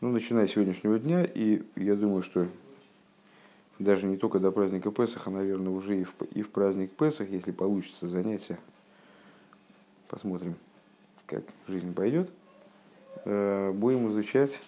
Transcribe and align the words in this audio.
ну, 0.00 0.10
начиная 0.10 0.46
с 0.46 0.52
сегодняшнего 0.52 0.98
дня, 0.98 1.24
и 1.24 1.62
я 1.76 1.94
думаю, 1.94 2.22
что 2.22 2.46
даже 3.78 4.06
не 4.06 4.16
только 4.16 4.38
до 4.38 4.50
праздника 4.50 4.90
Песаха, 4.90 5.30
наверное, 5.30 5.72
уже 5.72 6.00
и 6.00 6.04
в, 6.04 6.14
и 6.32 6.42
в 6.42 6.50
праздник 6.50 6.92
Песах, 6.92 7.28
если 7.28 7.50
получится 7.50 8.08
занятие, 8.08 8.58
посмотрим, 10.08 10.54
как 11.26 11.42
жизнь 11.68 11.92
пойдет, 11.92 12.30
э, 13.24 13.72
будем 13.72 14.10
изучать 14.10 14.58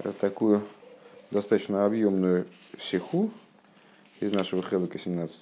э, 0.00 0.12
такую 0.20 0.62
достаточно 1.30 1.84
объемную 1.84 2.46
сиху 2.78 3.30
из 4.18 4.32
нашего 4.32 4.62
Хелика 4.62 4.98
17 4.98 5.40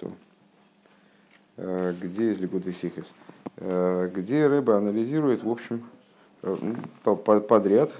э, 1.57 1.95
где 2.01 2.33
из 2.33 2.39
Ликуты 2.39 2.73
Сихис, 2.73 3.13
где 3.57 4.47
рыба 4.47 4.77
анализирует, 4.77 5.43
в 5.43 5.49
общем, 5.49 5.83
подряд 7.03 7.97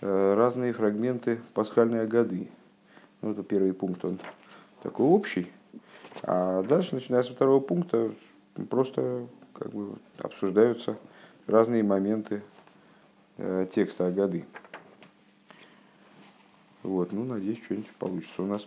разные 0.00 0.72
фрагменты 0.72 1.40
пасхальной 1.54 2.06
годы. 2.06 2.48
Ну, 3.22 3.32
это 3.32 3.42
первый 3.42 3.72
пункт, 3.74 4.04
он 4.04 4.18
такой 4.82 5.06
общий. 5.06 5.50
А 6.22 6.62
дальше, 6.62 6.94
начиная 6.94 7.22
со 7.22 7.32
второго 7.32 7.60
пункта, 7.60 8.12
просто 8.68 9.26
как 9.52 9.70
бы 9.72 9.94
обсуждаются 10.18 10.96
разные 11.46 11.82
моменты 11.82 12.42
э, 13.36 13.66
текста 13.74 14.06
Агады. 14.06 14.44
Вот, 16.82 17.12
ну, 17.12 17.24
надеюсь, 17.24 17.62
что-нибудь 17.62 17.90
получится 17.98 18.42
у 18.42 18.46
нас. 18.46 18.66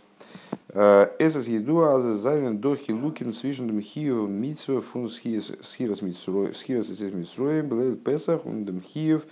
Э, 0.69 1.07
Эсэс 1.19 1.47
еду 1.47 1.81
а 1.81 1.99
зайнен 1.99 2.59
до 2.59 2.75
хилукин 2.75 3.33
свижен 3.33 3.75
мхиев 3.75 4.29
митсва 4.29 4.81
фун 4.81 5.09
схирас 5.09 6.01
митсроем 6.01 7.67
блэд 7.67 8.03
песах 8.03 8.45
он 8.45 8.61
мхиев 8.61 9.23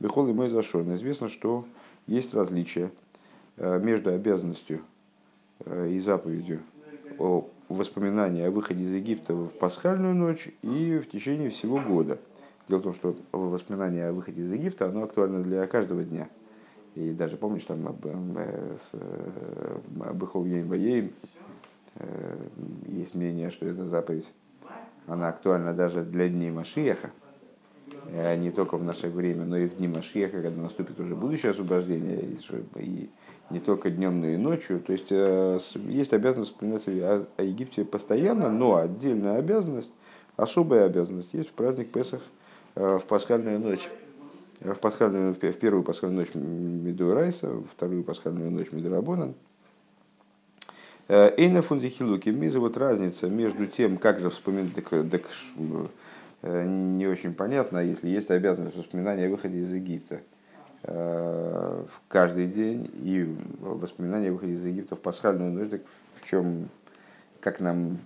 бехол 0.00 0.28
и 0.28 0.32
мой 0.32 0.48
зашон. 0.48 0.92
Известно, 0.94 1.28
что 1.28 1.64
есть 2.06 2.34
различия 2.34 2.90
Э, 3.62 3.78
между 3.78 4.10
обязанностью 4.10 4.80
э, 5.66 5.90
и 5.90 6.00
заповедью 6.00 6.60
о 7.18 7.46
воспоминании 7.68 8.42
о 8.44 8.50
выходе 8.50 8.84
из 8.84 8.94
Египта 8.94 9.34
в 9.34 9.48
пасхальную 9.48 10.14
ночь 10.14 10.48
и 10.62 10.98
в 10.98 11.10
течение 11.10 11.50
всего 11.50 11.78
года. 11.78 12.18
Дело 12.68 12.78
в 12.78 12.84
том, 12.84 12.94
что 12.94 13.14
воспоминание 13.32 14.08
о 14.08 14.12
выходе 14.14 14.40
из 14.44 14.50
Египта, 14.50 14.86
оно 14.86 15.02
актуально 15.02 15.42
для 15.42 15.66
каждого 15.66 16.02
дня. 16.04 16.30
И 16.94 17.12
даже 17.12 17.36
помнишь, 17.36 17.64
там 17.64 17.86
об 17.86 18.06
Бехол 20.16 20.46
Ейм 20.46 21.12
есть 22.86 23.14
мнение, 23.14 23.50
что 23.50 23.66
эта 23.66 23.84
заповедь, 23.84 24.32
она 25.06 25.28
актуальна 25.28 25.74
даже 25.74 26.02
для 26.02 26.30
дней 26.30 26.50
Машиеха, 26.50 27.10
не 28.36 28.50
только 28.50 28.76
в 28.76 28.84
наше 28.84 29.08
время, 29.08 29.44
но 29.44 29.56
и 29.56 29.66
в 29.66 29.76
дни 29.76 29.86
Машиеха, 29.86 30.42
когда 30.42 30.62
наступит 30.62 30.98
уже 30.98 31.14
будущее 31.14 31.52
освобождение, 31.52 32.36
и 32.76 33.08
не 33.50 33.60
только 33.60 33.90
днем, 33.90 34.20
но 34.20 34.28
и 34.28 34.36
ночью. 34.36 34.80
То 34.80 34.92
есть 34.92 35.08
э, 35.10 35.58
есть 35.86 36.12
обязанность 36.12 36.52
вспоминать 36.52 36.86
о, 36.86 37.26
о 37.36 37.42
Египте 37.42 37.84
постоянно, 37.84 38.50
но 38.50 38.76
отдельная 38.76 39.38
обязанность, 39.38 39.92
особая 40.36 40.86
обязанность 40.86 41.34
есть 41.34 41.50
в 41.50 41.52
праздник 41.52 41.90
Песах 41.90 42.22
э, 42.76 42.98
в 42.98 43.04
пасхальную 43.04 43.58
ночь. 43.60 43.88
В, 44.60 44.74
пасхальную, 44.74 45.34
в 45.34 45.38
первую 45.38 45.82
пасхальную 45.82 46.26
ночь 46.26 46.34
Меду 46.34 47.14
Райса, 47.14 47.48
в 47.48 47.64
вторую 47.72 48.04
пасхальную 48.04 48.50
ночь 48.50 48.70
Меду 48.72 48.90
Рабона. 48.90 49.32
Э, 51.08 51.32
Эйна 51.36 51.62
фундихилуки, 51.62 52.28
миза 52.28 52.60
вот 52.60 52.76
разница 52.76 53.28
между 53.28 53.66
тем, 53.66 53.96
как 53.96 54.20
же 54.20 54.30
вспоминать, 54.30 54.74
так, 54.74 54.88
так, 55.10 55.22
не 56.42 57.06
очень 57.06 57.34
понятно, 57.34 57.78
если 57.78 58.08
есть 58.08 58.30
обязанность 58.30 58.76
воспоминания 58.76 59.26
о 59.26 59.30
выходе 59.30 59.58
из 59.58 59.72
Египта– 59.72 60.20
Э, 60.82 61.84
в 61.86 62.08
каждый 62.08 62.46
день 62.46 62.90
и 62.94 63.36
воспоминания 63.60 64.30
о 64.30 64.32
выходе 64.32 64.54
из 64.54 64.64
Египта 64.64 64.96
в 64.96 65.00
пасхальную 65.00 65.52
ночь, 65.52 65.68
так 65.68 65.82
в 66.22 66.30
чем, 66.30 66.70
как 67.40 67.60
нам, 67.60 67.98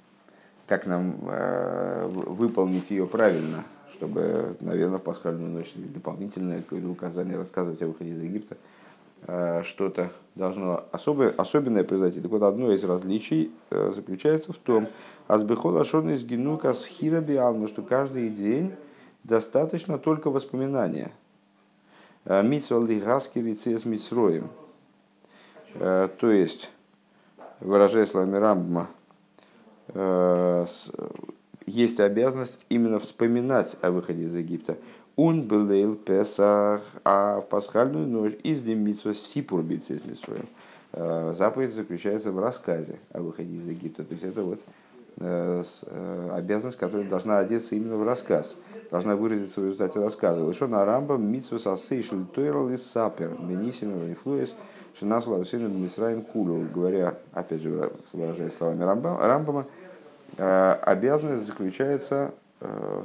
как 0.67 0.87
нам 0.87 1.21
э, 1.29 2.07
выполнить 2.09 2.91
ее 2.91 3.07
правильно, 3.07 3.63
чтобы, 3.93 4.57
наверное, 4.61 4.99
в 4.99 5.03
пасхальную 5.03 5.51
ночь 5.51 5.71
дополнительное 5.75 6.65
указание 6.91 7.37
рассказывать 7.37 7.81
о 7.83 7.87
выходе 7.87 8.11
из 8.11 8.23
Египта, 8.23 8.57
э, 8.57 8.59
что-то 9.27 10.11
должно 10.35 10.85
особое, 10.93 11.31
особенное 11.31 11.85
произойти. 11.85 12.21
Так 12.21 12.31
вот, 12.31 12.43
одно 12.43 12.73
из 12.73 12.85
различий 12.85 13.51
заключается 13.71 14.53
в 14.53 14.57
том, 14.57 14.89
азбехола 15.29 15.83
из 15.83 16.25
генука 16.25 16.75
с 16.75 16.87
хирабиалну, 16.87 17.69
что 17.69 17.83
каждый 17.83 18.29
день 18.29 18.73
достаточно 19.23 19.99
только 19.99 20.31
воспоминания– 20.31 21.13
Э, 22.25 22.43
Митсва 22.43 22.79
лигаски 22.81 23.39
лицес 23.39 23.85
митсроем. 23.85 24.49
Э, 25.75 26.09
то 26.19 26.31
есть, 26.31 26.71
выражая 27.61 28.07
словами 28.07 28.37
Рамбма, 28.37 28.89
э, 29.89 30.67
есть 31.67 32.01
обязанность 32.01 32.59
именно 32.71 32.99
вспоминать 32.99 33.77
о 33.83 33.91
выходе 33.91 34.25
из 34.25 34.35
Египта. 34.35 34.77
Он 35.17 35.43
был 35.43 35.95
Песах, 35.95 36.83
а 37.05 37.41
в 37.41 37.47
пасхальную 37.49 38.07
ночь 38.07 38.35
из 38.43 38.61
Демитсва 38.61 39.15
Сипур 39.15 39.63
Бицес 39.63 40.05
Митсроем. 40.05 40.47
Заповедь 41.35 41.73
заключается 41.73 42.33
в 42.33 42.39
рассказе 42.39 42.99
о 43.13 43.21
выходе 43.21 43.57
из 43.57 43.67
Египта. 43.69 44.05
То 44.05 44.15
есть 44.15 44.25
это 44.25 44.43
вот 44.43 44.61
обязанность, 46.33 46.79
которая 46.79 47.09
должна 47.09 47.39
одеться 47.39 47.77
именно 47.77 47.97
в 47.97 48.05
рассказ 48.05 48.55
должна 48.91 49.17
выразиться 49.17 49.61
в 49.61 49.65
результате 49.65 49.99
рассказа. 49.99 50.41
Еще 50.41 50.69
на 50.69 50.85
Рамбам 50.85 51.25
митсва 51.25 51.59
сасейшл 51.59 52.27
тойрал 52.33 52.71
и 52.71 52.77
сапер 52.77 53.31
бенисин 53.41 53.91
инфлуэс 53.91 54.55
шинасу 54.99 55.33
лавсину 55.33 55.69
мисраим 55.69 56.23
кулю. 56.23 56.67
Говоря, 56.73 57.17
опять 57.33 57.63
же, 57.63 57.91
выражая 58.13 58.51
словами 58.57 58.85
Рамбама, 58.85 59.67
э, 60.37 60.73
обязанность 60.83 61.47
заключается, 61.47 62.35
э, 62.61 63.03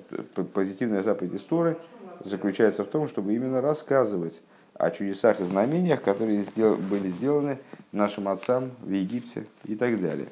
позитивная 0.54 1.02
заповедь 1.02 1.34
истории 1.36 1.76
заключается 2.24 2.84
в 2.84 2.88
том, 2.88 3.08
чтобы 3.08 3.34
именно 3.34 3.62
рассказывать 3.62 4.42
о 4.74 4.92
чудесах 4.92 5.40
и 5.42 5.44
знамениях, 5.44 6.02
которые 6.02 6.44
были 6.56 7.10
сделаны 7.10 7.60
нашим 7.92 8.28
отцам 8.28 8.72
в 8.82 8.92
Египте 8.92 9.46
и 9.66 9.76
так 9.76 10.02
далее. 10.02 10.28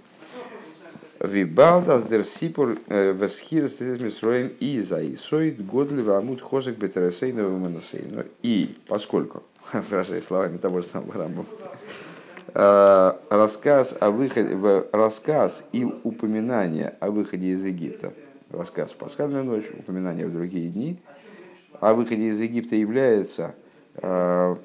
Вибалдас 1.19 2.03
дер 2.03 2.23
сипур 2.23 2.77
э, 2.87 3.11
весхир 3.11 3.67
с 3.67 3.79
Мисроем 3.79 4.51
и 4.59 4.79
за 4.81 5.01
Исоид 5.13 5.65
годли 5.65 6.01
вамут 6.01 6.41
хозек 6.41 6.77
бетересейна 6.77 7.43
ваманасейна. 7.43 8.25
И 8.43 8.77
поскольку, 8.87 9.43
выражая 9.73 10.21
словами 10.21 10.57
того 10.57 10.81
же 10.81 10.87
самого 10.87 11.13
Рамбова, 11.15 11.47
э, 12.53 13.13
рассказ, 13.29 13.97
о 13.99 14.11
выходе, 14.11 14.55
рассказ 14.91 15.63
и 15.71 15.85
упоминание 15.85 16.93
о 16.99 17.09
выходе 17.09 17.47
из 17.47 17.65
Египта, 17.65 18.13
рассказ 18.51 18.91
в 18.91 18.95
пасхальную 18.95 19.43
ночь, 19.43 19.65
упоминание 19.77 20.27
в 20.27 20.33
другие 20.33 20.69
дни, 20.69 20.99
о 21.79 21.93
выходе 21.93 22.27
из 22.29 22.39
Египта 22.39 22.75
является 22.75 23.55
э, 23.95 24.55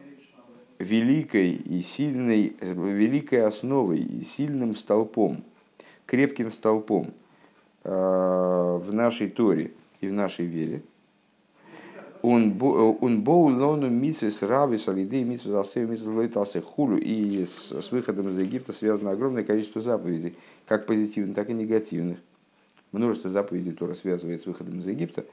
великой 0.78 1.50
и 1.52 1.82
сильной, 1.82 2.56
великой 2.60 3.44
основой 3.44 3.98
и 3.98 4.24
сильным 4.24 4.76
столпом 4.76 5.44
крепким 6.12 6.52
столпом 6.52 7.14
э, 7.84 7.90
в 7.90 8.92
нашей 8.92 9.30
Торе 9.30 9.72
и 10.02 10.08
в 10.08 10.12
нашей 10.12 10.44
вере. 10.44 10.82
Он 12.20 12.52
боу 12.52 13.48
лону 13.48 13.88
митсвес 13.88 14.42
рави 14.42 14.76
солиды 14.76 15.24
митсвес 15.24 15.54
алсею 15.54 15.88
митсвес 15.88 16.64
хулю. 16.64 16.98
И 16.98 17.46
с 17.46 17.90
выходом 17.90 18.28
из 18.28 18.38
Египта 18.38 18.74
связано 18.74 19.10
огромное 19.10 19.42
количество 19.42 19.80
заповедей, 19.80 20.36
как 20.66 20.84
позитивных, 20.84 21.34
так 21.34 21.48
и 21.48 21.54
негативных. 21.54 22.18
Множество 22.92 23.30
заповедей 23.30 23.72
Тора 23.72 23.94
связывает 23.94 24.42
с 24.42 24.46
выходом 24.46 24.80
из 24.80 24.86
Египта. 24.86 25.24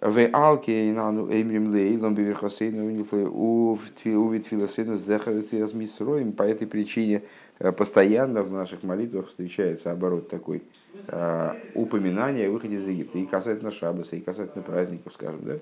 В 0.00 0.30
алке 0.32 0.92
нану 0.92 1.26
эмрим 1.30 1.70
лейлом 1.70 2.14
биверхосейну 2.14 3.06
у 3.22 3.76
витфилосейну 3.76 4.96
зехарец 4.96 5.52
и 5.52 6.30
По 6.32 6.42
этой 6.42 6.66
причине 6.66 7.22
Э, 7.60 7.72
постоянно 7.72 8.42
в 8.42 8.50
наших 8.50 8.82
молитвах 8.82 9.28
встречается 9.28 9.92
оборот 9.92 10.28
такой 10.28 10.62
э, 11.08 11.50
упоминание 11.74 12.48
о 12.48 12.52
выходе 12.52 12.76
из 12.76 12.88
Египта. 12.88 13.18
И 13.18 13.26
касательно 13.26 13.70
Шабаса, 13.70 14.16
и 14.16 14.20
касательно 14.20 14.62
праздников, 14.62 15.12
скажем, 15.12 15.40
да? 15.42 15.58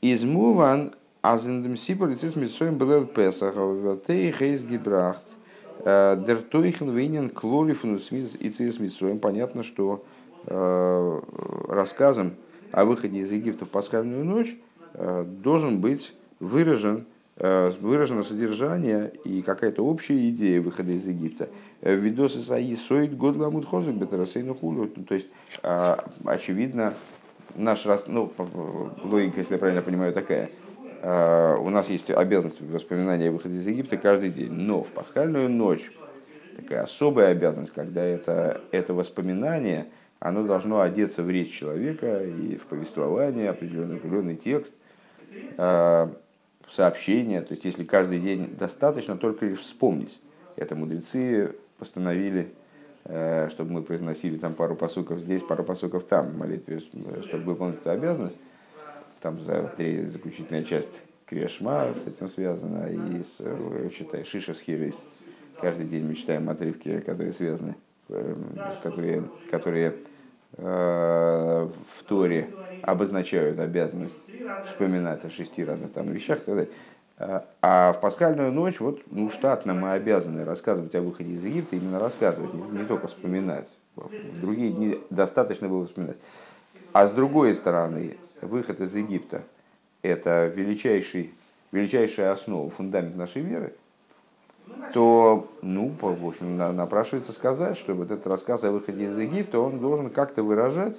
Из 0.00 0.24
Муван 0.24 0.92
Азендем 1.22 1.76
Сиполицис 1.76 2.34
Митсоем 2.34 2.76
был 2.76 3.06
Песах, 3.06 3.54
Тей 4.06 4.32
Хейс 4.32 4.62
Гибрахт, 4.64 5.24
э, 5.84 6.20
Дертойхен 6.26 6.90
Винен 6.90 7.30
Клорифун 7.30 7.98
и 7.98 8.50
Цис 8.50 8.80
Митсоем. 8.80 9.20
Понятно, 9.20 9.62
что 9.62 10.04
рассказом 10.46 12.34
о 12.72 12.84
выходе 12.84 13.18
из 13.18 13.32
Египта 13.32 13.64
в 13.64 13.68
пасхальную 13.68 14.24
ночь 14.24 14.56
должен 14.94 15.80
быть 15.80 16.14
выражен 16.40 17.06
Э, 17.38 17.70
выражено 17.82 18.22
содержание 18.22 19.12
и 19.24 19.42
какая-то 19.42 19.84
общая 19.84 20.30
идея 20.30 20.62
выхода 20.62 20.92
из 20.92 21.06
Египта. 21.06 21.50
Э, 21.82 21.94
Видосы 21.94 22.40
саи 22.40 22.74
соид 22.76 23.14
год 23.14 23.36
ламут 23.36 23.66
бетерасейну 23.70 24.54
хулю. 24.54 24.88
То 24.88 25.14
есть, 25.14 25.26
а, 25.62 26.02
очевидно, 26.24 26.94
наш 27.54 27.84
раз, 27.84 28.04
ну, 28.06 28.32
логика, 29.04 29.40
если 29.40 29.52
я 29.52 29.58
правильно 29.58 29.82
понимаю, 29.82 30.14
такая. 30.14 30.48
у 31.02 31.68
нас 31.68 31.90
есть 31.90 32.10
обязанность 32.10 32.60
воспоминания 32.62 33.28
о 33.28 33.32
выходе 33.32 33.56
из 33.56 33.66
Египта 33.66 33.98
каждый 33.98 34.30
день, 34.30 34.50
но 34.50 34.82
в 34.82 34.88
пасхальную 34.92 35.50
ночь 35.50 35.92
такая 36.56 36.84
особая 36.84 37.32
обязанность, 37.32 37.72
когда 37.74 38.02
это, 38.02 38.62
это 38.72 38.94
воспоминание, 38.94 39.86
оно 40.18 40.44
должно 40.44 40.80
одеться 40.80 41.22
в 41.22 41.30
речь 41.30 41.52
человека 41.52 42.24
и 42.24 42.56
в 42.56 42.66
повествование, 42.66 43.50
определенный, 43.50 43.96
определенный 43.96 44.36
текст, 44.36 44.74
в 45.56 46.10
сообщение. 46.70 47.42
То 47.42 47.52
есть, 47.52 47.64
если 47.64 47.84
каждый 47.84 48.20
день 48.20 48.54
достаточно 48.58 49.16
только 49.16 49.46
лишь 49.46 49.60
вспомнить. 49.60 50.20
Это 50.56 50.74
мудрецы 50.74 51.54
постановили, 51.78 52.48
чтобы 53.04 53.72
мы 53.72 53.82
произносили 53.82 54.38
там 54.38 54.54
пару 54.54 54.74
посуков 54.74 55.20
здесь, 55.20 55.42
пару 55.42 55.62
посуков 55.62 56.04
там, 56.04 56.28
в 56.28 56.38
молитве, 56.38 56.80
чтобы 56.80 57.44
выполнить 57.44 57.76
эту 57.80 57.90
обязанность 57.90 58.38
там 59.20 59.40
за 59.40 59.70
три 59.76 60.04
заключительная 60.04 60.64
часть 60.64 61.02
Крешма 61.26 61.92
с 61.92 62.06
этим 62.06 62.28
связана, 62.28 62.86
и 62.86 63.22
с, 63.22 63.42
читай, 63.92 64.24
Шиша 64.24 64.54
с. 64.54 64.94
Каждый 65.60 65.86
день 65.86 66.06
мы 66.06 66.14
читаем 66.14 66.48
отрывки, 66.48 67.00
которые 67.00 67.32
связаны, 67.32 67.74
которые, 68.82 69.24
которые 69.50 69.94
э, 70.56 71.68
в 71.88 72.02
Торе 72.04 72.48
обозначают 72.82 73.58
обязанность 73.58 74.18
вспоминать 74.66 75.24
о 75.24 75.30
шести 75.30 75.64
разных 75.64 75.92
там 75.92 76.10
вещах 76.10 76.38
и 76.38 76.44
так 76.44 76.54
далее. 76.54 76.70
А 77.62 77.92
в 77.94 78.00
пасхальную 78.00 78.52
ночь, 78.52 78.78
вот, 78.78 79.00
ну, 79.10 79.30
штатно 79.30 79.72
мы 79.72 79.92
обязаны 79.92 80.44
рассказывать 80.44 80.94
о 80.94 81.00
выходе 81.00 81.32
из 81.32 81.44
Египта, 81.44 81.76
именно 81.76 81.98
рассказывать, 81.98 82.52
не, 82.52 82.60
не 82.78 82.84
только 82.84 83.08
вспоминать. 83.08 83.68
В 83.94 84.40
другие 84.40 84.70
дни 84.70 85.00
достаточно 85.08 85.66
было 85.68 85.86
вспоминать. 85.86 86.18
А 86.92 87.06
с 87.06 87.10
другой 87.10 87.54
стороны, 87.54 88.18
выход 88.42 88.80
из 88.80 88.94
Египта– 88.94 89.42
это 90.02 90.46
величайший, 90.48 91.32
величайшая 91.72 92.32
основа, 92.32 92.68
фундамент 92.68 93.16
нашей 93.16 93.40
веры, 93.40 93.74
то, 94.92 95.48
ну, 95.62 95.92
в 96.00 96.26
общем, 96.26 96.56
напрашивается 96.56 97.32
сказать, 97.32 97.76
что 97.76 97.94
вот 97.94 98.10
этот 98.10 98.26
рассказ 98.26 98.64
о 98.64 98.70
выходе 98.70 99.06
из 99.06 99.18
Египта, 99.18 99.60
он 99.60 99.78
должен 99.78 100.10
как-то 100.10 100.42
выражать 100.42 100.96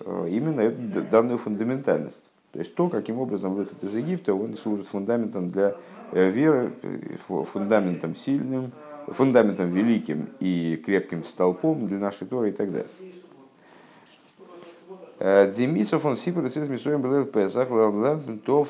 э, 0.00 0.28
именно 0.30 0.60
эту 0.60 1.02
данную 1.02 1.38
фундаментальность. 1.38 2.20
То 2.52 2.58
есть 2.58 2.74
то, 2.74 2.88
каким 2.88 3.18
образом 3.18 3.54
выход 3.54 3.82
из 3.82 3.94
Египта, 3.94 4.34
он 4.34 4.56
служит 4.56 4.88
фундаментом 4.88 5.50
для 5.50 5.74
э, 6.12 6.30
веры, 6.30 6.72
фундаментом 7.52 8.16
сильным, 8.16 8.72
фундаментом 9.06 9.70
великим 9.70 10.28
и 10.40 10.80
крепким 10.84 11.24
столпом 11.24 11.86
для 11.86 11.98
нашей 11.98 12.26
Торы 12.26 12.50
и 12.50 12.52
так 12.52 12.70
далее. 12.70 12.90
Э, 15.18 15.52
Демисов 15.52 16.04
он 16.04 16.16
сипер 16.16 16.46
из 16.46 16.56
Мисроем 16.68 17.02
был 17.02 17.24
то 18.44 18.66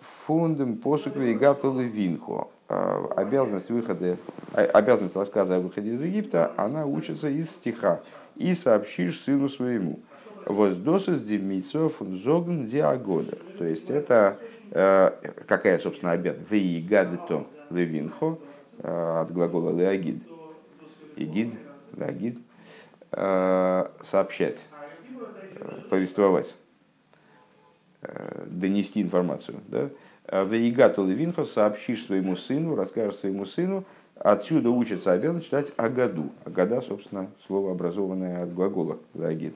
фундам 0.00 0.76
посук 0.76 1.16
вейгатул 1.16 1.78
винхо. 1.78 2.48
Э, 2.68 3.06
обязанность 3.16 3.70
выхода, 3.70 4.16
обязанность 4.52 5.16
рассказа 5.16 5.56
о 5.56 5.60
выходе 5.60 5.90
из 5.90 6.02
Египта, 6.02 6.52
она 6.56 6.86
учится 6.86 7.28
из 7.28 7.50
стиха. 7.50 8.00
И 8.36 8.54
сообщишь 8.54 9.20
сыну 9.20 9.48
своему. 9.48 10.00
Воздосус 10.44 11.20
демисов 11.20 11.96
зогн 12.00 12.66
диагода. 12.66 13.36
То 13.58 13.64
есть 13.64 13.90
это 13.90 14.38
какая, 15.48 15.78
собственно, 15.78 16.12
обязанность? 16.12 16.50
Вейгадто 16.50 17.46
левинхо 17.70 18.38
от 18.82 19.32
глагола 19.32 19.70
леагид. 19.70 20.22
Игид, 21.16 21.54
леагид. 21.96 22.38
Сообщать 23.10 24.58
повествовать, 25.88 26.54
э, 28.02 28.44
донести 28.46 29.02
информацию. 29.02 29.60
Да? 29.68 29.90
Вейгату 30.30 31.06
Левинхо 31.06 31.44
сообщишь 31.44 32.06
своему 32.06 32.36
сыну, 32.36 32.74
расскажешь 32.74 33.16
своему 33.16 33.46
сыну, 33.46 33.84
отсюда 34.16 34.70
учится 34.70 35.12
обязан 35.12 35.40
читать 35.40 35.72
Агаду. 35.76 36.30
Агада, 36.44 36.82
собственно, 36.82 37.28
слово 37.46 37.72
образованное 37.72 38.42
от 38.42 38.52
глагола 38.52 38.98
Лагид. 39.14 39.54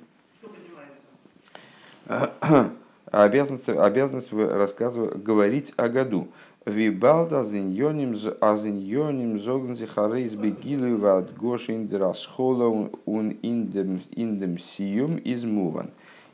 Обязанность, 3.10 3.68
обязанность 3.68 4.32
рассказывать, 4.32 5.22
говорить 5.22 5.72
Агаду. 5.76 6.28
Вибалда 6.66 7.40
азиньоним 7.40 8.16
азиньоним 8.40 9.40
зогн 9.40 9.74
зихарейс 9.74 10.34
бегилы 10.34 10.96
вад 10.96 11.34
гошин 11.34 11.88
драсхола 11.88 12.90
ун 13.06 13.30
индем 13.30 14.02
индем 14.10 14.58
сиюм 14.58 15.16
из 15.16 15.42
муван. 15.44 15.90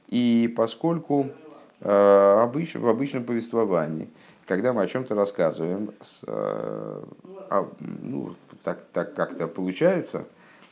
И 0.09 0.53
поскольку 0.57 1.27
э, 1.29 1.46
обыч, 1.81 2.75
в 2.75 2.87
обычном 2.89 3.25
повествовании, 3.25 4.09
когда 4.47 4.73
мы 4.73 4.83
о 4.83 4.87
чем-то 4.87 5.15
рассказываем, 5.15 5.91
э, 6.27 7.03
а, 7.51 7.69
ну, 8.03 8.35
так, 8.63 8.79
так 8.93 9.15
как-то 9.15 9.49
получается, 9.49 10.25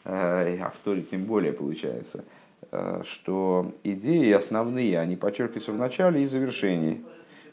э, 0.04 0.58
а 0.60 0.70
в 0.70 0.78
Торе 0.84 1.02
тем 1.02 1.24
более 1.24 1.52
получается, 1.52 2.24
э, 2.70 3.02
что 3.04 3.72
идеи 3.82 4.30
основные, 4.32 4.98
они 4.98 5.16
подчеркиваются 5.16 5.72
в 5.72 5.78
начале 5.78 6.22
и 6.22 6.26
завершении. 6.26 7.04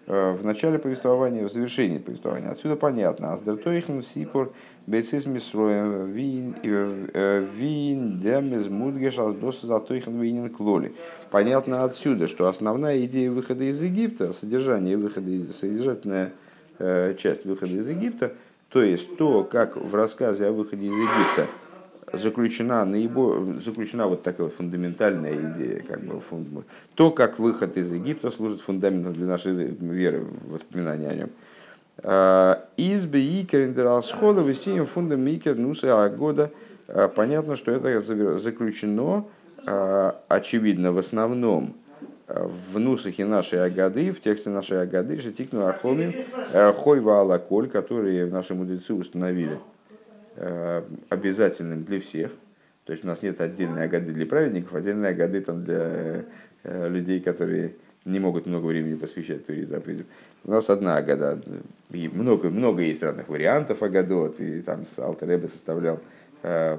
Э, 0.08 0.34
в 0.34 0.44
начале 0.44 0.80
повествования, 0.80 1.48
в 1.48 1.54
завершении 1.54 2.00
повествования. 2.00 2.50
Отсюда 2.50 2.76
понятно. 2.76 3.34
Аздертоихн 3.34 4.02
сипор 4.02 4.52
бецис 4.88 5.28
мисроем 5.28 6.12
вин 6.12 6.56
э, 6.64 7.46
вин 7.56 8.20
демез 8.20 8.68
мудгеш 8.68 9.20
аздос 9.20 9.62
затоихн 9.62 10.20
винин 10.20 10.50
клоли. 10.50 10.94
Понятно 11.30 11.84
отсюда, 11.84 12.28
что 12.28 12.48
основная 12.48 13.06
идея 13.06 13.30
выхода 13.30 13.64
из 13.64 13.82
Египта, 13.82 14.34
содержание 14.34 14.98
выхода 14.98 15.30
из, 15.30 15.56
содержательная 15.56 16.32
э, 16.80 17.14
часть 17.20 17.46
выхода 17.46 17.74
из 17.74 17.88
Египта, 17.88 18.34
то 18.70 18.82
есть 18.82 19.18
то, 19.18 19.44
как 19.44 19.78
в 19.78 19.94
рассказе 19.94 20.48
о 20.48 20.52
выходе 20.52 20.88
из 20.88 20.94
Египта 20.94 21.48
заключена, 22.14 22.86
наибо, 22.86 23.60
заключена 23.64 24.08
вот 24.08 24.24
такая 24.24 24.48
вот 24.48 24.56
фундаментальная 24.56 25.54
идея, 25.54 25.84
как 25.88 26.02
бы, 26.02 26.20
фунд, 26.20 26.48
то, 26.96 27.12
как 27.12 27.40
выход 27.40 27.78
из 27.78 27.92
Египта 27.92 28.32
служит 28.32 28.62
фундаментом 28.62 29.14
для 29.14 29.26
нашей 29.26 29.54
веры, 29.54 30.26
воспоминания 30.48 31.08
о 31.08 31.16
нем. 31.16 31.30
А, 32.04 32.66
из 32.78 33.06
Икер 33.06 33.66
Индерасхода 33.66 34.42
высинем 34.42 34.86
фундам 34.86 35.28
Икер 35.28 35.56
Нуса 35.56 36.10
года 36.10 36.52
а, 36.88 37.08
понятно, 37.08 37.56
что 37.56 37.72
это 37.72 38.02
заключено, 38.38 39.26
а, 39.66 40.20
очевидно, 40.28 40.92
в 40.92 40.98
основном 40.98 41.76
в 42.28 42.80
нусахе 42.80 43.26
нашей 43.26 43.62
Агады, 43.62 44.14
в 44.14 44.22
тексте 44.22 44.50
нашей 44.50 44.82
Агады, 44.82 45.20
Шатикну 45.20 45.66
Ахомим, 45.66 46.16
Хойва 46.54 47.20
Алаколь, 47.20 47.68
которые 47.68 48.26
наши 48.26 48.54
мудрецы 48.54 48.94
установили– 48.94 49.60
обязательным 51.10 51.84
для 51.84 52.00
всех. 52.00 52.32
То 52.86 52.94
есть 52.94 53.06
у 53.06 53.08
нас 53.08 53.22
нет 53.22 53.40
отдельной 53.40 53.84
агады 53.84 54.12
для 54.12 54.26
праведников, 54.26 54.74
отдельной 54.74 55.10
агады 55.10 55.42
там 55.42 55.64
для 55.64 56.26
э, 56.64 56.90
людей, 56.90 57.22
которые 57.22 57.76
не 58.06 58.20
могут 58.20 58.48
много 58.48 58.66
времени 58.66 58.96
посвящать 58.96 59.46
Туре 59.46 59.66
заповедям. 59.66 60.08
У 60.44 60.52
нас 60.52 60.70
одна 60.70 60.98
агада. 60.98 61.40
И 61.92 62.10
много, 62.10 62.50
много 62.50 62.82
есть 62.82 63.04
разных 63.04 63.30
вариантов 63.30 63.84
агадот. 63.84 64.40
И 64.40 64.62
там 64.62 64.86
Алтер 64.98 65.48
составлял 65.48 66.00
э, 66.42 66.78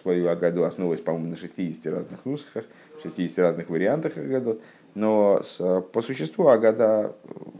свою 0.00 0.28
агаду, 0.28 0.64
основываясь, 0.64 1.00
по-моему, 1.00 1.30
на 1.30 1.36
60 1.36 1.86
разных 1.86 2.24
нусахах, 2.26 2.64
60 3.02 3.38
разных 3.38 3.70
вариантах 3.70 4.18
агадот. 4.18 4.60
Но 4.94 5.40
с, 5.42 5.80
по 5.92 6.02
существу 6.02 6.48
агада, 6.48 7.14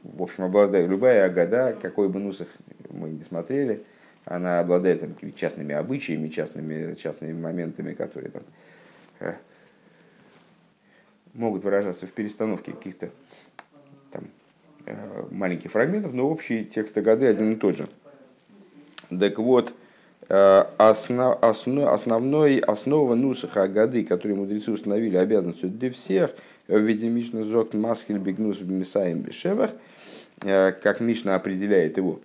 в 0.04 0.22
общем, 0.22 0.44
обладает 0.44 0.88
любая 0.88 1.24
агада, 1.24 1.74
какой 1.80 2.08
бы 2.08 2.18
нусах 2.20 2.48
мы 2.90 3.08
не 3.08 3.22
смотрели, 3.22 3.82
она 4.24 4.60
обладает 4.60 5.00
там, 5.00 5.32
частными 5.34 5.74
обычаями, 5.74 6.28
частными, 6.28 6.94
частными 6.94 7.32
моментами, 7.32 7.94
которые 7.94 8.30
там, 8.30 8.42
э, 9.20 9.34
могут 11.34 11.64
выражаться 11.64 12.06
в 12.06 12.12
перестановке 12.12 12.72
каких-то 12.72 13.10
там, 14.12 14.24
э, 14.86 15.24
маленьких 15.30 15.70
фрагментов, 15.70 16.12
но 16.12 16.28
общий 16.28 16.64
текст 16.64 16.96
годы 16.96 17.26
один 17.26 17.52
и 17.52 17.56
тот 17.56 17.76
же. 17.76 17.88
Так 19.08 19.38
вот, 19.38 19.72
э, 20.28 20.64
основ, 20.78 21.38
основ, 21.42 21.88
основной, 21.88 22.58
основа 22.58 23.14
Нусаха 23.14 23.66
годы, 23.66 24.04
которые 24.04 24.36
мудрецы 24.36 24.70
установили 24.70 25.16
обязанностью 25.16 25.70
для 25.70 25.90
всех, 25.90 26.32
в 26.68 26.78
виде 26.78 27.08
Мишна 27.08 27.42
Зок 27.42 27.74
Масхель 27.74 28.18
Бигнус 28.18 28.60
Мисаем 28.60 29.20
Бешевах, 29.20 29.72
э, 30.42 30.72
как 30.72 31.00
Мишна 31.00 31.34
определяет 31.34 31.96
его, 31.96 32.20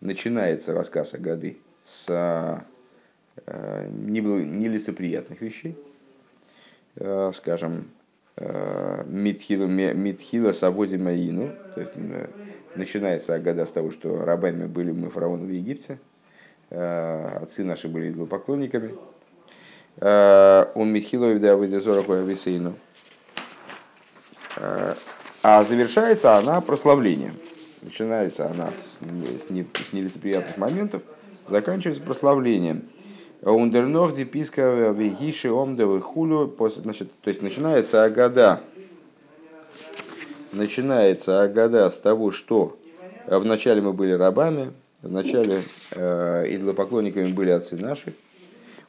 начинается 0.00 0.74
рассказ 0.74 1.14
о 1.14 1.18
годы 1.18 1.58
с 1.84 2.06
э, 3.46 3.88
нелицеприятных 3.88 5.40
вещей, 5.40 5.76
э, 6.96 7.32
скажем, 7.34 7.90
э, 8.36 9.04
Митхила 9.06 10.52
Саводи 10.52 10.96
Маину, 10.96 11.52
то 11.74 11.80
есть, 11.80 11.92
начинается 12.74 13.38
года 13.38 13.66
с 13.66 13.70
того, 13.70 13.90
что 13.90 14.24
рабами 14.24 14.66
были 14.66 14.92
мы 14.92 15.10
фараоны 15.10 15.46
в 15.46 15.50
Египте, 15.50 15.98
отцы 16.70 17.64
наши 17.64 17.88
были 17.88 18.10
идолопоклонниками, 18.10 18.94
он 20.00 20.92
Митхилов 20.92 21.40
Давидезора 21.40 22.02
Висейну. 22.02 22.74
А 25.42 25.64
завершается 25.64 26.36
она 26.36 26.60
прославлением. 26.60 27.32
Начинается 27.82 28.46
она 28.46 28.68
с, 28.68 28.98
с, 29.46 29.50
не, 29.50 29.64
с 29.64 29.92
нелицеприятных 29.92 30.56
моментов, 30.56 31.02
заканчивается 31.48 32.02
прославлением. 32.02 32.84
Ундернох 33.42 34.16
диписка 34.16 34.92
вегиши 34.96 35.48
омдевы 35.50 36.00
хулю, 36.00 36.54
значит, 36.76 37.12
то 37.22 37.30
есть 37.30 37.40
начинается 37.40 38.02
Агада, 38.02 38.62
начинается 40.52 41.42
Агада 41.42 41.88
с 41.88 42.00
того, 42.00 42.32
что 42.32 42.76
вначале 43.26 43.80
мы 43.80 43.92
были 43.92 44.12
рабами, 44.12 44.72
вначале 45.02 45.62
э, 45.92 46.46
идолопоклонниками 46.48 47.30
были 47.32 47.50
отцы 47.50 47.76
наши. 47.76 48.12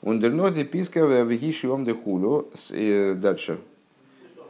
Ундернох 0.01 0.53
диписка 0.53 1.01
вегиши 1.01 1.69
омде 1.69 1.93
хулю, 1.93 2.50
дальше 2.72 3.60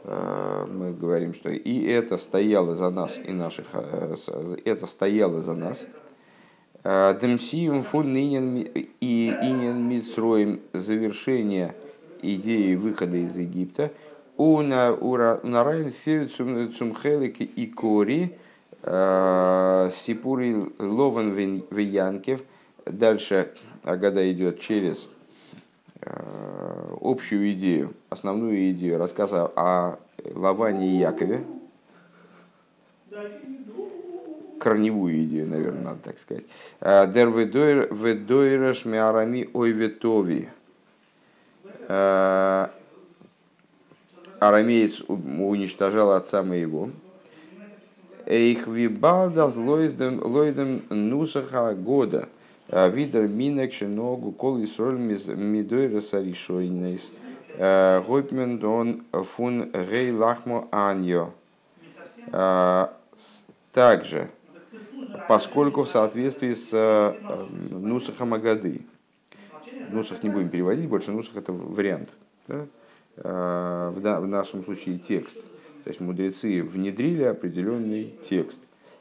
мы 0.04 0.92
говорим, 0.92 1.34
что 1.34 1.50
и 1.50 1.84
это 1.84 2.16
стояло 2.18 2.74
за 2.74 2.90
нас, 2.90 3.18
и 3.22 3.32
наших, 3.32 3.66
э, 3.72 4.16
это 4.64 4.86
стояло 4.86 5.42
за 5.42 5.54
нас, 5.54 5.78
Э, 6.82 7.14
Демсием 7.20 7.82
фун 7.82 8.16
и 8.16 8.30
инин 8.30 9.88
митсроем 9.88 10.60
завершение 10.72 11.74
идеи 12.22 12.74
выхода 12.74 13.18
из 13.18 13.36
Египта. 13.36 13.92
У 14.38 14.62
нарайн 14.62 15.92
цумхелик 15.92 17.40
и 17.40 17.66
кори 17.66 18.38
э, 18.82 19.90
сипури 19.92 20.72
лован 20.78 21.34
виянкев. 21.70 22.40
Дальше 22.86 23.50
Агада 23.84 24.32
идет 24.32 24.60
через 24.60 25.06
э, 25.06 25.19
общую 26.02 27.52
идею, 27.52 27.94
основную 28.08 28.70
идею 28.70 28.98
рассказа 28.98 29.50
о 29.56 29.98
Лаване 30.34 30.88
и 30.88 30.96
Якове, 30.96 31.44
корневую 34.60 35.24
идею, 35.24 35.48
наверное, 35.48 35.82
надо 35.82 35.98
так 36.04 36.18
сказать. 36.18 36.44
Э, 36.80 37.10
Дер 37.10 37.30
ведойраш 37.30 38.84
миарами 38.84 39.48
ойветови. 39.52 40.50
Э, 41.88 42.68
арамеец 44.38 45.00
уничтожал 45.08 46.12
отца 46.12 46.42
моего. 46.42 46.90
Эйх 48.26 48.68
вибалда 48.68 49.46
лойдем 49.46 50.82
нусаха 50.90 51.74
года. 51.74 52.28
Э, 52.70 52.90
видер 52.90 53.28
минек 53.28 53.72
шиногу 53.72 54.32
кол 54.32 54.62
исроль 54.64 54.98
мидойра 54.98 56.00
саришойнейс. 56.00 57.10
Гойпмен 57.58 58.58
дон 58.58 59.02
фун 59.12 59.70
гей 59.72 60.12
лахмо 60.12 60.68
аньо. 60.70 61.32
Также 63.72 64.30
поскольку 65.28 65.84
в 65.84 65.88
соответствии 65.88 66.54
с 66.54 66.70
э, 66.72 67.14
Нусахом 67.70 68.34
Агады. 68.34 68.80
Нусах 69.90 70.22
не 70.22 70.28
будем 70.30 70.48
переводить, 70.48 70.88
больше 70.88 71.10
Нусах 71.10 71.36
это 71.36 71.52
вариант. 71.52 72.10
Да? 72.48 72.66
Э, 73.16 73.92
в 73.94 74.26
нашем 74.26 74.64
случае 74.64 74.98
текст. 74.98 75.36
То 75.84 75.90
есть 75.90 76.00
мудрецы 76.00 76.62
внедрили 76.62 77.22
определенный 77.22 78.14
текст, 78.28 78.58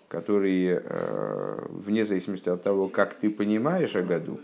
который, 0.10 0.82
э, 0.84 1.66
вне 1.70 2.04
зависимости 2.04 2.50
от 2.50 2.62
того, 2.62 2.90
как 2.90 3.14
ты 3.14 3.30
понимаешь 3.30 3.96
о 3.96 4.04
году, 4.04 4.40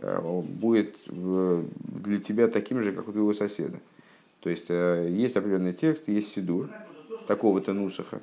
будет 0.00 0.94
для 1.06 2.20
тебя 2.20 2.46
таким 2.46 2.84
же, 2.84 2.92
как 2.92 3.08
у 3.08 3.12
твоего 3.12 3.34
соседа. 3.34 3.80
То 4.38 4.48
есть 4.48 4.68
есть 4.68 5.36
определенный 5.36 5.72
текст, 5.72 6.06
есть 6.06 6.32
сидур 6.32 6.70
такого-то 7.26 7.72
нусаха, 7.72 8.20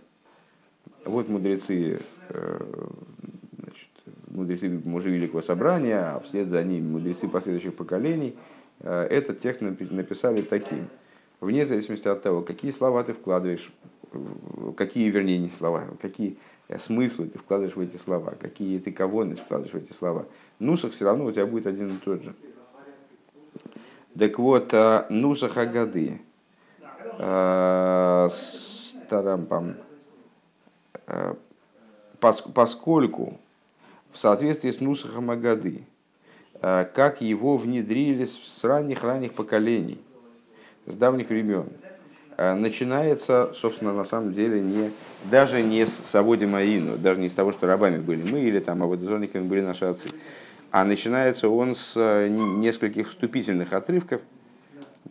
вот 1.05 1.29
мудрецы, 1.29 1.99
э, 2.29 2.59
значит, 3.59 3.89
мудрецы 4.27 4.69
мужи 4.83 5.11
Великого 5.11 5.41
Собрания, 5.41 5.99
а 5.99 6.19
вслед 6.19 6.47
за 6.47 6.63
ними 6.63 6.87
мудрецы 6.87 7.27
последующих 7.27 7.75
поколений, 7.75 8.35
э, 8.79 9.07
этот 9.11 9.39
текст 9.39 9.61
написали 9.61 10.41
таким. 10.41 10.87
Вне 11.41 11.65
зависимости 11.65 12.07
от 12.07 12.23
того, 12.23 12.41
какие 12.41 12.71
слова 12.71 13.03
ты 13.03 13.13
вкладываешь, 13.13 13.71
какие, 14.75 15.09
вернее, 15.09 15.37
не 15.37 15.49
слова, 15.49 15.83
какие 16.01 16.37
смыслы 16.79 17.27
ты 17.27 17.39
вкладываешь 17.39 17.75
в 17.75 17.79
эти 17.79 17.97
слова, 17.97 18.33
какие 18.39 18.79
ты 18.79 18.91
кавонность 18.91 19.41
вкладываешь 19.41 19.73
в 19.73 19.77
эти 19.77 19.93
слова. 19.93 20.25
Нусах 20.59 20.93
все 20.93 21.05
равно 21.05 21.25
у 21.25 21.31
тебя 21.31 21.45
будет 21.45 21.67
один 21.67 21.89
и 21.89 21.97
тот 21.97 22.23
же. 22.23 22.33
Так 24.17 24.39
вот, 24.39 24.73
э, 24.73 25.05
Нусах 25.09 25.57
Агады. 25.57 26.21
Тарампам. 29.09 29.75
Э, 31.07 31.35
поскольку 32.19 33.37
в 34.11 34.17
соответствии 34.17 34.71
с 34.71 34.79
Нусахом 34.79 35.29
Агады, 35.29 35.83
э, 36.61 36.85
как 36.93 37.21
его 37.21 37.57
внедрили 37.57 38.25
с 38.25 38.63
ранних-ранних 38.63 39.33
поколений, 39.33 39.99
с 40.85 40.95
давних 40.95 41.29
времен, 41.29 41.67
э, 41.83 41.84
начинается, 42.37 43.51
собственно, 43.55 43.93
на 43.93 44.05
самом 44.05 44.33
деле, 44.33 44.61
не, 44.61 44.91
даже 45.31 45.61
не 45.61 45.85
с 45.85 45.93
Саводи 45.93 46.45
Маину, 46.45 46.97
даже 46.97 47.19
не 47.19 47.29
с 47.29 47.33
того, 47.33 47.51
что 47.51 47.67
рабами 47.67 47.97
были 47.97 48.29
мы 48.29 48.41
или 48.41 48.59
там 48.59 48.83
аводозорниками 48.83 49.47
были 49.47 49.61
наши 49.61 49.85
отцы, 49.85 50.09
а 50.71 50.83
начинается 50.83 51.49
он 51.49 51.75
с 51.75 51.95
нескольких 52.27 53.09
вступительных 53.09 53.73
отрывков– 53.73 54.21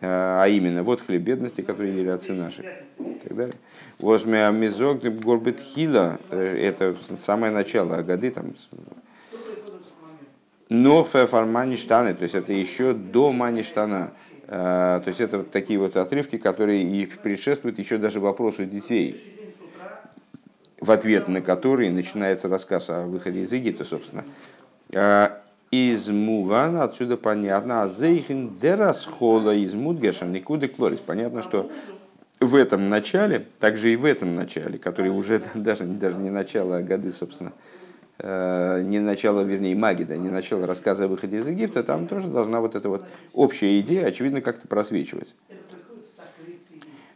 Э, 0.00 0.42
а 0.42 0.48
именно, 0.48 0.82
вот 0.82 1.00
хлеб 1.00 1.22
бедности, 1.22 1.60
который 1.60 1.92
ели 1.92 2.08
отцы 2.08 2.32
наши, 2.32 2.62
и 2.98 3.14
так 3.22 3.36
далее. 3.36 3.54
Возьме 3.98 4.50
мизок 4.50 5.02
горбит 5.02 5.60
хила, 5.60 6.18
э, 6.30 6.68
это 6.68 6.96
самое 7.24 7.52
начало 7.52 8.02
годы 8.02 8.30
там. 8.30 8.54
Но 10.68 11.04
фармаништаны, 11.04 12.14
то 12.14 12.22
есть 12.24 12.34
это 12.34 12.52
еще 12.52 12.92
до 12.92 13.32
маништана. 13.32 14.12
Э, 14.54 15.00
то 15.02 15.08
есть 15.08 15.20
это 15.20 15.38
вот 15.38 15.50
такие 15.50 15.80
вот 15.80 15.96
отрывки, 15.96 16.38
которые 16.38 16.84
и 16.84 17.06
предшествуют 17.06 17.80
еще 17.80 17.98
даже 17.98 18.20
вопросу 18.20 18.64
детей, 18.64 19.20
в 20.80 20.92
ответ 20.92 21.26
на 21.26 21.40
которые 21.40 21.90
начинается 21.90 22.48
рассказ 22.48 22.88
о 22.88 23.02
выходе 23.02 23.40
из 23.40 23.52
Египта, 23.52 23.84
собственно 23.84 24.24
из 25.72 26.08
Муван, 26.08 26.76
отсюда 26.76 27.16
понятно, 27.16 27.82
а 27.82 27.88
Зейхин 27.88 28.58
Дерасхола 28.60 29.52
из 29.52 29.74
Мудгешем 29.74 30.30
Никуды 30.30 30.68
Клорис. 30.68 31.00
Понятно, 31.00 31.42
что 31.42 31.68
в 32.38 32.54
этом 32.54 32.88
начале, 32.88 33.46
также 33.58 33.92
и 33.92 33.96
в 33.96 34.04
этом 34.04 34.36
начале, 34.36 34.78
который 34.78 35.10
уже 35.10 35.42
даже, 35.54 35.82
даже 35.82 36.16
не 36.16 36.30
начало 36.30 36.80
годы, 36.80 37.10
собственно, 37.12 37.48
э, 37.48 37.83
не 38.22 39.00
начало, 39.00 39.40
вернее, 39.40 39.74
Магида, 39.74 40.16
не 40.16 40.30
начало 40.30 40.66
рассказа 40.66 41.04
о 41.04 41.08
выходе 41.08 41.38
из 41.38 41.48
Египта, 41.48 41.82
там 41.82 42.06
тоже 42.06 42.28
должна 42.28 42.60
вот 42.60 42.76
эта 42.76 42.88
вот 42.88 43.04
общая 43.32 43.80
идея, 43.80 44.06
очевидно, 44.06 44.40
как-то 44.40 44.68
просвечивать. 44.68 45.34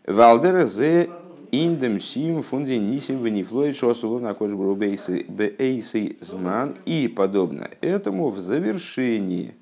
Валдера 0.06 0.66
зе 0.66 1.08
Индем 1.50 1.98
сим 1.98 2.42
фунди 2.42 2.72
нисим 2.72 3.24
венифлоид 3.24 3.74
шосулу 3.74 4.18
на 4.18 4.34
кожу 4.34 4.74
бейсы 4.74 6.16
зман 6.20 6.76
и 6.84 7.08
подобно 7.08 7.70
этому 7.80 8.28
в 8.28 8.38
завершении 8.38 9.54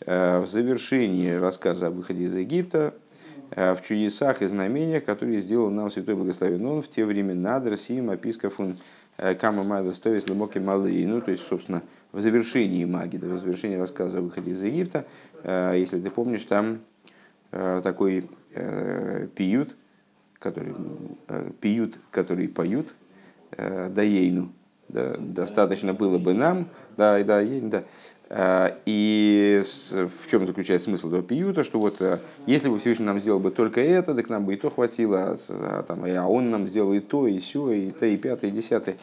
э, 0.00 0.40
в 0.40 0.48
завершении 0.48 1.30
рассказа 1.30 1.86
о 1.86 1.90
выходе 1.90 2.24
из 2.24 2.34
Египта 2.34 2.94
э, 3.52 3.76
в 3.76 3.82
чудесах 3.82 4.42
и 4.42 4.46
знамениях, 4.46 5.04
которые 5.04 5.40
сделал 5.40 5.70
нам 5.70 5.88
Святой 5.92 6.16
Благословен 6.16 6.66
Он 6.66 6.82
в 6.82 6.88
те 6.88 7.04
времена 7.04 7.60
Драсим 7.60 8.10
описка 8.10 8.50
фун 8.50 8.70
э, 8.70 8.76
Кама 9.40 9.62
Майда 9.62 9.92
Стовис 9.92 10.26
Лемоки 10.26 10.58
Малый. 10.58 11.04
Ну, 11.04 11.20
то 11.20 11.30
есть, 11.30 11.46
собственно, 11.46 11.82
в 12.12 12.20
завершении 12.20 12.84
Магида, 12.84 13.26
в 13.26 13.38
завершении 13.38 13.76
рассказа 13.76 14.18
о 14.18 14.22
выходе 14.22 14.52
из 14.52 14.62
Египта, 14.62 15.04
если 15.44 16.00
ты 16.00 16.10
помнишь, 16.10 16.44
там 16.44 16.80
такой 17.50 18.28
пиют, 19.36 19.76
который 20.40 20.74
э, 21.28 21.50
пьют, 21.60 22.00
которые 22.10 22.48
поют, 22.48 22.94
э, 23.52 23.88
даейну. 23.90 24.52
Да, 24.88 25.14
достаточно 25.18 25.94
было 25.94 26.18
бы 26.18 26.34
нам, 26.34 26.66
да, 26.96 27.22
да, 27.22 27.40
да. 27.44 27.84
Э, 28.30 28.76
и 28.86 29.62
в 29.92 30.30
чем 30.30 30.46
заключается 30.46 30.88
смысл 30.88 31.08
этого 31.08 31.22
пиюта, 31.22 31.62
что 31.62 31.78
вот 31.78 32.00
если 32.46 32.68
бы 32.68 32.78
Всевышний 32.78 33.04
нам 33.04 33.20
сделал 33.20 33.40
бы 33.40 33.50
только 33.50 33.80
это, 33.80 34.14
так 34.14 34.28
нам 34.28 34.46
бы 34.46 34.54
и 34.54 34.56
то 34.56 34.70
хватило, 34.70 35.36
а, 35.48 35.82
там, 35.82 36.04
а 36.04 36.26
он 36.26 36.50
нам 36.50 36.68
сделал 36.68 36.94
и 36.94 37.00
то, 37.00 37.26
и 37.26 37.38
все, 37.38 37.70
и 37.70 37.90
то, 37.90 38.06
и 38.06 38.16
пятое, 38.16 38.50
и 38.50 38.52
десятое. 38.52 38.96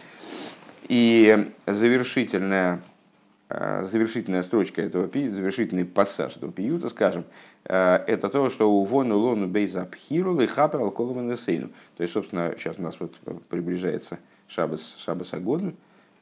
И 0.88 1.52
завершительная 1.68 2.82
Э, 3.50 3.86
завершительная 3.86 4.44
строчка 4.44 4.82
этого 4.82 5.06
завершительный 5.08 5.86
пассаж 5.86 6.36
этого 6.36 6.52
пиюта, 6.52 6.90
скажем, 6.90 7.24
э, 7.64 8.04
это 8.06 8.28
то, 8.28 8.50
что 8.50 8.70
у 8.70 8.84
вону 8.84 9.18
лону 9.18 9.48
бейза 9.48 9.86
пхирул 9.86 10.38
и 10.42 10.48
хапер 10.48 10.82
алколован 10.82 11.30
То 11.30 11.70
есть, 12.00 12.14
собственно, 12.14 12.54
сейчас 12.58 12.78
у 12.78 12.82
нас 12.82 13.00
вот 13.00 13.16
приближается 13.48 14.20
Шабас, 14.50 14.98
Шабас 15.00 15.34
Агодн, 15.34 15.70
э, 15.70 15.72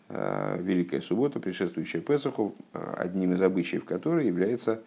Великая 0.10 1.02
Суббота, 1.02 1.40
предшествующая 1.40 2.02
Песаху, 2.02 2.56
одним 2.74 3.34
из 3.34 3.42
обычаев 3.42 3.86
которой 3.86 4.28
является 4.28 4.82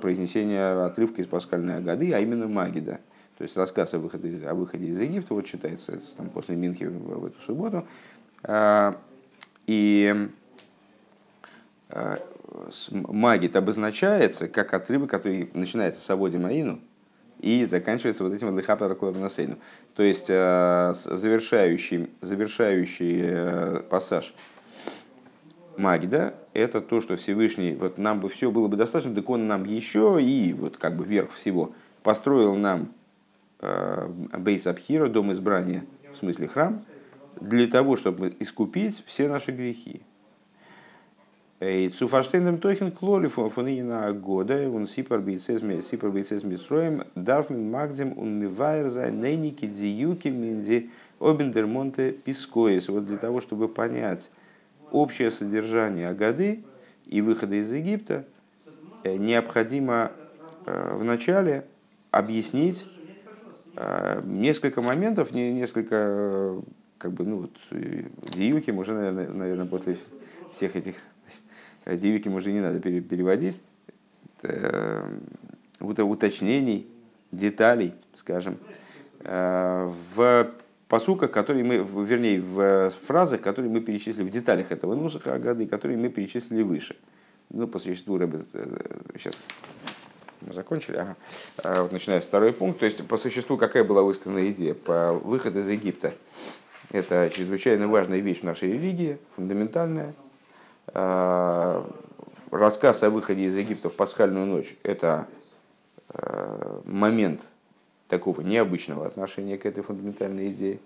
произнесение 0.00 0.84
отрывка 0.84 1.20
из 1.20 1.26
пасхальной 1.26 1.78
Агады, 1.78 2.12
а 2.12 2.20
именно 2.20 2.46
Магида. 2.46 3.00
То 3.38 3.42
есть 3.42 3.56
рассказ 3.56 3.94
о 3.94 3.98
выходе, 3.98 4.46
о 4.46 4.54
выходе 4.54 4.86
из 4.86 4.98
Египта, 5.00 5.34
вот 5.34 5.46
читается 5.46 5.98
там, 6.16 6.30
после 6.30 6.56
Минхи 6.56 6.84
в, 6.84 7.20
в 7.20 7.26
эту 7.26 7.40
субботу, 7.42 7.86
И 9.66 10.28
магит 12.90 13.56
обозначается 13.56 14.48
как 14.48 14.72
отрывок, 14.74 15.10
который 15.10 15.50
начинается 15.54 16.00
с 16.00 16.10
Аводи 16.10 16.38
Маину 16.38 16.80
и 17.40 17.64
заканчивается 17.64 18.24
вот 18.24 18.32
этим 18.32 18.56
Лихапа 18.56 18.88
Насейну. 19.18 19.58
То 19.94 20.02
есть 20.02 20.26
завершающий, 20.26 22.10
завершающий 22.20 23.82
пассаж 23.88 24.34
Магида– 25.76 26.34
это 26.54 26.80
то, 26.80 27.00
что 27.00 27.16
Всевышний, 27.16 27.74
вот 27.74 27.98
нам 27.98 28.20
бы 28.20 28.28
все 28.30 28.50
было 28.50 28.66
бы 28.68 28.76
достаточно, 28.76 29.14
так 29.14 29.28
он 29.28 29.46
нам 29.46 29.64
еще 29.64 30.18
и 30.20 30.54
вот 30.54 30.78
как 30.78 30.96
бы 30.96 31.04
верх 31.04 31.32
всего 31.32 31.72
построил 32.02 32.56
нам 32.56 32.88
Бейс 33.60 34.66
Абхира, 34.66 35.08
дом 35.08 35.32
избрания, 35.32 35.84
в 36.12 36.16
смысле 36.16 36.48
храм, 36.48 36.84
для 37.40 37.66
того, 37.66 37.96
чтобы 37.96 38.34
искупить 38.40 39.02
все 39.06 39.28
наши 39.28 39.50
грехи. 39.50 40.00
Цуфаштейном 41.58 42.58
тохен 42.58 42.92
клоли 42.92 43.28
фонинина 43.28 44.12
года, 44.12 44.68
он 44.68 44.86
сипар 44.86 45.20
бейцезми, 45.20 45.80
сипар 45.80 46.10
бейцезми 46.10 46.56
строим, 46.56 47.04
дарфмин 47.14 47.70
магдим 47.70 48.12
он 48.18 48.38
мивайр 48.38 48.90
за 48.90 49.10
нейники 49.10 49.66
дзиюки 49.66 50.28
минди 50.28 50.90
обендермонте 51.18 52.12
пискоис. 52.12 52.90
Вот 52.90 53.06
для 53.06 53.16
того, 53.16 53.40
чтобы 53.40 53.68
понять 53.68 54.30
общее 54.90 55.30
содержание 55.30 56.10
Агады 56.10 56.62
и 57.06 57.22
выхода 57.22 57.54
из 57.54 57.72
Египта, 57.72 58.26
э, 59.02 59.16
необходимо 59.16 60.12
э, 60.66 60.94
вначале 60.94 61.64
объяснить 62.10 62.86
э, 63.76 64.20
несколько 64.24 64.82
моментов, 64.82 65.32
несколько 65.32 66.60
как 66.98 67.12
бы, 67.12 67.24
ну, 67.24 67.36
вот, 67.42 67.50
диюки, 67.70 68.70
уже, 68.70 68.92
наверное, 68.92 69.66
после 69.66 69.96
всех 70.52 70.76
этих 70.76 70.96
Дивиким 71.86 72.34
уже 72.34 72.52
не 72.52 72.60
надо 72.60 72.80
переводить, 72.80 73.62
э, 74.42 75.08
уточнений, 75.80 76.88
деталей, 77.30 77.94
скажем, 78.14 78.58
э, 79.20 79.92
в 80.14 80.50
посуках, 80.88 81.30
которые 81.30 81.64
мы, 81.64 81.76
вернее, 82.04 82.40
в 82.40 82.92
фразах, 83.06 83.40
которые 83.40 83.70
мы 83.70 83.80
перечислили, 83.80 84.24
в 84.24 84.30
деталях 84.30 84.72
этого 84.72 84.94
Нусаха 84.94 85.34
Агады, 85.34 85.66
которые 85.66 85.96
мы 85.96 86.08
перечислили 86.08 86.62
выше. 86.62 86.96
Ну, 87.50 87.68
по 87.68 87.78
существу 87.78 88.18
Рэбе, 88.18 88.40
сейчас 89.14 89.34
мы 90.40 90.52
закончили, 90.52 90.96
ага. 90.96 91.16
Вот 91.82 91.92
начинается 91.92 92.28
второй 92.28 92.52
пункт. 92.52 92.80
То 92.80 92.84
есть, 92.84 93.06
по 93.06 93.16
существу, 93.16 93.56
какая 93.56 93.84
была 93.84 94.02
высказана 94.02 94.50
идея? 94.50 94.74
По 94.74 95.12
выходу 95.12 95.60
из 95.60 95.68
Египта. 95.68 96.14
Это 96.90 97.30
чрезвычайно 97.32 97.86
важная 97.86 98.18
вещь 98.18 98.40
в 98.40 98.44
нашей 98.44 98.72
религии, 98.72 99.18
фундаментальная, 99.36 100.14
Э, 100.14 100.25
рассказ 102.50 103.02
о 103.02 103.10
выходе 103.10 103.44
из 103.44 103.56
Египта 103.56 103.88
в 103.88 103.94
пасхальную 103.94 104.46
ночь– 104.46 104.76
это 104.82 105.26
э, 106.12 106.80
момент 106.84 107.42
такого 108.08 108.40
необычного 108.40 109.06
отношения 109.06 109.58
к 109.58 109.66
этой 109.66 109.82
фундаментальной 109.82 110.48
идее, 110.48 110.78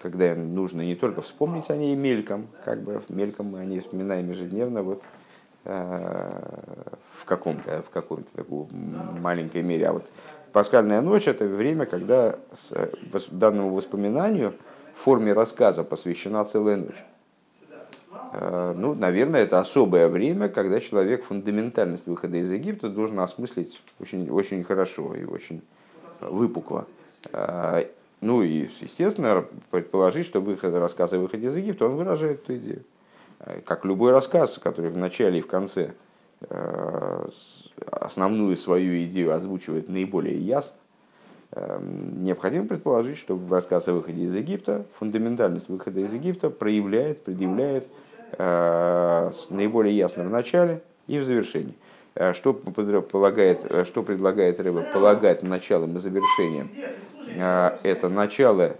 когда 0.00 0.34
нужно 0.34 0.82
не 0.82 0.94
только 0.94 1.20
вспомнить 1.20 1.70
о 1.70 1.76
ней 1.76 1.94
мельком, 1.94 2.48
как 2.64 2.82
бы 2.82 3.02
мельком 3.08 3.46
мы 3.46 3.60
о 3.60 3.64
ней 3.64 3.80
вспоминаем 3.80 4.30
ежедневно, 4.30 4.82
вот, 4.82 5.02
э, 5.64 6.40
в 7.14 7.24
каком-то 7.24 7.82
в 7.82 7.90
каком-то 7.90 8.28
такой 8.34 8.66
маленькой 8.70 9.62
мере. 9.62 9.86
А 9.86 9.92
вот 9.92 10.06
пасхальная 10.52 11.02
ночь– 11.02 11.26
это 11.26 11.46
время, 11.46 11.86
когда 11.86 12.36
данному 13.30 13.74
воспоминанию 13.74 14.54
в 14.94 14.98
форме 14.98 15.32
рассказа 15.32 15.84
посвящена 15.84 16.44
целая 16.44 16.76
ночь. 16.76 17.04
Э, 18.32 18.74
ну, 18.76 18.94
наверное, 18.94 19.42
это 19.42 19.60
особое 19.60 20.08
время, 20.08 20.48
когда 20.48 20.80
человек 20.80 21.24
фундаментальность 21.24 22.06
выхода 22.06 22.38
из 22.38 22.50
Египта 22.50 22.88
должен 22.88 23.20
осмыслить 23.20 23.80
очень, 24.00 24.30
очень 24.30 24.64
хорошо 24.64 25.14
и 25.14 25.24
очень 25.24 25.62
выпукло. 26.20 26.86
Э, 27.32 27.84
ну 28.20 28.42
и, 28.42 28.68
естественно, 28.80 29.44
предположить, 29.70 30.26
что 30.26 30.40
выход, 30.40 30.74
рассказ 30.76 31.12
о 31.12 31.18
выходе 31.18 31.48
из 31.48 31.56
Египта, 31.56 31.86
он 31.86 31.96
выражает 31.96 32.42
эту 32.42 32.56
идею. 32.56 32.82
Э, 33.40 33.60
как 33.60 33.84
любой 33.84 34.12
рассказ, 34.12 34.58
который 34.58 34.90
в 34.90 34.96
начале 34.96 35.38
и 35.38 35.42
в 35.42 35.46
конце 35.46 35.92
основную 37.86 38.56
свою 38.56 39.00
идею 39.04 39.32
озвучивает 39.32 39.88
наиболее 39.88 40.36
ясно, 40.36 40.74
необходимо 41.54 42.66
предположить, 42.66 43.16
что 43.16 43.40
рассказ 43.48 43.86
о 43.86 43.92
выходе 43.92 44.24
из 44.24 44.34
Египта, 44.34 44.84
фундаментальность 44.98 45.68
выхода 45.68 46.00
из 46.00 46.12
Египта 46.12 46.50
проявляет, 46.50 47.22
предъявляет 47.22 47.86
наиболее 48.38 49.96
ясно 49.96 50.24
в 50.24 50.30
начале 50.30 50.82
и 51.06 51.18
в 51.18 51.24
завершении. 51.24 51.74
Э, 52.14 52.32
что, 52.34 52.52
полагает, 52.52 53.64
э, 53.70 53.84
что 53.84 54.02
предлагает 54.02 54.60
Рэба 54.60 54.82
полагать 54.92 55.42
началом 55.42 55.96
и 55.96 55.98
завершением? 55.98 56.70
Это 57.82 58.08
начало 58.10 58.76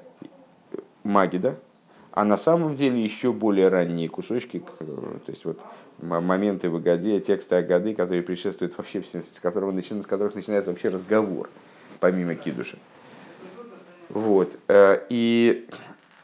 Магида, 1.05 1.55
а 2.11 2.25
на 2.25 2.37
самом 2.37 2.75
деле 2.75 3.03
еще 3.03 3.33
более 3.33 3.69
ранние 3.69 4.09
кусочки, 4.09 4.63
то 4.79 5.23
есть 5.29 5.45
вот 5.47 5.61
моменты 6.01 6.69
в 6.69 6.77
Агаде, 6.77 7.21
тексты 7.21 7.55
Агады, 7.55 7.95
которые 7.95 8.23
предшествуют 8.23 8.77
вообще, 8.77 9.03
с, 9.03 9.41
которого, 9.41 9.73
с 9.81 10.07
которых 10.07 10.35
начинается 10.35 10.71
вообще 10.71 10.91
разговор, 10.91 11.49
помимо 12.01 12.35
Кидуша. 12.35 12.77
Вот. 14.11 14.59
И 15.09 15.69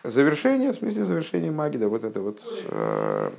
завершение, 0.03 0.73
в 0.73 0.77
смысле 0.77 1.05
завершения 1.05 1.51
Магида, 1.51 1.89
вот 1.89 2.05
это 2.05 2.21
вот... 2.21 2.41
Э, 2.67 3.31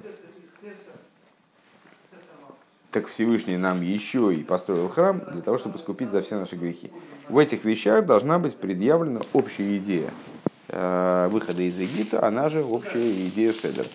так 2.91 3.07
Всевышний 3.07 3.57
нам 3.57 3.81
еще 3.83 4.33
и 4.33 4.43
построил 4.43 4.89
храм 4.89 5.21
для 5.31 5.41
того, 5.41 5.59
чтобы 5.59 5.77
скупить 5.77 6.09
за 6.09 6.23
все 6.23 6.39
наши 6.39 6.55
грехи. 6.55 6.91
В 7.27 7.37
этих 7.37 7.63
вещах 7.63 8.05
должна 8.05 8.39
быть 8.39 8.55
предъявлена 8.55 9.21
общая 9.33 9.77
идея 9.77 10.11
э, 10.69 11.27
выхода 11.29 11.61
из 11.61 11.77
Египта, 11.77 12.25
она 12.25 12.49
же 12.49 12.63
общая 12.63 13.27
идея 13.27 13.53
Седер. 13.53 13.85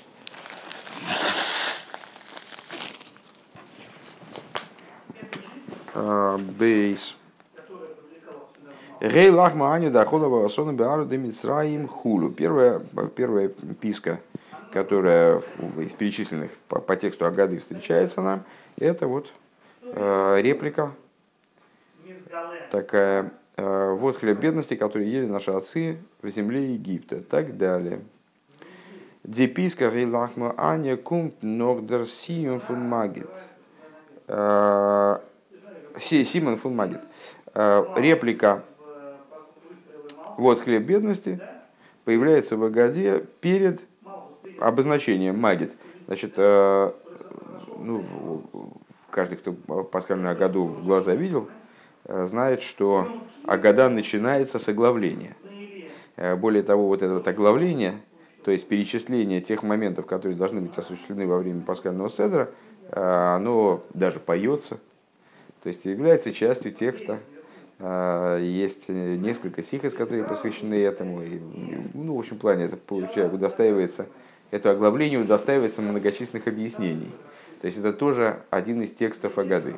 Э, 5.95 6.39
бейс. 6.39 7.17
Гей 9.13 9.29
лахма 9.29 9.75
аню 9.75 9.91
дахолова 9.91 10.47
асона 10.47 10.73
беару 10.73 11.05
демицраим 11.05 11.89
хулу. 11.89 12.31
Первая, 12.31 12.81
первая 13.15 13.49
писка, 13.49 14.19
которая 14.73 15.43
из 15.77 15.93
перечисленных 15.93 16.51
по, 16.69 16.81
по 16.81 16.97
тексту 16.97 17.27
Агады 17.27 17.59
встречается 17.59 18.23
нам, 18.23 18.45
это 18.79 19.07
вот 19.07 19.31
э, 19.83 20.39
реплика 20.41 20.93
такая. 22.71 23.31
Э, 23.59 23.93
вот 23.93 24.17
хлеб 24.17 24.39
бедности, 24.39 24.75
который 24.75 25.07
ели 25.07 25.27
наши 25.27 25.51
отцы 25.51 25.99
в 26.23 26.29
земле 26.31 26.73
Египта. 26.73 27.21
Так 27.21 27.59
далее. 27.59 28.01
Деписка 29.23 29.91
гей 29.91 30.07
лахма 30.07 30.55
аня 30.57 30.97
кумт 30.97 31.43
нордер 31.43 32.07
сием 32.07 32.59
фун 32.59 32.81
магит. 32.89 33.29
Э, 34.29 35.19
Симон 36.01 36.57
фун 36.57 36.75
магит. 36.75 37.01
Э, 37.53 37.85
реплика 37.97 38.65
вот 40.37 40.61
хлеб 40.61 40.85
бедности 40.85 41.41
появляется 42.05 42.57
в 42.57 42.65
Агаде 42.65 43.25
перед 43.41 43.81
обозначением 44.61 45.39
магит. 45.39 45.73
Значит, 46.07 46.35
э, 46.37 46.93
ну, 47.79 48.43
каждый, 49.11 49.37
кто 49.37 49.53
пасхальную 49.53 50.33
Агаду 50.33 50.65
в 50.65 50.85
глаза 50.85 51.15
видел, 51.15 51.49
э, 52.05 52.25
знает, 52.25 52.63
что 52.63 53.09
Агада 53.47 53.89
начинается 53.89 54.59
с 54.59 54.69
оглавления. 54.69 55.37
Э, 56.17 56.37
более 56.37 56.63
того, 56.63 56.89
вот 56.89 57.03
это 57.03 57.15
вот 57.15 57.27
оглавление, 57.27 57.95
то 58.45 58.51
есть 58.51 58.69
перечисление 58.69 59.41
тех 59.41 59.63
моментов, 59.63 60.07
которые 60.07 60.37
должны 60.37 60.61
быть 60.61 60.77
осуществлены 60.77 61.27
во 61.27 61.39
время 61.39 61.63
пасхального 61.63 62.11
седра, 62.11 62.51
оно 62.91 63.83
даже 63.95 64.21
поется, 64.21 64.79
то 65.63 65.69
есть 65.69 65.87
является 65.87 66.35
частью 66.35 66.71
текста, 66.73 67.19
есть 68.41 68.89
несколько 68.89 69.63
сихос, 69.63 69.95
которые 69.95 70.25
посвящены 70.25 70.75
этому. 70.75 71.23
И, 71.23 71.41
ну, 71.95 72.17
в 72.17 72.19
общем 72.19 72.39
плане 72.39 72.65
это 72.65 72.77
получается, 72.77 73.35
удостаивается, 73.35 74.07
это 74.51 74.71
оглавление 74.71 75.19
удостаивается 75.19 75.83
многочисленных 75.83 76.47
объяснений. 76.47 77.11
То 77.61 77.67
есть 77.67 77.79
это 77.79 77.93
тоже 77.93 78.41
один 78.51 78.83
из 78.83 78.93
текстов 78.93 79.39
Агады. 79.39 79.77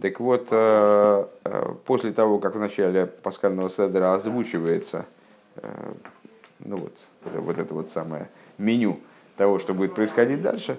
Так 0.00 0.20
вот, 0.20 0.48
а, 0.50 1.28
а, 1.44 1.74
после 1.84 2.12
того, 2.12 2.38
как 2.38 2.54
в 2.54 2.58
начале 2.58 3.06
пасхального 3.06 3.70
седера 3.70 4.14
озвучивается 4.14 5.06
ну 6.60 6.76
вот, 6.76 6.92
вот 7.24 7.58
это 7.58 7.74
вот 7.74 7.90
самое 7.90 8.28
меню 8.58 9.00
того, 9.36 9.58
что 9.58 9.74
будет 9.74 9.94
происходить 9.94 10.42
дальше, 10.42 10.76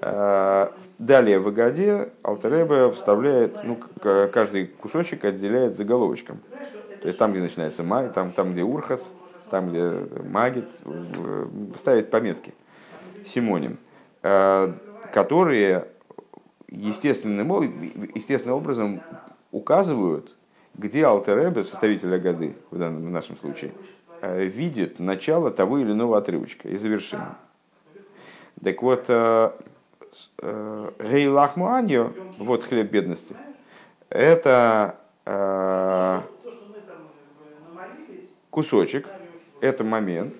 Э, 0.00 0.68
далее 0.98 1.40
в 1.40 1.48
Агаде 1.48 2.10
Алтереба 2.22 2.92
вставляет, 2.92 3.64
ну, 3.64 3.78
каждый 4.32 4.66
кусочек 4.66 5.24
отделяет 5.24 5.76
заголовочком. 5.76 6.38
То 7.02 7.08
есть 7.08 7.18
там, 7.18 7.32
где 7.32 7.40
начинается 7.40 7.82
май, 7.82 8.08
там, 8.08 8.32
там 8.32 8.52
где 8.52 8.62
урхас, 8.62 9.02
там, 9.50 9.70
где 9.70 9.92
магит, 10.28 10.68
ставит 11.76 12.10
пометки. 12.10 12.54
Симоним, 13.24 13.78
которые 15.12 15.88
естественным, 16.68 17.62
естественным 18.14 18.56
образом 18.56 19.00
указывают, 19.52 20.34
где 20.74 21.04
Алтеребе, 21.04 21.62
составитель 21.62 22.14
Агады, 22.14 22.56
в 22.70 22.78
данном 22.78 23.04
в 23.04 23.10
нашем 23.10 23.36
случае, 23.38 23.72
видит 24.22 24.98
начало 24.98 25.50
того 25.50 25.78
или 25.78 25.92
иного 25.92 26.18
отрывочка 26.18 26.68
и 26.68 26.76
завершение. 26.76 27.34
Так 28.62 28.82
вот, 28.82 29.06
Гей 30.38 31.28
Лахмуаньо, 31.28 32.12
вот 32.38 32.64
хлеб 32.64 32.90
бедности, 32.90 33.36
это 34.10 34.96
кусочек, 38.50 39.08
это 39.60 39.84
момент, 39.84 40.34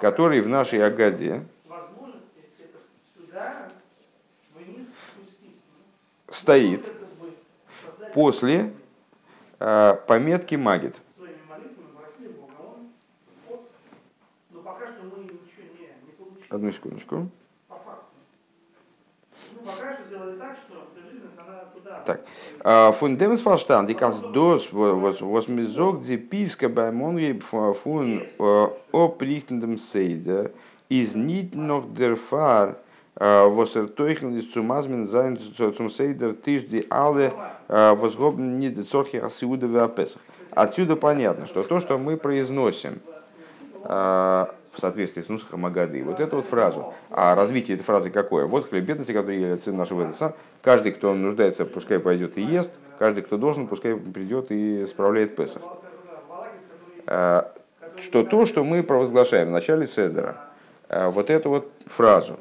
который 0.00 0.40
в 0.40 0.48
нашей 0.48 0.84
Агаде 0.84 1.44
стоит 6.30 6.86
после 8.12 8.72
э, 9.58 9.94
пометки 10.06 10.54
Магит. 10.54 10.96
Одну 16.48 16.72
секундочку. 16.72 17.28
Так. 22.04 22.20
Фун 22.94 23.16
Демсфалштан, 23.16 23.86
die 23.86 23.94
kannst 23.94 24.22
dos, 24.32 24.68
was 24.72 25.48
mir 25.48 25.66
sagt, 25.66 26.06
die 26.06 26.16
Piske 26.16 26.68
bei 26.68 26.90
Monri 26.92 27.38
von 27.40 28.22
oprichtendem 28.92 29.78
Seide, 29.78 30.50
ist 30.88 31.14
nicht 31.16 31.54
noch 31.54 31.84
der 31.94 32.16
Fall, 32.16 32.76
was 33.14 33.74
er 33.76 33.94
teuchen 33.94 34.38
ist 34.38 34.52
zum 34.52 34.66
Masmen 34.66 35.06
sein 35.06 35.38
zum 35.56 35.90
Сейдер 35.90 36.34
Тиш, 36.40 36.66
die 36.66 36.86
alle 36.90 37.32
возгобны 37.68 38.58
не 38.58 38.70
децорхи 38.70 39.16
Асиуда 39.16 39.66
Веапесах. 39.66 40.22
Отсюда 40.50 40.96
понятно, 40.96 41.46
что 41.46 41.62
то, 41.62 41.78
что 41.80 41.98
мы 41.98 42.16
произносим 42.16 43.00
в 44.78 44.80
соответствии 44.80 45.22
с 45.22 45.28
Нусахом 45.28 45.66
Агады. 45.66 46.04
Вот 46.04 46.20
эту 46.20 46.36
вот 46.36 46.46
фразу. 46.46 46.94
А 47.10 47.34
развитие 47.34 47.74
этой 47.74 47.84
фразы 47.84 48.10
какое? 48.10 48.46
Вот 48.46 48.68
хлеб 48.68 48.84
бедности, 48.84 49.10
который 49.10 49.38
елит 49.40 49.64
сын 49.64 49.76
нашего 49.76 50.04
Эдеса. 50.04 50.34
Каждый, 50.62 50.92
кто 50.92 51.14
нуждается, 51.14 51.64
пускай 51.64 51.98
пойдет 51.98 52.38
и 52.38 52.42
ест. 52.42 52.70
Каждый, 52.98 53.24
кто 53.24 53.36
должен, 53.36 53.66
пускай 53.66 53.96
придет 53.96 54.46
и 54.50 54.86
справляет 54.86 55.34
Песах. 55.34 55.62
А, 57.06 57.52
что 57.96 58.22
то, 58.22 58.46
что 58.46 58.62
мы 58.62 58.84
провозглашаем 58.84 59.48
в 59.48 59.50
начале 59.50 59.88
Седера, 59.88 60.36
а, 60.88 61.10
вот 61.10 61.28
эту 61.28 61.50
вот 61.50 61.72
фразу, 61.86 62.38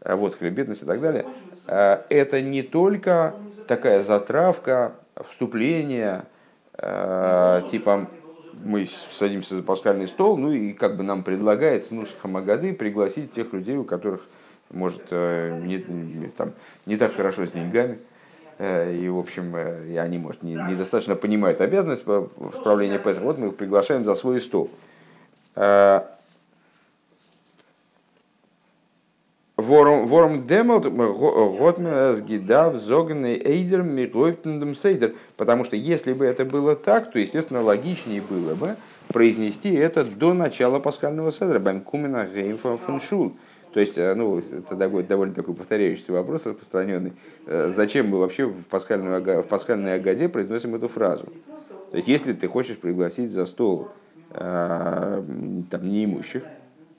а, 0.00 0.16
вот 0.16 0.38
хлеб 0.38 0.54
бедности 0.54 0.84
и 0.84 0.86
так 0.86 1.00
далее, 1.00 1.26
это 1.66 2.40
не 2.40 2.62
только 2.62 3.34
такая 3.66 4.02
затравка, 4.02 4.92
вступление, 5.28 6.22
типа 6.78 8.06
мы 8.64 8.86
садимся 9.12 9.56
за 9.56 9.62
пасхальный 9.62 10.08
стол, 10.08 10.36
ну 10.36 10.52
и 10.52 10.72
как 10.72 10.96
бы 10.96 11.02
нам 11.02 11.22
предлагается, 11.22 11.94
ну, 11.94 12.06
с 12.06 12.14
Хамагады 12.20 12.72
пригласить 12.72 13.32
тех 13.32 13.52
людей, 13.52 13.76
у 13.76 13.84
которых, 13.84 14.22
может, 14.70 15.02
э, 15.10 15.60
не, 15.64 15.78
там, 16.28 16.52
не 16.86 16.96
так 16.96 17.14
хорошо 17.14 17.46
с 17.46 17.50
деньгами, 17.50 17.98
э, 18.58 18.94
и, 18.94 19.08
в 19.08 19.18
общем, 19.18 19.54
э, 19.56 19.88
и 19.88 19.96
они, 19.96 20.18
может, 20.18 20.42
не, 20.42 20.54
недостаточно 20.54 21.16
понимают 21.16 21.60
обязанность 21.60 22.04
по 22.04 22.30
справлению 22.58 23.00
Песах. 23.00 23.22
Вот 23.22 23.38
мы 23.38 23.48
их 23.48 23.56
приглашаем 23.56 24.04
за 24.04 24.14
свой 24.14 24.40
стол. 24.40 24.70
Вором 29.58 30.46
демот 30.46 30.86
готме 30.86 32.14
сгидав 32.14 32.76
зогный 32.76 33.34
эйдер 33.34 33.82
мигойтендем 33.82 34.76
сейдер. 34.76 35.16
Потому 35.36 35.64
что 35.64 35.74
если 35.74 36.12
бы 36.12 36.26
это 36.26 36.44
было 36.44 36.76
так, 36.76 37.10
то, 37.10 37.18
естественно, 37.18 37.60
логичнее 37.60 38.22
было 38.22 38.54
бы 38.54 38.76
произнести 39.08 39.74
это 39.74 40.04
до 40.04 40.32
начала 40.32 40.78
пасхального 40.78 41.32
седра. 41.32 41.58
Бэм 41.58 41.80
кумена 41.80 42.28
геймфа 42.32 42.76
фуншул. 42.76 43.32
То 43.72 43.80
есть, 43.80 43.98
э, 43.98 44.14
ну, 44.14 44.38
это 44.38 44.76
такой, 44.76 45.02
довольно 45.02 45.34
такой 45.34 45.54
повторяющийся 45.54 46.12
вопрос 46.12 46.46
распространенный. 46.46 47.14
Э, 47.46 47.68
зачем 47.68 48.10
мы 48.10 48.20
вообще 48.20 48.46
в, 48.46 48.62
пасхальную, 48.62 49.42
в 49.42 49.46
пасхальной 49.48 49.96
Агаде 49.96 50.28
произносим 50.28 50.76
эту 50.76 50.86
фразу? 50.86 51.26
То 51.90 51.96
есть, 51.96 52.06
если 52.06 52.32
ты 52.32 52.46
хочешь 52.46 52.78
пригласить 52.78 53.32
за 53.32 53.44
стол 53.44 53.88
э, 54.30 55.22
там, 55.68 55.88
неимущих, 55.88 56.44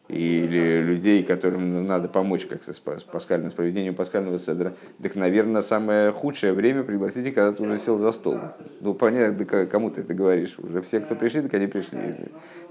или 0.10 0.82
людей, 0.82 1.24
которым 1.24 1.86
надо 1.86 2.10
помочь 2.10 2.48
как 2.48 2.63
с 2.63 2.80
паскальным, 2.80 3.52
с 3.52 3.54
проведением 3.54 3.93
паскального 3.93 4.39
седра, 4.39 4.74
так, 5.02 5.15
наверное, 5.15 5.62
самое 5.62 6.12
худшее 6.12 6.54
время 6.54 6.84
пригласите, 6.84 7.32
когда 7.32 7.54
ты 7.54 7.63
уже 7.63 7.78
сел 7.78 8.00
за 8.00 8.12
стол. 8.12 8.39
Ну, 8.82 8.95
понятно, 8.95 9.45
кому 9.67 9.91
ты 9.91 10.02
это 10.02 10.15
говоришь. 10.15 10.58
Уже 10.58 10.82
все, 10.82 11.00
кто 11.00 11.15
пришли, 11.15 11.43
так 11.43 11.54
они 11.54 11.67
пришли. 11.67 12.00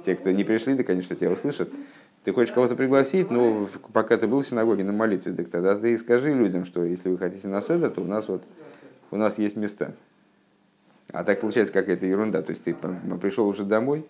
Те, 0.04 0.16
кто 0.16 0.32
не 0.32 0.42
пришли, 0.42 0.74
да, 0.74 0.82
конечно, 0.82 1.14
тебя 1.14 1.30
услышат. 1.30 1.70
Ты 2.24 2.32
хочешь 2.32 2.52
кого-то 2.52 2.74
пригласить, 2.74 3.30
но 3.30 3.68
пока 3.92 4.16
ты 4.16 4.26
был 4.26 4.42
в 4.42 4.46
синагоге 4.46 4.82
на 4.82 4.92
молитве, 4.92 5.32
так 5.32 5.48
тогда 5.48 5.76
ты 5.76 5.96
скажи 5.96 6.34
людям, 6.34 6.66
что 6.66 6.84
если 6.84 7.08
вы 7.08 7.18
хотите 7.18 7.46
на 7.46 7.60
седр, 7.60 7.88
то 7.88 8.00
у 8.00 8.06
нас 8.06 8.26
вот 8.26 8.42
у 9.12 9.16
нас 9.16 9.38
есть 9.38 9.54
места. 9.54 9.94
А 11.10 11.22
так 11.22 11.40
получается 11.40 11.72
какая-то 11.72 12.04
ерунда. 12.04 12.42
То 12.42 12.50
есть 12.50 12.64
ты 12.64 12.74
пришел 12.74 13.46
уже 13.46 13.62
домой, 13.62 14.04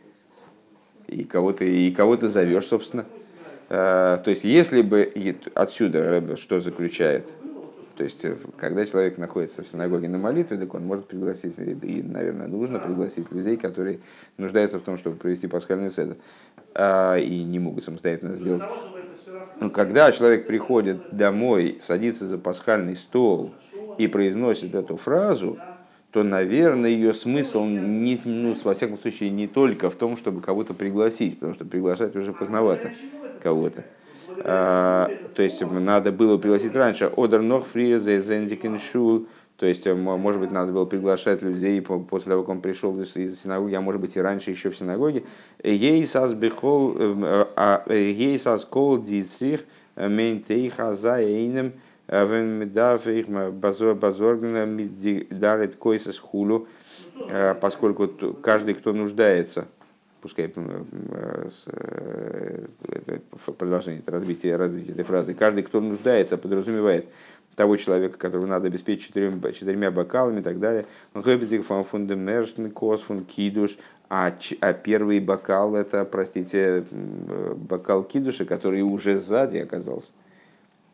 и 1.08 1.24
кого-то 1.24 1.64
и 1.64 1.90
кого-то 1.90 2.28
зовешь, 2.28 2.66
собственно. 2.66 3.04
Э, 3.68 4.18
то 4.22 4.30
есть, 4.30 4.44
если 4.44 4.82
бы 4.82 5.12
отсюда 5.54 6.36
что 6.36 6.60
заключает, 6.60 7.28
то 7.96 8.04
есть, 8.04 8.24
э, 8.24 8.36
когда 8.56 8.86
человек 8.86 9.18
находится 9.18 9.64
в 9.64 9.68
синагоге 9.68 10.08
на 10.08 10.18
молитве, 10.18 10.56
так 10.56 10.72
он 10.74 10.84
может 10.86 11.06
пригласить, 11.08 11.58
и, 11.58 12.02
наверное, 12.02 12.46
нужно 12.46 12.78
пригласить 12.78 13.30
людей, 13.32 13.56
которые 13.56 13.98
нуждаются 14.36 14.78
в 14.78 14.82
том, 14.82 14.96
чтобы 14.98 15.16
провести 15.16 15.48
пасхальный 15.48 15.90
седр, 15.90 16.16
а, 16.74 17.16
и 17.16 17.42
не 17.42 17.58
могут 17.58 17.82
самостоятельно 17.82 18.36
сделать. 18.36 18.62
Но 19.60 19.70
когда 19.70 20.12
человек 20.12 20.46
приходит 20.46 20.98
домой, 21.10 21.78
садится 21.80 22.26
за 22.26 22.38
пасхальный 22.38 22.94
стол 22.94 23.52
и 23.98 24.06
произносит 24.06 24.76
эту 24.76 24.96
фразу, 24.96 25.58
то, 26.10 26.22
наверное, 26.22 26.90
ее 26.90 27.12
смысл, 27.12 27.64
не, 27.64 28.18
ну, 28.24 28.56
во 28.64 28.74
всяком 28.74 28.98
случае, 28.98 29.30
не 29.30 29.46
только 29.46 29.90
в 29.90 29.96
том, 29.96 30.16
чтобы 30.16 30.40
кого-то 30.40 30.72
пригласить, 30.72 31.34
потому 31.34 31.54
что 31.54 31.64
приглашать 31.64 32.16
уже 32.16 32.32
поздновато 32.32 32.92
кого-то. 33.42 33.84
А, 34.44 35.10
то 35.34 35.42
есть 35.42 35.60
надо 35.60 36.12
было 36.12 36.38
пригласить 36.38 36.74
раньше 36.74 37.10
Одер 37.16 37.42
Нох 37.42 37.66
Фриезе 37.66 38.22
Зендикен 38.22 38.78
Шул, 38.78 39.26
то 39.58 39.66
есть, 39.66 39.86
может 39.86 40.40
быть, 40.40 40.52
надо 40.52 40.72
было 40.72 40.84
приглашать 40.84 41.42
людей 41.42 41.82
после 41.82 42.30
того, 42.30 42.42
как 42.42 42.50
он 42.50 42.60
пришел 42.60 42.98
из 43.00 43.12
синагоги, 43.12 43.74
а 43.74 43.80
может 43.80 44.00
быть 44.00 44.16
и 44.16 44.20
раньше 44.20 44.52
еще 44.52 44.70
в 44.70 44.76
синагоге. 44.76 45.24
Ейсас 45.64 46.32
бихол, 46.32 46.96
а, 47.56 47.82
ейсас 47.92 48.64
кол 48.64 49.02
дицрих, 49.02 49.64
мейнтейха 49.96 50.94
за 50.94 51.20
эйнем, 51.20 51.72
дарит 55.30 55.76
койсас 55.76 56.18
хулу, 56.18 56.66
поскольку 57.60 58.08
каждый, 58.42 58.74
кто 58.74 58.92
нуждается, 58.92 59.66
пускай 60.22 60.52
продолжение 63.58 64.02
развития, 64.06 64.56
развития 64.56 64.92
этой 64.92 65.04
фразы, 65.04 65.34
каждый, 65.34 65.62
кто 65.62 65.80
нуждается, 65.80 66.38
подразумевает 66.38 67.06
того 67.58 67.76
человека, 67.76 68.16
которого 68.16 68.46
надо 68.46 68.68
обеспечить 68.68 69.08
четырьмя, 69.08 69.52
четырьмя 69.52 69.90
бокалами 69.90 70.40
и 70.40 70.42
так 70.42 70.60
далее. 70.60 70.86
Он 71.12 71.22
фундамершн 71.22 72.68
кос 72.68 73.02
фун 73.02 73.24
кидуш, 73.24 73.76
а, 74.08 74.32
а 74.60 74.72
первый 74.72 75.18
бокал 75.20 75.74
это, 75.74 76.04
простите, 76.04 76.84
бокал 77.56 78.04
кидуша, 78.04 78.44
который 78.44 78.82
уже 78.82 79.18
сзади 79.18 79.58
оказался. 79.58 80.12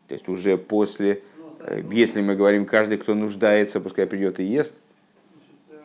То 0.09 0.14
есть 0.14 0.29
уже 0.29 0.57
после, 0.59 1.23
э, 1.61 1.83
если 1.90 2.21
мы 2.21 2.37
говорим, 2.37 2.67
каждый, 2.67 2.99
кто 2.99 3.14
нуждается, 3.14 3.81
пускай 3.81 4.07
придет 4.07 4.40
и 4.40 4.45
ест, 4.45 4.75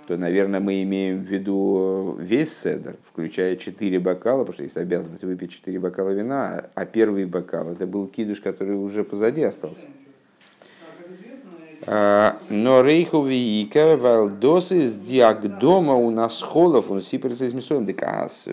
то, 0.08 0.18
наверное, 0.18 0.60
мы 0.60 0.82
имеем 0.82 1.24
в 1.24 1.28
виду 1.28 2.18
весь 2.20 2.58
седр, 2.58 2.96
включая 3.12 3.56
четыре 3.56 4.00
бокала, 4.00 4.40
потому 4.40 4.54
что 4.54 4.64
есть 4.64 4.76
обязанность 4.76 5.24
выпить 5.24 5.52
четыре 5.52 5.80
бокала 5.80 6.10
вина, 6.10 6.70
а 6.74 6.86
первый 6.86 7.26
бокал 7.26 7.72
это 7.72 7.86
был 7.86 8.08
кидуш, 8.08 8.42
который 8.42 8.76
уже 8.76 9.04
позади 9.04 9.44
остался. 9.44 9.86
А, 11.86 12.38
но 12.50 12.82
рейху 12.82 13.24
виикер 13.24 13.98
валдосы 13.98 14.90
с 14.90 14.96
диагдома 14.96 15.94
у 15.96 16.10
нас 16.10 16.42
холов 16.42 16.92
он 16.92 17.02
сиперс 17.02 17.42
из 17.42 17.54
мисоем 17.54 17.86
декас. 17.86 18.48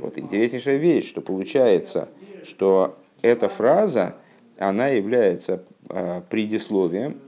Вот 0.00 0.18
интереснейшая 0.18 0.76
вещь, 0.76 1.08
что 1.08 1.20
получается, 1.20 2.08
что 2.44 2.96
эта 3.22 3.48
фраза, 3.48 4.14
она 4.58 4.88
является 4.88 5.62
а, 5.88 6.22
предисловием 6.28 7.18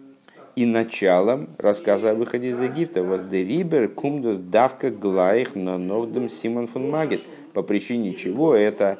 и 0.56 0.66
началом 0.66 1.48
рассказа 1.58 2.10
о 2.10 2.14
выходе 2.14 2.50
из 2.50 2.60
Египта. 2.60 3.02
Воздерибер 3.02 3.88
кумдус 3.88 4.36
давка 4.36 4.90
глаих 4.90 5.54
но 5.54 5.78
ногдем 5.78 6.28
Симон 6.28 6.66
фон 6.66 6.90
Магет. 6.90 7.22
По 7.52 7.62
причине 7.62 8.14
чего 8.14 8.54
это, 8.54 8.98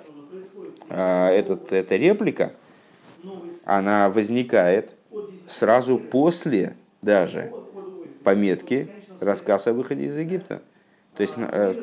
а, 0.89 1.31
этот, 1.31 1.73
эта 1.73 1.97
реплика 1.97 2.53
она 3.65 4.09
возникает 4.09 4.95
сразу 5.47 5.99
после 5.99 6.77
даже 7.03 7.53
пометки 8.25 8.89
рассказ 9.21 9.67
о 9.67 9.73
выходе 9.73 10.07
из 10.07 10.17
Египта. 10.17 10.63
То 11.17 11.23
есть 11.23 11.35
э, 11.37 11.83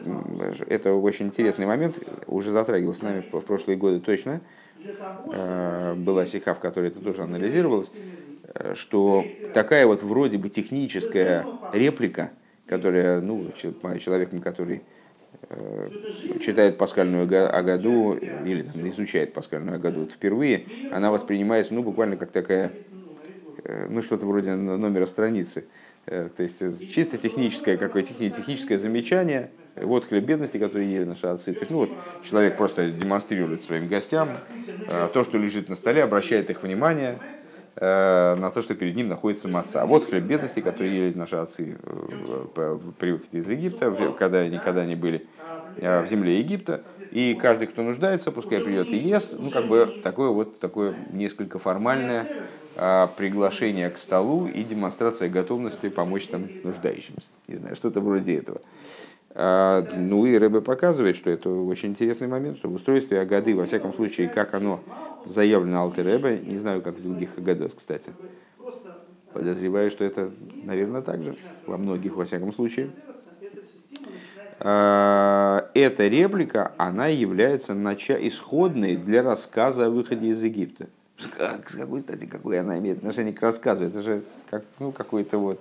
это 0.67 0.93
очень 0.93 1.27
интересный 1.27 1.65
момент, 1.65 1.99
уже 2.27 2.51
затрагивался 2.51 3.01
с 3.01 3.03
нами 3.03 3.23
в 3.31 3.41
прошлые 3.41 3.77
годы 3.77 3.99
точно. 3.99 4.41
Э, 5.31 5.95
была 5.95 6.25
сиха, 6.25 6.53
в 6.53 6.59
которой 6.59 6.89
это 6.89 7.01
тоже 7.01 7.23
анализировалось, 7.23 7.91
э, 8.43 8.75
что 8.75 9.37
такая 9.51 9.85
вот 9.87 10.03
вроде 10.03 10.37
бы 10.37 10.49
техническая 10.49 11.51
реплика, 11.71 12.31
которая, 12.65 13.21
ну, 13.21 13.51
человеком, 13.53 14.41
который 14.41 14.83
читает 16.39 16.77
паскальную 16.77 17.23
Агаду 17.55 18.13
или 18.15 18.63
там, 18.63 18.87
изучает 18.89 19.33
паскальную 19.33 19.75
Агаду 19.77 20.07
впервые, 20.07 20.67
она 20.89 21.11
воспринимается 21.11 21.73
ну, 21.73 21.83
буквально 21.83 22.17
как 22.17 22.31
такая, 22.31 22.77
ну 23.89 24.01
что-то 24.01 24.25
вроде 24.25 24.55
номера 24.55 25.05
страницы. 25.05 25.69
Э, 26.05 26.29
то 26.35 26.43
есть 26.43 26.61
э, 26.61 26.79
чисто 26.87 27.17
техническое, 27.17 27.77
какое 27.77 28.03
техническое 28.03 28.77
замечание, 28.77 29.51
вот 29.81 30.05
хлеб 30.05 30.23
бедности, 30.23 30.57
который 30.57 30.87
ели 30.87 31.03
наши 31.03 31.27
отцы. 31.27 31.53
То 31.53 31.59
есть, 31.59 31.71
ну 31.71 31.77
вот, 31.77 31.89
человек 32.23 32.57
просто 32.57 32.89
демонстрирует 32.89 33.63
своим 33.63 33.87
гостям 33.87 34.29
э, 34.87 35.09
то, 35.13 35.23
что 35.23 35.37
лежит 35.37 35.69
на 35.69 35.75
столе, 35.75 36.03
обращает 36.03 36.49
их 36.49 36.63
внимание 36.63 37.19
на 37.79 38.51
то, 38.55 38.63
что 38.63 38.73
перед 38.73 38.95
ним 38.95 39.07
находится 39.07 39.47
маца. 39.47 39.83
А 39.83 39.85
вот 39.85 40.09
хлеб 40.09 40.23
бедности, 40.23 40.61
который 40.61 40.89
ели 40.89 41.13
наши 41.15 41.35
отцы 41.35 41.77
при 42.55 43.11
выходе 43.11 43.37
из 43.37 43.47
Египта, 43.47 43.91
когда 44.17 44.39
они, 44.39 44.57
когда 44.57 44.81
они 44.81 44.95
были 44.95 45.27
в 45.75 46.07
земле 46.07 46.39
Египта. 46.39 46.81
И 47.11 47.37
каждый, 47.39 47.67
кто 47.67 47.83
нуждается, 47.83 48.31
пускай 48.31 48.61
придет 48.61 48.87
и 48.87 48.97
ест. 48.97 49.35
Ну, 49.37 49.51
как 49.51 49.67
бы 49.67 50.01
такое 50.03 50.29
вот 50.29 50.59
такое 50.59 50.95
несколько 51.11 51.59
формальное 51.59 52.25
приглашение 53.15 53.91
к 53.91 53.99
столу 53.99 54.47
и 54.47 54.63
демонстрация 54.63 55.29
готовности 55.29 55.89
помочь 55.89 56.25
там 56.29 56.47
нуждающимся. 56.63 57.27
Не 57.47 57.57
знаю, 57.57 57.75
что-то 57.75 58.01
вроде 58.01 58.37
этого. 58.37 58.59
А, 59.39 59.85
ну 59.93 60.25
и 60.25 60.35
Рэбе 60.35 60.61
показывает, 60.61 61.15
что 61.15 61.29
это 61.29 61.47
очень 61.51 61.89
интересный 61.89 62.27
момент, 62.27 62.57
что 62.57 62.69
в 62.69 62.73
устройстве 62.73 63.19
Агады, 63.19 63.53
во 63.53 63.67
всяком 63.67 63.93
случае, 63.93 64.29
как 64.29 64.55
оно 64.55 64.79
заявлено 65.25 65.81
Алты 65.81 66.01
Рэбе, 66.01 66.39
не 66.43 66.57
знаю, 66.57 66.81
как 66.81 66.95
в 66.95 67.03
других 67.03 67.37
Агадос, 67.37 67.73
кстати. 67.77 68.13
Подозреваю, 69.33 69.91
что 69.91 70.03
это, 70.03 70.31
наверное, 70.63 71.03
так 71.03 71.21
же, 71.21 71.35
во 71.67 71.77
многих, 71.77 72.15
во 72.15 72.25
всяком 72.25 72.51
случае. 72.51 72.89
А, 74.59 75.69
эта 75.75 76.07
реплика, 76.07 76.71
она 76.79 77.05
является 77.05 77.73
нача- 77.75 78.17
исходной 78.27 78.95
для 78.95 79.21
рассказа 79.21 79.85
о 79.85 79.89
выходе 79.91 80.29
из 80.29 80.41
Египта. 80.41 80.87
С 81.19 81.27
какой 81.75 81.99
стати, 81.99 82.25
какое 82.25 82.61
она 82.61 82.79
имеет 82.79 82.97
отношение 82.97 83.33
к 83.33 83.41
рассказу? 83.43 83.83
Это 83.83 84.01
же 84.01 84.23
как, 84.49 84.65
ну, 84.79 84.91
какой-то 84.91 85.37
вот 85.37 85.59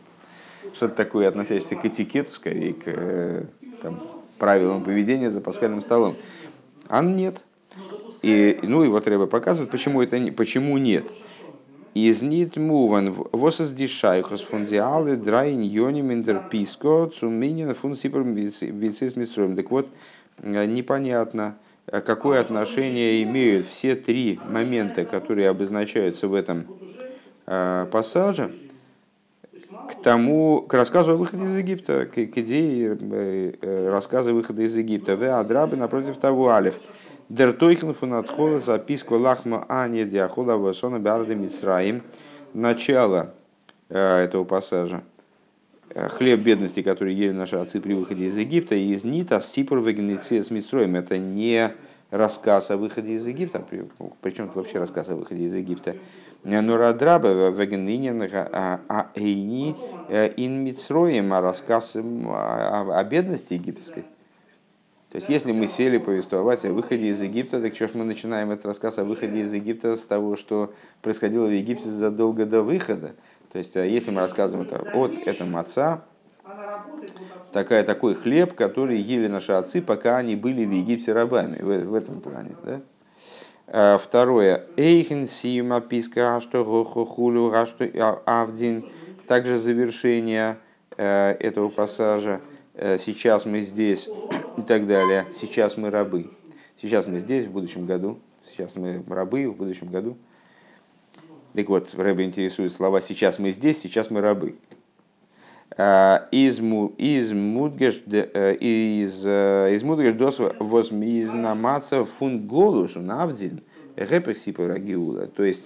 что-то 0.74 0.94
такое, 0.94 1.28
относящееся 1.28 1.76
к 1.76 1.84
этикету, 1.84 2.32
скорее, 2.32 2.72
к 2.72 2.82
э, 2.86 3.44
там, 3.82 4.00
правилам 4.38 4.84
поведения 4.84 5.30
за 5.30 5.40
пасхальным 5.40 5.82
столом. 5.82 6.16
А 6.88 7.02
нет. 7.02 7.42
И, 8.22 8.58
ну 8.62 8.84
и 8.84 8.88
вот 8.88 9.04
треба 9.04 9.26
показывать, 9.26 9.70
почему, 9.70 10.02
это, 10.02 10.18
не, 10.18 10.30
почему 10.30 10.78
нет. 10.78 11.04
Из 11.94 12.22
нит 12.22 12.56
муван 12.56 13.12
восас 13.32 13.70
дишайхос 13.70 14.42
фундиалы 14.42 15.16
драйн 15.16 15.60
йони 15.62 16.02
миндер 16.02 16.42
писко 16.50 17.10
цуминин 17.18 17.74
фун 17.74 17.96
сипер 17.96 18.22
вицис 18.22 19.14
Так 19.56 19.70
вот, 19.70 19.88
э, 20.42 20.66
непонятно, 20.66 21.56
Э, 21.86 22.00
какое 22.00 22.40
отношение 22.40 23.22
имеют 23.22 23.66
все 23.66 23.94
три 23.94 24.40
момента, 24.48 25.04
которые 25.04 25.48
обозначаются 25.48 26.26
в 26.28 26.34
этом 26.34 26.66
э, 27.46 27.86
пассаже, 27.90 28.52
к 29.86 30.02
тому, 30.02 30.62
к 30.62 30.74
рассказу 30.74 31.12
о 31.12 31.16
выходе 31.16 31.44
из 31.44 31.56
Египта, 31.56 32.06
к, 32.06 32.12
к 32.12 32.38
идее 32.38 32.96
э, 33.00 33.88
рассказа 33.90 34.32
выхода 34.32 34.62
из 34.62 34.76
Египта. 34.76 35.16
В 35.16 35.22
Адрабы 35.22 35.76
напротив 35.76 36.16
того 36.16 36.48
Алиф. 36.50 36.74
Дертойхен 37.28 37.92
фунатхола 37.94 38.60
записку 38.60 39.16
лахма 39.16 39.64
ани 39.68 40.04
диахола 40.04 40.56
васона 40.56 41.00
барды 41.00 41.34
мицраим. 41.34 42.02
Начало 42.54 43.34
этого 43.88 44.44
пассажа. 44.44 45.02
Хлеб 45.94 46.40
бедности, 46.40 46.82
который 46.82 47.14
ели 47.14 47.32
наши 47.32 47.56
отцы 47.56 47.80
при 47.80 47.94
выходе 47.94 48.26
из 48.26 48.36
Египта, 48.36 48.74
и 48.74 48.92
из 48.92 49.04
Нита 49.04 49.40
Сипур 49.40 49.78
Вагнице 49.78 50.42
с 50.42 50.50
Митроем. 50.50 50.94
Это 50.94 51.18
не 51.18 51.72
рассказ 52.10 52.70
о 52.70 52.76
выходе 52.76 53.14
из 53.14 53.26
Египта, 53.26 53.64
причем 54.20 54.50
вообще 54.54 54.78
рассказ 54.78 55.08
о 55.10 55.16
выходе 55.16 55.44
из 55.44 55.54
Египта. 55.54 55.96
Нурадраба 56.46 57.50
Вагнинин 57.50 58.22
Аэйни 58.22 59.74
Ин 60.08 60.64
Митроем, 60.64 61.32
а 61.32 61.40
рассказ 61.40 61.96
о 61.96 63.04
бедности 63.04 63.54
египетской. 63.54 64.04
То 65.10 65.18
есть, 65.18 65.28
если 65.28 65.52
мы 65.52 65.66
сели 65.66 65.98
повествовать 65.98 66.64
о 66.64 66.72
выходе 66.72 67.08
из 67.08 67.20
Египта, 67.20 67.60
так 67.60 67.74
что 67.74 67.88
ж 67.88 67.94
мы 67.94 68.04
начинаем 68.04 68.50
этот 68.50 68.66
рассказ 68.66 68.98
о 68.98 69.04
выходе 69.04 69.40
из 69.40 69.52
Египта 69.52 69.96
с 69.96 70.02
того, 70.02 70.36
что 70.36 70.72
происходило 71.00 71.46
в 71.46 71.52
Египте 71.52 71.88
задолго 71.88 72.44
до 72.44 72.62
выхода. 72.62 73.14
То 73.52 73.58
есть, 73.58 73.76
э, 73.76 73.88
если 73.88 74.10
мы 74.10 74.20
рассказываем 74.20 74.66
это 74.66 74.76
от 74.92 75.14
этого 75.26 75.58
отца, 75.58 76.02
такая, 77.52 77.82
такой 77.82 78.14
хлеб, 78.14 78.54
который 78.54 79.00
ели 79.00 79.26
наши 79.26 79.52
отцы, 79.52 79.80
пока 79.80 80.18
они 80.18 80.36
были 80.36 80.64
в 80.64 80.70
Египте 80.70 81.12
рабами, 81.12 81.56
в, 81.60 81.86
в 81.86 81.94
этом 81.94 82.20
плане. 82.20 82.54
Да? 82.64 82.80
А, 83.68 83.98
второе. 83.98 84.64
Эйхен 84.76 85.26
сима 85.26 85.80
писка 85.80 86.40
что 86.40 86.64
хулю 86.64 87.52
что 87.66 88.20
авдин. 88.24 88.86
Также 89.26 89.58
завершение 89.58 90.58
э, 90.96 91.32
этого 91.40 91.68
пассажа. 91.68 92.40
Э, 92.74 92.96
сейчас 92.98 93.44
мы 93.44 93.60
здесь 93.60 94.08
и 94.56 94.62
так 94.62 94.86
далее. 94.86 95.26
Сейчас 95.40 95.76
мы 95.76 95.90
рабы. 95.90 96.30
Сейчас 96.80 97.08
мы 97.08 97.18
здесь 97.18 97.46
в 97.46 97.50
будущем 97.50 97.86
году. 97.86 98.20
Сейчас 98.44 98.76
мы 98.76 99.02
рабы 99.08 99.48
в 99.48 99.56
будущем 99.56 99.88
году. 99.88 100.16
Так 101.54 101.68
вот, 101.68 101.94
Рэбе 101.94 102.24
интересует 102.24 102.72
слова 102.72 103.00
«сейчас 103.00 103.38
мы 103.38 103.50
здесь, 103.50 103.80
сейчас 103.80 104.10
мы 104.10 104.20
рабы». 104.20 104.56
А, 105.78 106.28
из 106.30 106.58
из 106.60 107.32
мудгеш 107.32 108.02
э, 108.10 108.54
из 108.54 109.22
э, 109.24 109.74
из 109.74 109.82
мудгеш 109.82 110.14
дос 110.14 110.40
возмиз 110.58 111.32
намаца 111.32 112.04
фун 112.04 112.46
голус 112.46 112.94
навдин 112.94 113.62
репексипа 113.96 114.66
рагиула. 114.68 115.26
То 115.26 115.42
есть 115.42 115.62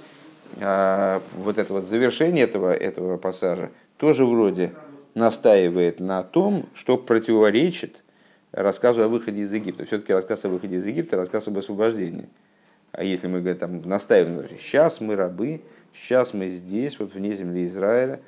вот 0.57 1.59
это 1.59 1.73
вот 1.73 1.85
завершение 1.85 2.43
этого, 2.43 2.73
этого 2.73 3.19
пассажа 3.19 3.71
тоже 3.99 4.27
вроде 4.27 4.73
настаивает 5.15 6.01
на 6.01 6.25
том, 6.25 6.67
что 6.75 6.99
противоречит 6.99 8.03
рассказу 8.51 9.05
о 9.05 9.09
выходе 9.09 9.43
из 9.43 9.53
Египта. 9.53 9.85
Все-таки 9.85 10.13
рассказ 10.13 10.45
о 10.45 10.49
выходе 10.49 10.77
из 10.77 10.87
Египта, 10.87 11.17
рассказ 11.17 11.47
об 11.47 11.57
освобождении. 11.57 12.29
А 12.91 13.05
если 13.05 13.29
мы 13.29 13.55
там, 13.55 13.81
настаиваем, 13.83 14.49
сейчас 14.59 15.01
мы 15.01 15.15
рабы, 15.15 15.61
Сейчас 15.93 16.35
мы 16.35 16.49
здесь, 16.49 16.99
вот 16.99 17.15
вне 17.15 17.35
земли 17.35 17.65
Израиля, 17.65 18.15
э, 18.15 18.19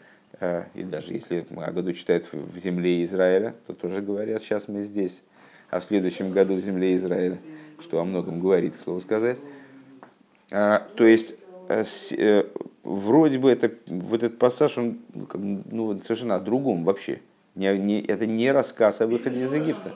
и 0.74 0.82
даже 0.82 1.12
если 1.12 1.46
году 1.72 1.92
читают 1.92 2.28
в 2.32 2.58
земле 2.58 3.04
Израиля, 3.04 3.54
то 3.66 3.74
тоже 3.74 4.00
говорят, 4.00 4.42
сейчас 4.42 4.68
мы 4.68 4.82
здесь, 4.82 5.22
а 5.70 5.80
в 5.80 5.84
следующем 5.84 6.32
году 6.32 6.56
в 6.56 6.60
земле 6.60 6.96
Израиля, 6.96 7.38
что 7.80 8.00
о 8.00 8.04
многом 8.04 8.40
говорит, 8.40 8.76
к 8.76 8.80
слову 8.80 9.00
сказать. 9.00 9.40
А, 10.50 10.86
то 10.96 11.04
есть, 11.04 11.34
э, 11.68 11.84
э, 12.10 12.44
вроде 12.82 13.38
бы 13.38 13.50
это, 13.50 13.72
вот 13.86 14.22
этот 14.22 14.38
пассаж, 14.38 14.76
он 14.78 14.98
ну, 15.34 15.98
совершенно 16.02 16.36
о 16.36 16.40
другом 16.40 16.84
вообще. 16.84 17.20
Не, 17.54 17.76
не, 17.78 18.00
это 18.00 18.26
не 18.26 18.50
рассказ 18.50 19.00
о 19.00 19.06
выходе 19.06 19.44
из 19.44 19.52
Египта. 19.52 19.92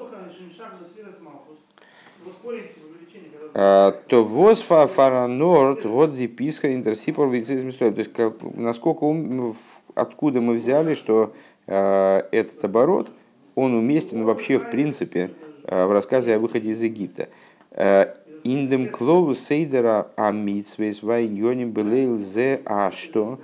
То 4.08 4.22
воз 4.22 4.60
фаранорд 4.60 5.86
вот 5.86 6.14
диписка 6.14 6.74
интерсипор 6.74 7.28
То 7.92 7.98
есть 8.00 8.12
как, 8.12 8.34
насколько 8.42 9.04
откуда 9.96 10.40
мы 10.40 10.54
взяли, 10.54 10.94
что 10.94 11.32
э, 11.66 12.22
этот 12.30 12.64
оборот, 12.64 13.10
он 13.56 13.74
уместен 13.74 14.22
вообще 14.22 14.58
в 14.58 14.70
принципе 14.70 15.30
э, 15.64 15.86
в 15.86 15.90
рассказе 15.90 16.36
о 16.36 16.38
выходе 16.38 16.70
из 16.70 16.80
Египта. 16.80 17.28
Индем 18.44 18.88
клоу 18.90 19.34
сейдера 19.34 20.08
амитсвейс 20.16 21.02
вайньоним 21.02 21.72
белейл 21.72 22.16
зе 22.16 22.62
а 22.64 22.90
что 22.90 23.38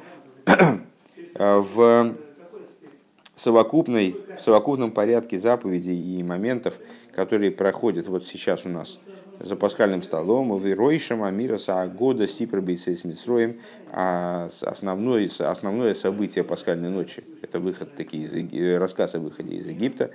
в 1.37 2.15
совокупной, 3.35 4.17
в 4.39 4.41
совокупном 4.41 4.93
порядке 4.93 5.39
заповедей 5.39 6.19
и 6.19 6.23
моментов, 6.23 6.79
которые 7.15 7.51
проходят 7.51 8.07
вот 8.07 8.27
сейчас 8.27 8.65
у 8.65 8.69
нас– 8.69 8.99
за 9.43 9.57
пасхальным 9.57 10.03
столом, 10.03 10.57
в 10.57 10.75
Ройшем 10.75 11.23
Амира 11.25 11.59
Саагода 11.59 12.29
Сипрбейса 12.29 12.95
с 12.95 13.05
Митсроем, 13.05 13.59
а 13.93 14.49
основное, 14.63 15.29
основное 15.39 15.95
событие 15.95 16.45
пасхальной 16.45 16.91
ночи, 16.91 17.25
это 17.43 17.59
выход 17.59 17.97
такие, 17.97 18.29
э, 18.29 18.79
рассказ 18.79 19.17
о 19.17 19.19
выходе 19.19 19.57
из 19.57 19.67
Египта. 19.67 20.13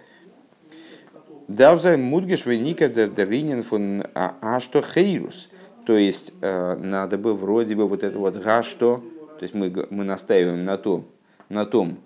Давзай 1.48 1.98
Мудгеш 1.98 2.46
Веника 2.46 2.88
Деринин 2.90 3.64
фон 3.64 4.04
Ашто 4.14 4.82
Хейрус. 4.82 5.50
То 5.86 5.96
есть 5.96 6.34
надо 6.42 7.18
бы 7.18 7.34
вроде 7.34 7.74
бы 7.74 7.88
вот 7.88 8.04
это 8.04 8.20
вот 8.20 8.36
гашто, 8.36 9.02
то 9.40 9.44
есть 9.44 9.54
мы, 9.54 9.88
мы 9.90 10.04
настаиваем 10.04 10.66
на 10.66 10.78
том, 10.78 11.06
на 11.48 11.66
том 11.66 12.00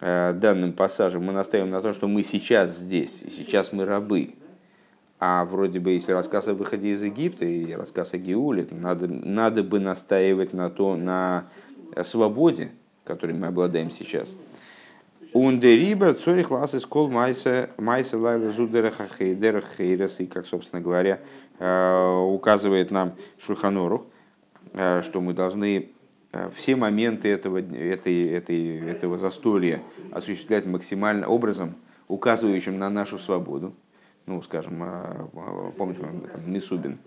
данным 0.00 0.72
пассажем, 0.72 1.24
мы 1.24 1.32
настаиваем 1.32 1.70
на 1.70 1.80
том, 1.80 1.92
что 1.92 2.08
мы 2.08 2.24
сейчас 2.24 2.76
здесь, 2.76 3.22
и 3.22 3.30
сейчас 3.30 3.72
мы 3.72 3.84
рабы. 3.84 4.34
А 5.20 5.44
вроде 5.44 5.80
бы, 5.80 5.90
если 5.90 6.12
рассказ 6.12 6.46
о 6.46 6.54
выходе 6.54 6.90
из 6.90 7.02
Египта 7.02 7.44
и 7.44 7.72
рассказ 7.72 8.14
о 8.14 8.18
Геуле, 8.18 8.68
надо, 8.70 9.08
надо 9.08 9.64
бы 9.64 9.80
настаивать 9.80 10.52
на, 10.52 10.70
то, 10.70 10.94
на 10.94 11.48
свободе, 12.04 12.70
которой 13.04 13.32
мы 13.32 13.48
обладаем 13.48 13.90
сейчас. 13.90 14.36
Ундериба 15.32 16.14
цорих 16.14 16.50
лас 16.50 16.74
из 16.74 16.86
кол 16.86 17.10
майса 17.10 17.68
лайла 17.78 18.50
зудераха 18.52 19.08
хейдерах 19.18 19.64
хейрес, 19.76 20.20
и 20.20 20.26
как, 20.26 20.46
собственно 20.46 20.80
говоря, 20.80 21.20
э, 21.58 22.16
указывает 22.20 22.90
нам 22.90 23.12
Шульханорух, 23.38 24.04
э, 24.72 25.02
что 25.02 25.20
мы 25.20 25.34
должны 25.34 25.90
э, 26.32 26.50
все 26.54 26.76
моменты 26.76 27.28
этого, 27.28 27.58
этой, 27.58 28.28
этой, 28.28 28.88
этого 28.88 29.18
застолья 29.18 29.82
осуществлять 30.12 30.64
максимально 30.64 31.28
образом, 31.28 31.74
указывающим 32.06 32.78
на 32.78 32.88
нашу 32.88 33.18
свободу 33.18 33.74
ну, 34.28 34.42
скажем, 34.42 34.82
а, 34.82 35.28
а, 35.34 35.72
помните, 35.76 36.00
там, 36.00 36.22
Мисубин, 36.52 36.98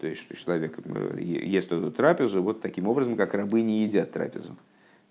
то 0.00 0.06
есть, 0.06 0.22
что 0.22 0.36
человек 0.36 0.78
э, 0.84 1.20
ест 1.20 1.72
эту 1.72 1.90
трапезу 1.90 2.42
вот 2.42 2.60
таким 2.60 2.86
образом, 2.86 3.16
как 3.16 3.34
рабы 3.34 3.62
не 3.62 3.82
едят 3.82 4.12
трапезу, 4.12 4.54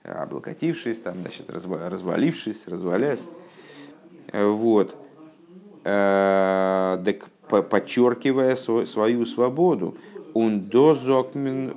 облокотившись, 0.03 0.99
там, 0.99 1.15
значит, 1.21 1.49
развалившись, 1.49 2.67
развалясь. 2.67 3.23
Э, 4.31 4.45
вот. 4.45 4.95
Э, 5.83 7.01
так 7.03 7.27
подчеркивая 7.69 8.55
свою 8.55 9.25
свободу, 9.25 9.97
он 10.33 10.63
дозокмен, 10.63 11.75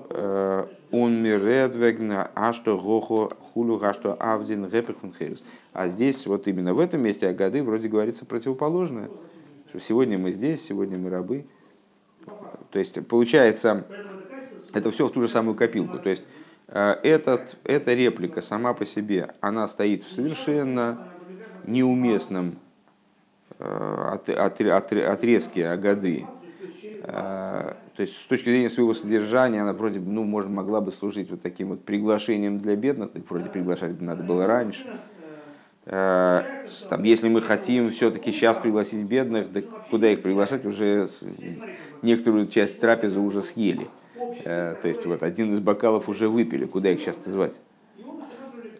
он 0.91 1.23
миредвегна, 1.23 2.29
а 2.35 2.53
что 2.53 2.77
гохо 2.77 3.33
хулю, 3.55 3.81
что 3.93 4.15
авдин. 4.15 4.69
А 5.73 5.87
здесь, 5.87 6.27
вот 6.27 6.49
именно 6.49 6.75
в 6.75 6.81
этом 6.81 7.03
месте 7.03 7.29
Агады 7.29 7.63
вроде 7.63 7.87
говорится 7.87 8.27
противоположное 8.27 9.09
что 9.71 9.79
сегодня 9.79 10.19
мы 10.19 10.33
здесь, 10.33 10.67
сегодня 10.67 10.99
мы 10.99 11.11
рабы. 11.11 11.47
То 12.73 12.81
есть 12.81 13.07
получается, 13.07 13.87
это 14.75 14.91
все 14.91 15.07
в 15.07 15.13
ту 15.13 15.21
же 15.21 15.29
самую 15.29 15.55
копилку. 15.55 15.99
То 16.01 16.11
есть 16.11 16.25
э, 16.67 16.97
этот, 17.05 17.57
эта 17.63 17.95
реплика 17.95 18.41
сама 18.41 18.75
по 18.75 18.85
себе, 18.85 19.33
она 19.41 19.69
стоит 19.69 20.03
в 20.03 20.13
совершенно 20.13 21.09
неуместном 21.69 22.57
э, 23.61 24.11
от, 24.13 24.29
от, 24.29 24.61
от, 24.61 24.93
отрезке 24.93 25.69
Агады. 25.69 26.27
Э, 27.05 27.75
то 27.95 28.03
есть 28.03 28.17
с 28.17 28.25
точки 28.25 28.47
зрения 28.47 28.71
своего 28.71 28.93
содержания 28.95 29.63
она 29.63 29.73
вроде 29.73 30.01
ну, 30.01 30.25
может, 30.25 30.51
могла 30.51 30.81
бы 30.81 30.91
служить 30.91 31.31
вот 31.31 31.43
таким 31.43 31.69
вот 31.69 31.85
приглашением 31.85 32.59
для 32.59 32.75
бедных, 32.75 33.11
вроде 33.29 33.49
приглашать 33.51 34.01
надо 34.01 34.25
было 34.25 34.49
раньше. 34.49 34.85
Э, 35.87 36.43
там, 36.89 37.03
если 37.05 37.29
мы 37.29 37.41
хотим 37.41 37.91
все-таки 37.91 38.33
сейчас 38.33 38.59
пригласить 38.59 39.05
бедных, 39.05 39.51
да 39.53 39.63
куда 39.91 40.11
их 40.11 40.23
приглашать, 40.23 40.65
уже 40.65 41.09
некоторую 42.03 42.49
часть 42.49 42.81
трапезы 42.81 43.19
уже 43.19 43.43
съели. 43.43 43.89
Э, 44.45 44.77
то 44.81 44.89
есть 44.89 45.05
вот 45.07 45.23
один 45.23 45.53
из 45.53 45.61
бокалов 45.61 46.09
уже 46.09 46.29
выпили, 46.29 46.67
куда 46.67 46.91
их 46.91 47.01
сейчас 47.01 47.17
звать. 47.25 47.61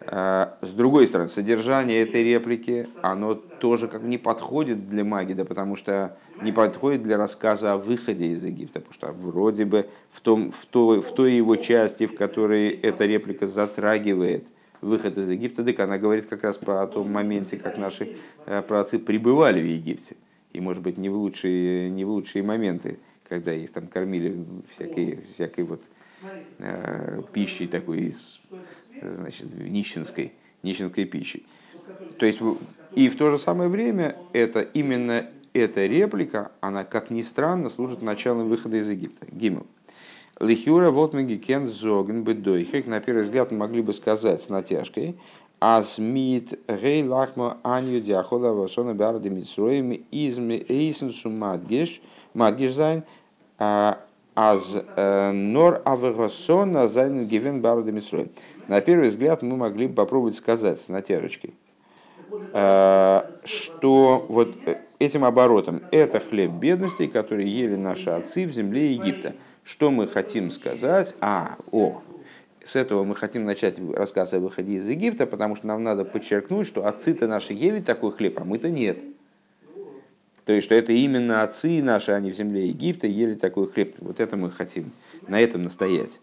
Э, 0.01 0.49
с 0.61 0.69
другой 0.69 1.07
стороны, 1.07 1.29
содержание 1.29 2.03
этой 2.03 2.23
реплики, 2.23 2.87
оно 3.01 3.33
тоже 3.33 3.87
как 3.87 4.03
не 4.03 4.19
подходит 4.19 4.87
для 4.87 5.03
магии, 5.03 5.33
да, 5.33 5.43
потому 5.43 5.75
что 5.75 6.17
не 6.41 6.51
подходит 6.51 7.01
для 7.01 7.17
рассказа 7.17 7.73
о 7.73 7.77
выходе 7.77 8.27
из 8.27 8.43
Египта, 8.43 8.79
потому 8.79 8.93
что 8.93 9.11
вроде 9.11 9.65
бы 9.65 9.87
в, 10.11 10.21
том, 10.21 10.51
в, 10.51 10.65
той, 10.67 11.01
в 11.01 11.11
той 11.11 11.33
его 11.33 11.55
части, 11.55 12.05
в 12.05 12.15
которой 12.15 12.69
эта 12.69 13.05
реплика 13.05 13.47
затрагивает– 13.47 14.45
выход 14.81 15.17
из 15.17 15.29
Египта, 15.29 15.63
так 15.63 15.79
она 15.79 15.97
говорит 15.97 16.25
как 16.25 16.43
раз 16.43 16.57
про 16.57 16.85
том 16.87 17.11
моменте, 17.11 17.57
как 17.57 17.77
наши 17.77 18.17
э, 18.45 18.61
праотцы 18.61 18.99
пребывали 18.99 19.61
в 19.61 19.65
Египте. 19.65 20.15
И, 20.53 20.59
может 20.59 20.83
быть, 20.83 20.97
не 20.97 21.09
в 21.09 21.15
лучшие, 21.15 21.89
не 21.89 22.03
в 22.03 22.09
лучшие 22.09 22.43
моменты, 22.43 22.99
когда 23.27 23.53
их 23.53 23.71
там 23.71 23.87
кормили 23.87 24.43
всякой, 24.71 25.19
всякой 25.33 25.63
вот 25.63 25.81
э, 26.59 27.21
пищей 27.31 27.67
такой 27.67 28.07
из, 28.07 28.41
значит, 29.01 29.47
нищенской, 29.57 30.33
нищенской 30.63 31.05
пищей. 31.05 31.45
То 32.19 32.25
есть, 32.25 32.39
и 32.95 33.09
в 33.09 33.17
то 33.17 33.31
же 33.31 33.37
самое 33.37 33.69
время 33.69 34.17
это 34.33 34.61
именно 34.61 35.27
эта 35.53 35.85
реплика, 35.85 36.51
она, 36.61 36.83
как 36.83 37.09
ни 37.09 37.21
странно, 37.21 37.69
служит 37.69 38.01
началом 38.01 38.49
выхода 38.49 38.77
из 38.77 38.89
Египта. 38.89 39.25
Гимел. 39.31 39.65
Лихюра 40.41 40.89
вот 40.89 41.11
кен 41.11 41.67
зоген 41.67 42.23
бедойхек. 42.23 42.87
На 42.87 42.99
первый 42.99 43.23
взгляд 43.23 43.51
мы 43.51 43.59
могли 43.59 43.81
бы 43.83 43.93
сказать 43.93 44.41
с 44.41 44.49
натяжкой. 44.49 45.15
Азмит 45.59 46.59
гей 46.67 47.03
лахма 47.03 47.57
анью 47.61 48.01
диахола 48.01 48.51
васона 48.51 48.95
барды 48.95 49.29
митсроем 49.29 50.03
изме 50.09 50.57
эйсенсу 50.67 51.29
мадгиш 51.29 52.01
мадгиш 52.33 52.71
зайн 52.71 53.03
аз 53.59 54.77
э, 54.95 55.31
нор 55.31 55.83
авегасона 55.85 56.87
зайн 56.87 57.27
гивен 57.27 57.61
барды 57.61 57.91
митсроем. 57.91 58.29
На 58.67 58.81
первый 58.81 59.09
взгляд 59.09 59.43
мы 59.43 59.55
могли 59.55 59.85
бы 59.85 59.93
попробовать 59.93 60.35
сказать 60.35 60.79
с 60.79 60.89
натяжечкой, 60.89 61.53
э, 62.53 63.21
что 63.43 64.25
вот 64.27 64.55
э, 64.65 64.77
этим 64.97 65.23
оборотом 65.23 65.81
это 65.91 66.19
хлеб 66.19 66.53
бедности, 66.53 67.05
который 67.05 67.47
ели 67.47 67.75
наши 67.75 68.09
отцы 68.09 68.47
в 68.47 68.51
земле 68.51 68.93
Египта. 68.93 69.35
Что 69.63 69.91
мы 69.91 70.07
хотим 70.07 70.51
сказать? 70.51 71.15
А, 71.21 71.57
о, 71.71 72.01
с 72.63 72.75
этого 72.75 73.03
мы 73.03 73.15
хотим 73.15 73.45
начать 73.45 73.77
рассказ 73.93 74.33
о 74.33 74.39
выходе 74.39 74.73
из 74.73 74.87
Египта, 74.87 75.25
потому 75.25 75.55
что 75.55 75.67
нам 75.67 75.83
надо 75.83 76.05
подчеркнуть, 76.05 76.67
что 76.67 76.85
отцы-то 76.85 77.27
наши 77.27 77.53
ели 77.53 77.79
такой 77.79 78.11
хлеб, 78.11 78.39
а 78.39 78.43
мы-то 78.43 78.69
нет. 78.69 78.99
То 80.45 80.53
есть, 80.53 80.65
что 80.65 80.75
это 80.75 80.91
именно 80.91 81.43
отцы 81.43 81.81
наши, 81.83 82.11
они 82.11 82.31
в 82.31 82.35
земле 82.35 82.67
Египта 82.67 83.07
ели 83.07 83.35
такой 83.35 83.71
хлеб. 83.71 83.95
Вот 83.99 84.19
это 84.19 84.37
мы 84.37 84.49
хотим, 84.49 84.91
на 85.27 85.39
этом 85.39 85.63
настоять. 85.63 86.19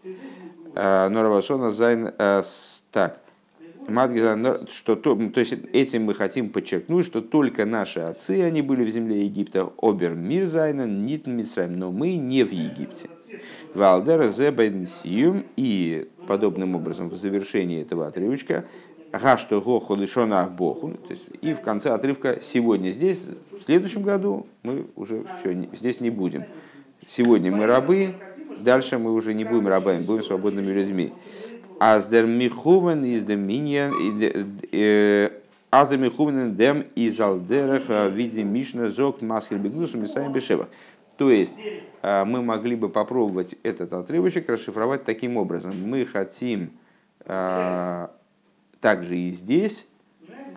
А, 0.75 1.09
Норавашона 1.09 1.71
Зайн, 1.71 2.11
а, 2.17 2.43
так, 2.91 3.19
что 4.71 4.95
то, 4.95 5.15
то 5.15 5.39
есть 5.39 5.53
этим 5.73 6.03
мы 6.03 6.13
хотим 6.13 6.49
подчеркнуть, 6.49 7.05
что 7.05 7.21
только 7.21 7.65
наши 7.65 7.99
отцы, 7.99 8.41
они 8.43 8.61
были 8.61 8.83
в 8.83 8.89
земле 8.89 9.25
Египта, 9.25 9.71
обер 9.81 10.13
мир 10.13 10.45
зайнен, 10.45 11.05
нит 11.05 11.25
но 11.25 11.91
мы 11.91 12.15
не 12.15 12.43
в 12.43 12.51
Египте. 12.51 13.09
Валдера 13.73 14.29
зебен 14.29 14.87
сиюм, 14.87 15.43
и 15.55 16.07
подобным 16.27 16.75
образом 16.75 17.09
в 17.09 17.15
завершении 17.15 17.81
этого 17.81 18.07
отрывочка, 18.07 18.65
Гашто 19.11 19.59
гоху 19.59 19.95
лишонах 19.95 20.51
боху, 20.51 20.91
то 20.91 21.09
есть 21.09 21.23
и 21.41 21.53
в 21.53 21.61
конце 21.61 21.89
отрывка 21.89 22.39
сегодня 22.41 22.91
здесь, 22.91 23.25
в 23.51 23.63
следующем 23.65 24.03
году 24.03 24.45
мы 24.61 24.85
уже 24.95 25.25
все, 25.39 25.51
здесь 25.53 25.99
не 25.99 26.11
будем. 26.11 26.43
Сегодня 27.07 27.51
мы 27.51 27.65
рабы, 27.65 28.13
дальше 28.59 28.99
мы 28.99 29.13
уже 29.13 29.33
не 29.33 29.45
будем 29.45 29.67
рабами, 29.67 30.01
будем 30.01 30.21
свободными 30.21 30.71
людьми. 30.71 31.11
Аздер 31.79 32.27
михувен 32.27 33.03
из 33.03 33.23
доминьян, 33.23 33.93
Аздер 35.71 35.99
михувен 35.99 36.55
дем 36.55 36.83
из 36.95 37.19
алдерах 37.19 37.87
в 37.87 38.09
виде 38.09 38.43
мишна 38.43 38.89
зок 38.89 39.21
маскер 39.21 39.57
бегнусу 39.57 39.97
мисаем 39.97 40.33
бешевах. 40.33 40.67
То 41.19 41.29
есть 41.29 41.55
э, 42.01 42.23
мы 42.23 42.41
могли 42.41 42.77
бы 42.77 42.87
попробовать 42.87 43.55
этот 43.63 43.91
отрывочек 43.91 44.49
расшифровать 44.49 45.03
таким 45.03 45.35
образом. 45.35 45.75
Мы 45.77 46.05
хотим 46.05 46.71
э, 47.25 48.07
также 48.79 49.17
и 49.17 49.31
здесь 49.31 49.85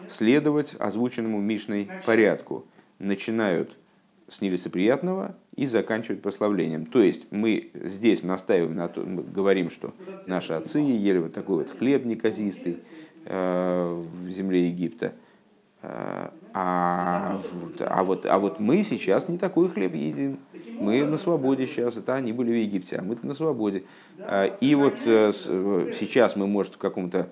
следовать 0.06 0.76
озвученному 0.78 1.40
Мишной 1.40 1.90
порядку. 2.06 2.64
Начинают 3.00 3.76
с 4.28 4.40
нелицеприятного 4.40 5.34
и 5.56 5.66
заканчивают 5.66 6.22
прославлением. 6.22 6.86
То 6.86 7.02
есть 7.02 7.26
мы 7.32 7.72
здесь 7.74 8.22
настаиваем 8.22 8.76
на 8.76 8.86
том, 8.86 9.16
говорим, 9.32 9.68
что 9.68 9.92
наши 10.28 10.52
отцы 10.52 10.78
ели 10.78 11.18
вот 11.18 11.32
такой 11.32 11.64
вот 11.64 11.76
хлеб 11.76 12.04
неказистый 12.04 12.78
э, 13.24 14.04
в 14.14 14.30
земле 14.30 14.68
Египта– 14.68 15.12
а, 15.82 17.40
а, 17.80 18.02
вот, 18.04 18.26
а 18.26 18.38
вот 18.38 18.60
мы 18.60 18.82
сейчас 18.84 19.28
не 19.28 19.38
такой 19.38 19.68
хлеб 19.68 19.94
едим. 19.94 20.38
Мы 20.78 21.04
на 21.04 21.18
свободе 21.18 21.66
сейчас. 21.66 21.96
Это 21.96 22.14
они 22.14 22.32
были 22.32 22.50
в 22.50 22.56
Египте, 22.56 22.96
а 22.96 23.02
мы 23.02 23.16
на 23.22 23.34
свободе. 23.34 23.84
А, 24.18 24.46
и 24.46 24.74
вот 24.74 24.94
э, 25.04 25.32
сейчас 25.98 26.36
мы, 26.36 26.46
может, 26.46 26.74
в 26.74 26.78
каком-то 26.78 27.28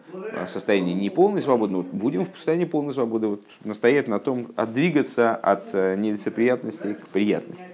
состоянии 0.46 0.94
не 0.94 1.10
полной 1.10 1.42
свободы, 1.42 1.72
но 1.72 1.82
будем 1.82 2.24
в 2.24 2.34
состоянии 2.34 2.64
полной 2.64 2.94
свободы. 2.94 3.26
Вот 3.28 3.42
настоять 3.64 4.08
на 4.08 4.18
том, 4.18 4.48
отдвигаться 4.56 5.36
от 5.36 5.74
э, 5.74 5.96
нелицеприятности 5.96 6.94
к 6.94 7.08
приятности. 7.08 7.68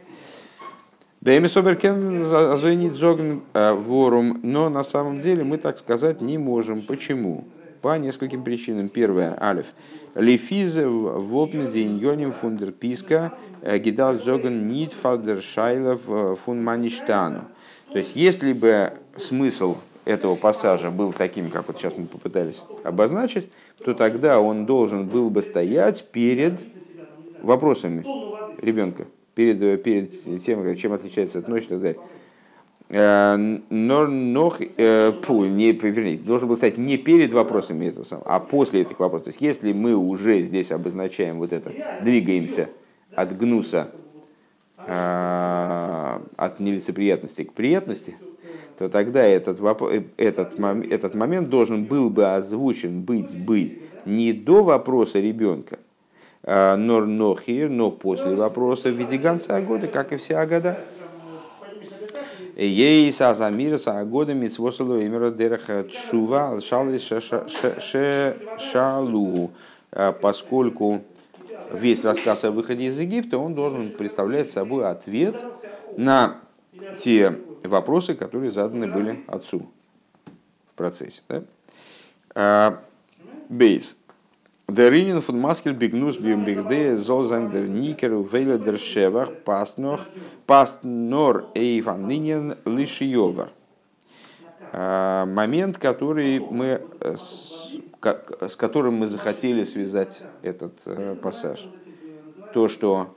Э, 3.55 3.73
ворум, 3.73 4.41
но 4.43 4.69
на 4.69 4.85
самом 4.85 5.21
деле 5.21 5.43
мы 5.43 5.59
так 5.59 5.79
сказать 5.79 6.21
не 6.21 6.39
можем. 6.39 6.83
Почему? 6.83 7.45
По 7.83 7.99
нескольким 7.99 8.45
причинам. 8.45 8.89
Первое, 8.89 9.37
алиф. 9.41 9.67
Лифизе 10.17 10.87
волпне 10.87 11.71
деньоним 11.71 12.33
фундерписка 12.33 13.35
э, 13.61 13.79
гидал 13.79 14.19
зоган 14.19 14.67
нит 14.67 14.95
фалдер 14.95 15.43
шайлов 15.43 16.01
фун 16.41 16.65
маништану. 16.65 17.43
То 17.93 17.99
есть, 17.99 18.17
если 18.17 18.55
бы 18.55 18.95
смысл 19.19 19.77
этого 20.07 20.35
пассажа 20.35 20.91
был 20.91 21.13
таким, 21.13 21.51
как 21.51 21.69
вот 21.69 21.79
сейчас 21.79 21.99
мы 21.99 22.07
попытались 22.07 22.65
обозначить, 22.83 23.51
то 23.85 23.93
тогда 23.93 24.41
он 24.41 24.65
должен 24.65 25.07
был 25.07 25.29
бы 25.29 25.43
стоять 25.43 26.05
перед 26.11 26.65
вопросами 27.43 28.03
ребенка, 28.63 29.05
перед, 29.35 29.83
перед 29.83 30.43
тем, 30.43 30.77
чем 30.77 30.95
отличается 30.95 31.41
от 31.41 31.49
ночи 31.49 31.65
и 31.65 31.69
так 31.69 31.81
далее. 31.83 32.01
Э, 32.89 33.37
но, 33.37 34.07
но 34.07 34.55
э, 34.59 35.13
не, 35.29 35.73
вернее, 35.73 36.19
должен 36.19 36.49
был 36.49 36.57
стать 36.57 36.79
не 36.79 36.97
перед 36.97 37.33
вопросами 37.33 37.87
этого 37.87 38.05
самого, 38.05 38.27
а 38.27 38.39
после 38.39 38.83
этих 38.83 39.01
вопросов. 39.01 39.25
То 39.25 39.31
есть, 39.31 39.41
если 39.41 39.73
мы 39.73 39.95
уже 39.95 40.43
здесь 40.43 40.71
обозначаем 40.71 41.39
вот 41.39 41.53
это, 41.53 41.73
двигаемся 42.03 42.69
от 43.15 43.37
гнуса, 43.37 43.89
э, 44.79 46.19
от 46.37 46.61
нелицеприятности 46.61 47.43
к 47.43 47.53
приятности, 47.53 48.15
то 48.79 48.89
тогда 48.89 49.25
этот, 49.25 49.59
этот, 50.19 50.53
этот 50.59 51.15
момент 51.15 51.49
должен 51.49 51.85
был 51.87 52.11
бы 52.11 52.35
озвучен 52.35 53.01
быть, 53.03 53.35
быть 53.37 53.81
не 54.05 54.33
до 54.35 54.63
вопроса 54.63 55.19
ребенка, 55.19 55.79
но 56.43 57.01
нохир, 57.01 57.71
но 57.71 57.91
после 57.91 58.35
вопроса 58.35 58.91
в 58.91 58.95
виде 58.95 59.17
гонца 59.17 59.63
года, 59.63 59.89
как 59.89 60.13
и 60.13 60.19
вся 60.19 60.45
года. 60.45 60.79
Ей 62.59 63.13
са 63.13 63.35
замира 63.35 63.79
са 63.79 64.05
года 64.05 64.35
митсвосалу 64.35 64.97
имера 64.99 65.31
дераха 65.31 65.87
чува 65.89 66.61
шалис 66.61 67.13
шалу, 68.59 69.51
поскольку 70.23 71.01
весь 71.73 72.05
рассказ 72.05 72.45
о 72.45 72.51
выходе 72.51 72.87
из 72.87 72.99
Египта, 72.99 73.37
он 73.37 73.55
должен 73.55 73.91
представлять 73.91 74.51
собой 74.51 74.89
ответ 74.89 75.37
на 75.99 76.39
те 76.99 77.35
вопросы, 77.63 78.15
которые 78.15 78.51
заданы 78.51 78.87
были 78.87 79.23
отцу 79.27 79.67
в 80.73 80.77
процессе. 80.77 81.23
Да? 82.35 82.81
Бейс. 83.51 83.97
Деринин 84.69 85.21
фун 85.21 85.39
маскель 85.41 85.75
бигнус 85.75 86.17
бигде 86.17 86.97
золзандер 86.97 87.69
никер 87.69 88.15
вейледер 88.15 88.79
шевах 88.81 89.33
пастнох 89.45 90.01
пастнор 90.45 91.45
эйфан 91.55 92.09
нинен 92.09 92.57
лишиовар. 92.65 93.53
Момент, 94.73 95.79
который 95.79 96.41
мы, 96.41 96.83
с 97.01 98.57
которым 98.57 98.95
мы 98.95 99.07
захотели 99.07 99.63
связать 99.63 100.23
этот 100.43 100.73
пассаж. 101.23 101.69
То, 102.53 102.67
что 102.67 103.17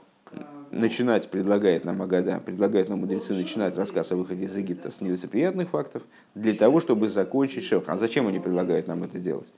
начинать 0.70 1.30
предлагает 1.30 1.84
нам 1.84 2.00
Агада, 2.00 2.40
предлагает 2.46 2.88
нам 2.88 3.00
мудрецы 3.00 3.32
начинать 3.32 3.76
рассказ 3.76 4.12
о 4.12 4.16
выходе 4.16 4.44
из 4.44 4.56
Египта 4.56 4.92
с 4.92 5.00
нелицеприятных 5.00 5.70
фактов, 5.70 6.04
для 6.36 6.54
того, 6.54 6.78
чтобы 6.78 7.08
закончить 7.08 7.64
шевх. 7.64 7.88
А 7.88 7.96
зачем 7.96 8.28
они 8.28 8.38
предлагают 8.38 8.86
нам 8.86 9.02
это 9.02 9.18
делать? 9.18 9.52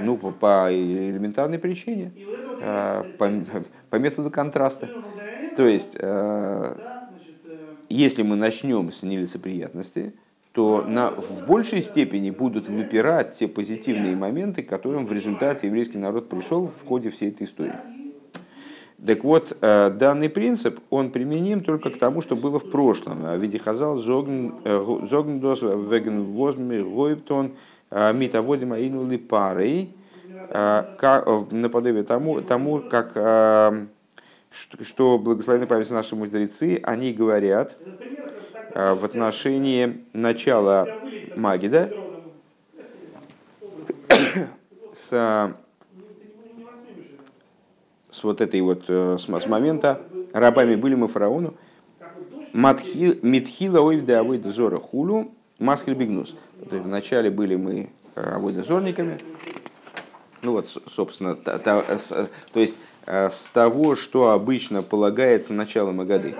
Ну, 0.00 0.16
по, 0.16 0.30
по 0.30 0.68
элементарной 0.70 1.58
причине, 1.58 2.12
э, 2.60 3.04
по, 3.18 3.30
по 3.90 3.96
методу 3.96 4.30
контраста. 4.30 4.88
То 5.56 5.66
есть, 5.66 5.96
э, 5.98 6.74
если 7.88 8.22
мы 8.22 8.36
начнем 8.36 8.92
с 8.92 9.02
нелицеприятности, 9.02 10.12
то 10.52 10.84
на, 10.86 11.10
в 11.10 11.46
большей 11.46 11.82
степени 11.82 12.30
будут 12.30 12.68
выпирать 12.68 13.34
те 13.34 13.48
позитивные 13.48 14.16
моменты, 14.16 14.62
к 14.62 14.68
которым 14.68 15.06
в 15.06 15.12
результате 15.12 15.68
еврейский 15.68 15.98
народ 15.98 16.28
пришел 16.28 16.66
в 16.66 16.86
ходе 16.86 17.10
всей 17.10 17.30
этой 17.30 17.46
истории. 17.46 17.74
Так 19.04 19.22
вот, 19.22 19.56
э, 19.60 19.90
данный 19.90 20.28
принцип, 20.28 20.80
он 20.90 21.10
применим 21.10 21.62
только 21.62 21.90
к 21.90 21.98
тому, 21.98 22.20
что 22.20 22.34
было 22.34 22.58
в 22.58 22.68
прошлом. 22.68 23.20
В 23.22 23.36
виде 23.38 23.58
хазал 23.58 23.98
зогндос 23.98 25.62
веген 25.62 26.24
возми 26.24 26.80
гойптон 26.80 27.52
Э, 27.90 28.12
Митаводим 28.12 28.72
Аину 28.72 29.18
парой, 29.18 29.90
э, 30.26 30.84
э, 31.00 31.44
наподобие 31.50 32.04
тому, 32.04 32.42
тому 32.42 32.80
как 32.80 33.12
что 34.50 35.18
благословенной 35.18 35.66
памяти 35.66 35.92
наши 35.92 36.16
мудрецы, 36.16 36.80
они 36.82 37.12
говорят 37.12 37.76
в 38.74 39.04
отношении 39.04 40.04
начала 40.14 40.88
Магида 41.36 41.90
с, 44.94 45.54
с 48.10 48.24
вот 48.24 48.40
этой 48.40 48.60
вот 48.62 48.86
с, 48.86 49.18
с 49.18 49.46
момента 49.46 50.00
рабами 50.32 50.76
были 50.76 50.94
мы 50.94 51.08
фараону. 51.08 51.54
Митхила 52.54 53.80
ойвда 53.80 54.20
авойд 54.20 54.46
зора 54.46 54.78
хулу 54.78 55.32
маскель 55.58 55.94
бигнус. 55.94 56.34
То 56.68 56.76
есть 56.76 56.86
вначале 56.86 57.30
были 57.30 57.56
мы 57.56 57.90
авойдозорниками. 58.14 59.18
Ну 60.42 60.52
вот, 60.52 60.68
собственно, 60.88 61.34
то, 61.34 61.58
то, 61.58 61.84
то 62.52 62.60
есть 62.60 62.74
э, 63.06 63.28
с 63.28 63.48
того, 63.52 63.96
что 63.96 64.30
обычно 64.30 64.82
полагается 64.82 65.52
началом 65.52 66.00
Агады. 66.00 66.34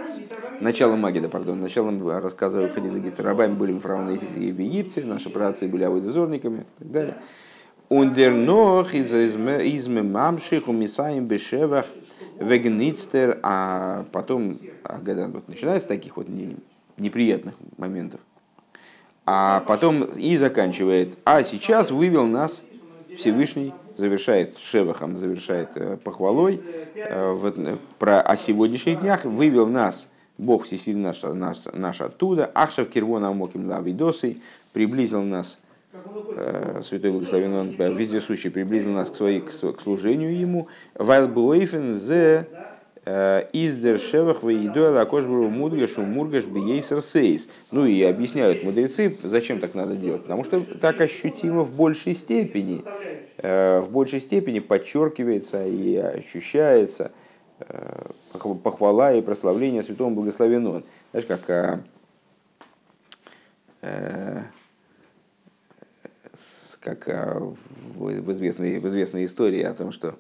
Началом 0.61 1.01
Магида, 1.01 1.29
пардон, 1.29 1.61
началом 1.61 2.09
рассказа 2.09 2.59
о 2.59 2.63
выходе 2.63 2.89
из 2.89 2.97
Египта. 2.97 3.23
Рабами 3.23 3.55
были 3.55 3.73
мы 3.73 3.81
фараоны 3.81 4.19
в 4.19 4.39
Египте, 4.39 5.05
наши 5.05 5.31
працы 5.31 5.69
были 5.69 5.85
авойдозорниками 5.85 6.61
и 6.61 6.83
так 6.83 6.91
далее. 6.91 7.15
Ундер 7.89 8.35
нох 8.35 8.93
из 8.93 9.89
мамших 9.89 10.69
умисаем 10.69 11.27
бешевах 11.27 11.87
вегництер, 12.41 13.39
а 13.43 14.05
потом 14.13 14.57
Агада 14.83 15.29
вот 15.29 15.49
начинается 15.49 15.89
таких 15.89 16.17
вот 16.17 16.27
неприятных 16.97 17.55
моментов. 17.77 18.21
А 19.31 19.61
потом 19.61 20.05
и 20.05 20.39
заканчивает. 20.39 21.19
А 21.27 21.43
сейчас 21.43 21.91
вывел 21.91 22.25
нас 22.25 22.63
Всевышний, 23.15 23.75
завершает 23.99 24.57
шевахом, 24.57 25.19
завершает 25.19 25.69
э, 25.75 25.99
похвалой 26.03 26.59
э, 26.95 27.33
вот, 27.35 27.59
про 27.99 28.23
о 28.23 28.39
сегодняшних 28.39 29.01
днях, 29.01 29.27
вывел 29.27 29.67
нас 29.67 30.07
Бог 30.39 30.65
всесильный 30.65 31.03
наш, 31.03 31.21
наш, 31.25 31.59
наш 31.75 32.01
оттуда, 32.01 32.51
Ахшав 32.55 32.89
Кирвона 32.89 33.29
Амоким 33.29 33.69
Лавидосой, 33.69 34.41
приблизил 34.73 35.23
нас, 35.23 35.59
э, 35.93 36.81
Святой 36.83 37.11
Благословен 37.11 37.55
Он, 37.55 37.69
вездесущий, 37.93 38.51
приблизил 38.51 38.93
нас 38.93 39.11
к, 39.11 39.15
своей, 39.15 39.41
к 39.41 39.53
служению 39.83 40.35
Ему, 40.35 40.69
Вайл 40.95 41.29
Буэйфен 41.29 41.97
зе 41.97 42.47
Э, 42.51 42.78
Издер 43.55 43.99
шевах 43.99 44.43
воедуэл 44.43 44.99
акошбру 44.99 45.49
мудгашу 45.49 46.03
мургаш 46.03 46.45
бейсер 46.45 47.01
сейс. 47.01 47.49
Ну 47.71 47.87
и 47.87 48.03
объясняют 48.03 48.63
мудрецы, 48.65 49.17
зачем 49.23 49.61
так 49.61 49.75
надо 49.75 49.97
делать. 49.97 50.23
Потому 50.23 50.45
что 50.45 50.61
так 50.61 51.01
ощутимо 51.01 51.63
в 51.63 51.73
большей 51.73 52.15
степени, 52.15 52.83
э, 53.39 53.81
в 53.81 53.91
большей 53.91 54.21
степени 54.21 54.59
подчеркивается 54.59 55.65
и 55.67 55.97
ощущается 55.97 57.13
э, 57.61 58.11
похвала 58.63 59.15
и 59.15 59.23
прославление 59.23 59.83
святому 59.83 60.15
благословен 60.15 60.85
Знаешь, 61.13 61.27
как 61.27 61.81
как 66.81 67.07
в 67.07 68.33
известной, 68.33 68.79
в 68.81 68.89
известной 68.89 69.25
истории 69.25 69.63
о 69.63 69.73
том, 69.73 69.93
что 69.93 70.17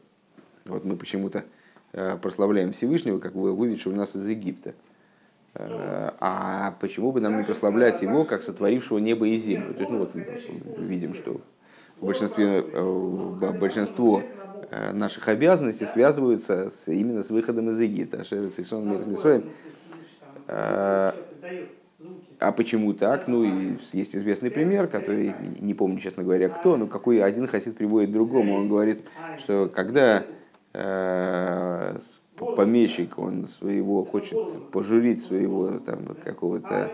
вот 0.65 0.85
мы 0.85 0.97
почему-то 0.97 1.43
Э, 1.43 1.58
прославляем 1.93 2.73
Всевышнего, 2.73 3.19
как 3.19 3.35
выведшего 3.35 3.95
нас 3.95 4.15
из 4.15 4.27
Египта. 4.27 4.75
Э, 5.55 6.11
а 6.21 6.75
почему 6.81 7.13
бы 7.13 7.21
нам 7.21 7.39
не 7.39 7.45
прославлять 7.45 8.03
его, 8.03 8.25
как 8.25 8.43
сотворившего 8.43 8.99
небо 8.99 9.27
и 9.27 9.39
землю? 9.39 9.75
То 9.75 9.81
есть, 9.81 9.91
ну 9.91 9.99
вот 9.99 10.11
видим, 10.79 11.15
что 11.15 11.41
в 12.01 12.07
большинстве, 12.07 12.65
э, 12.73 13.53
большинство 13.59 14.23
наших 14.93 15.29
обязанностей 15.29 15.87
связываются 15.87 16.71
с, 16.71 16.89
именно 16.89 17.23
с 17.23 17.31
выходом 17.31 17.71
из 17.71 17.81
Египта. 17.81 18.23
А 22.41 22.53
почему 22.53 22.93
так? 22.93 23.29
Ну, 23.29 23.45
и 23.45 23.77
есть 23.93 24.15
известный 24.15 24.51
пример, 24.51 24.87
который, 24.89 25.35
не 25.59 25.75
помню, 25.75 26.01
честно 26.01 26.23
говоря, 26.23 26.51
кто, 26.51 26.77
но 26.77 26.87
какой 26.87 27.23
один 27.23 27.47
хасид 27.47 27.77
приводит 27.77 28.13
другому. 28.13 28.57
Он 28.57 28.69
говорит, 28.69 29.01
что 29.39 29.69
когда 29.69 30.23
Э, 30.23 30.38
помещик, 32.55 33.19
он 33.19 33.49
своего 33.49 34.05
хочет 34.05 34.41
пожурить 34.71 35.23
своего 35.23 35.79
там 35.81 36.17
какого-то 36.17 36.93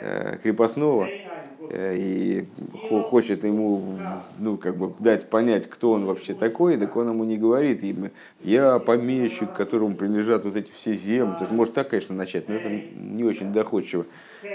э, 0.00 0.38
крепостного 0.42 1.14
э, 1.68 1.96
и 1.98 2.48
хочет 2.78 3.44
ему 3.44 3.98
ну, 4.38 4.56
как 4.56 4.76
бы 4.76 4.94
дать 4.98 5.28
понять, 5.30 5.68
кто 5.68 5.92
он 5.92 6.04
вообще 6.06 6.34
такой, 6.34 6.76
так 6.78 6.96
он 6.96 7.10
ему 7.10 7.24
не 7.24 7.36
говорит, 7.36 7.82
ему, 7.82 8.10
я 8.42 8.78
помещик, 8.78 9.52
которому 9.52 9.96
принадлежат 9.96 10.44
вот 10.44 10.56
эти 10.56 10.70
все 10.72 10.94
земли. 10.94 11.36
То 11.36 11.44
есть, 11.44 11.52
может 11.52 11.74
так, 11.74 11.90
конечно, 11.90 12.14
начать, 12.14 12.48
но 12.48 12.54
это 12.56 12.70
не 12.70 13.24
очень 13.24 13.52
доходчиво. 13.52 14.06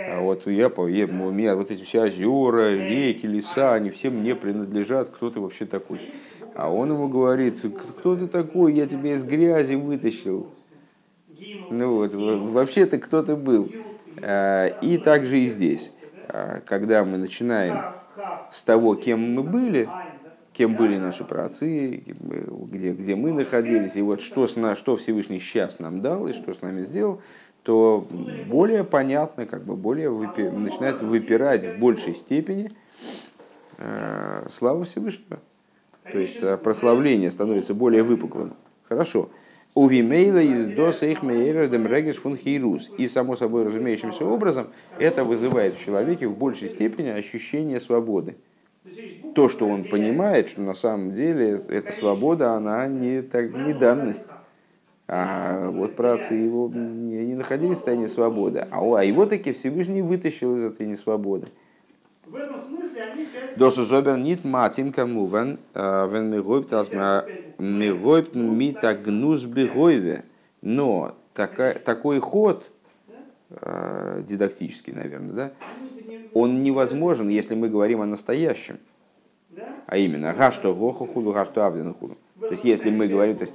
А 0.05 0.19
вот 0.19 0.47
я, 0.47 0.71
я, 0.89 1.05
у 1.05 1.31
меня 1.31 1.55
вот 1.55 1.69
эти 1.71 1.83
все 1.83 2.01
озера, 2.03 2.73
реки, 2.75 3.27
леса, 3.27 3.73
они 3.73 3.91
все 3.91 4.09
мне 4.09 4.35
принадлежат, 4.35 5.09
кто 5.09 5.29
ты 5.29 5.39
вообще 5.39 5.65
такой. 5.65 6.01
А 6.61 6.69
он 6.69 6.91
ему 6.91 7.07
говорит, 7.07 7.59
кто 7.59 8.15
ты 8.15 8.27
такой, 8.27 8.73
я 8.73 8.85
тебя 8.85 9.15
из 9.15 9.23
грязи 9.23 9.73
вытащил. 9.73 10.47
Ну 11.71 11.95
вот, 11.95 12.13
вообще-то 12.13 12.99
кто 12.99 13.23
ты 13.23 13.35
был. 13.35 13.67
И 14.83 15.01
также 15.03 15.39
и 15.39 15.47
здесь, 15.47 15.91
когда 16.67 17.03
мы 17.03 17.17
начинаем 17.17 17.77
с 18.51 18.61
того, 18.61 18.93
кем 18.93 19.33
мы 19.33 19.41
были, 19.41 19.89
кем 20.53 20.75
были 20.75 20.97
наши 20.97 21.23
праотцы, 21.23 22.03
где, 22.05 22.91
где 22.91 23.15
мы 23.15 23.33
находились, 23.33 23.95
и 23.95 24.03
вот 24.03 24.21
что, 24.21 24.45
что 24.45 24.97
Всевышний 24.97 25.39
сейчас 25.39 25.79
нам 25.79 26.01
дал 26.01 26.27
и 26.27 26.33
что 26.33 26.53
с 26.53 26.61
нами 26.61 26.83
сделал, 26.83 27.23
то 27.63 28.07
более 28.45 28.83
понятно, 28.83 29.47
как 29.47 29.63
бы 29.63 29.75
более 29.75 30.11
выпи, 30.11 30.41
начинает 30.41 31.01
выпирать 31.01 31.65
в 31.65 31.79
большей 31.79 32.13
степени 32.13 32.71
э, 33.79 34.45
слава 34.51 34.83
Всевышнего. 34.83 35.39
То 36.11 36.19
есть 36.19 36.41
э, 36.41 36.57
прославление 36.57 37.31
становится 37.31 37.73
более 37.73 38.03
выпуклым. 38.03 38.53
Хорошо. 38.87 39.29
У 39.73 39.87
Вимейла 39.87 40.39
из 40.39 40.67
до 40.75 40.89
их 40.89 41.21
дем 41.21 41.87
регеш 41.87 42.17
фун 42.17 42.35
хейрус. 42.35 42.91
И 42.97 43.07
само 43.07 43.37
собой 43.37 43.63
разумеющимся 43.63 44.25
образом 44.25 44.67
это 44.99 45.23
вызывает 45.23 45.75
в 45.75 45.83
человеке 45.83 46.27
в 46.27 46.37
большей 46.37 46.67
степени 46.67 47.07
ощущение 47.07 47.79
свободы. 47.79 48.35
То, 49.35 49.47
что 49.47 49.67
он 49.67 49.83
понимает, 49.85 50.49
что 50.49 50.61
на 50.61 50.73
самом 50.73 51.13
деле 51.13 51.59
эта 51.69 51.93
свобода, 51.93 52.53
она 52.53 52.87
не, 52.87 53.21
так, 53.21 53.53
не 53.53 53.73
данность. 53.73 54.27
А 55.07 55.69
вот 55.69 55.95
працы 55.95 56.33
его 56.33 56.69
не, 56.73 57.25
не 57.25 57.35
находились 57.35 57.75
в 57.75 57.77
состоянии 57.77 58.07
свободы. 58.07 58.67
А, 58.71 58.79
а 58.97 59.03
его 59.03 59.25
таки 59.25 59.51
Всевышний 59.53 60.01
вытащил 60.01 60.55
из 60.55 60.63
этой 60.63 60.87
несвободы. 60.87 61.47
В 62.25 62.35
этом 62.35 62.57
смысле 62.57 63.01
они... 63.01 63.25
Дошу 63.57 63.85
зобер 63.85 64.17
нит 64.17 64.45
матин 64.45 64.91
камуван, 64.91 65.57
а, 65.73 66.07
вен 66.07 66.29
ми 66.29 66.39
гойбт 66.39 66.71
ми 67.59 67.91
гойбт 67.91 68.35
мита 68.35 68.93
гнус 68.93 69.45
бегойве. 69.45 70.23
Но 70.61 71.15
такой 71.33 72.19
ход, 72.19 72.71
а, 73.49 74.21
дидактический, 74.21 74.93
наверное, 74.93 75.33
да, 75.33 75.51
он 76.33 76.63
невозможен, 76.63 77.29
если 77.29 77.55
мы 77.55 77.67
говорим 77.67 78.01
о 78.01 78.05
настоящем. 78.05 78.77
А 79.85 79.97
именно, 79.97 80.33
гашто 80.33 80.73
гоху 80.73 81.05
худу, 81.05 81.33
гашто 81.33 81.65
авдену 81.65 81.93
худу. 81.93 82.17
То 82.39 82.51
есть, 82.51 82.63
если 82.63 82.89
мы 82.89 83.07
говорим, 83.07 83.35
то 83.35 83.43
есть, 83.43 83.53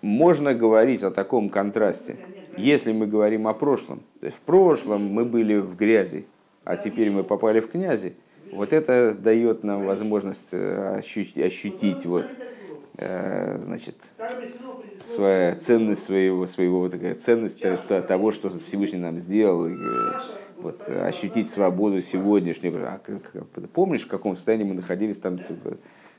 можно 0.00 0.54
говорить 0.54 1.02
о 1.02 1.10
таком 1.10 1.50
контрасте, 1.50 2.16
если 2.56 2.92
мы 2.92 3.06
говорим 3.06 3.46
о 3.46 3.54
прошлом. 3.54 4.02
То 4.20 4.26
есть 4.26 4.38
в 4.38 4.40
прошлом 4.42 5.06
мы 5.06 5.24
были 5.24 5.56
в 5.56 5.76
грязи, 5.76 6.26
а 6.64 6.76
теперь 6.76 7.10
мы 7.10 7.24
попали 7.24 7.60
в 7.60 7.70
князи. 7.70 8.14
Вот 8.52 8.72
это 8.72 9.14
дает 9.14 9.64
нам 9.64 9.84
возможность 9.84 10.48
э, 10.52 10.96
ощутить, 10.98 11.38
ощутить 11.38 12.06
вот, 12.06 12.26
э, 12.98 13.58
значит, 13.62 13.96
своя 15.14 15.54
ценность 15.56 16.04
своего, 16.04 16.46
своего 16.46 16.80
вот 16.80 16.92
такая 16.92 17.14
ценность 17.14 17.60
того, 17.60 18.32
что 18.32 18.50
Всевышний 18.50 18.98
нам 18.98 19.18
сделал, 19.18 19.66
э, 19.66 19.76
вот, 20.56 20.80
ощутить 20.88 21.50
свободу 21.50 22.00
сегодняшнего. 22.02 22.88
А, 22.88 23.00
помнишь, 23.72 24.04
в 24.04 24.08
каком 24.08 24.36
состоянии 24.36 24.64
мы 24.64 24.74
находились 24.74 25.18
там 25.18 25.38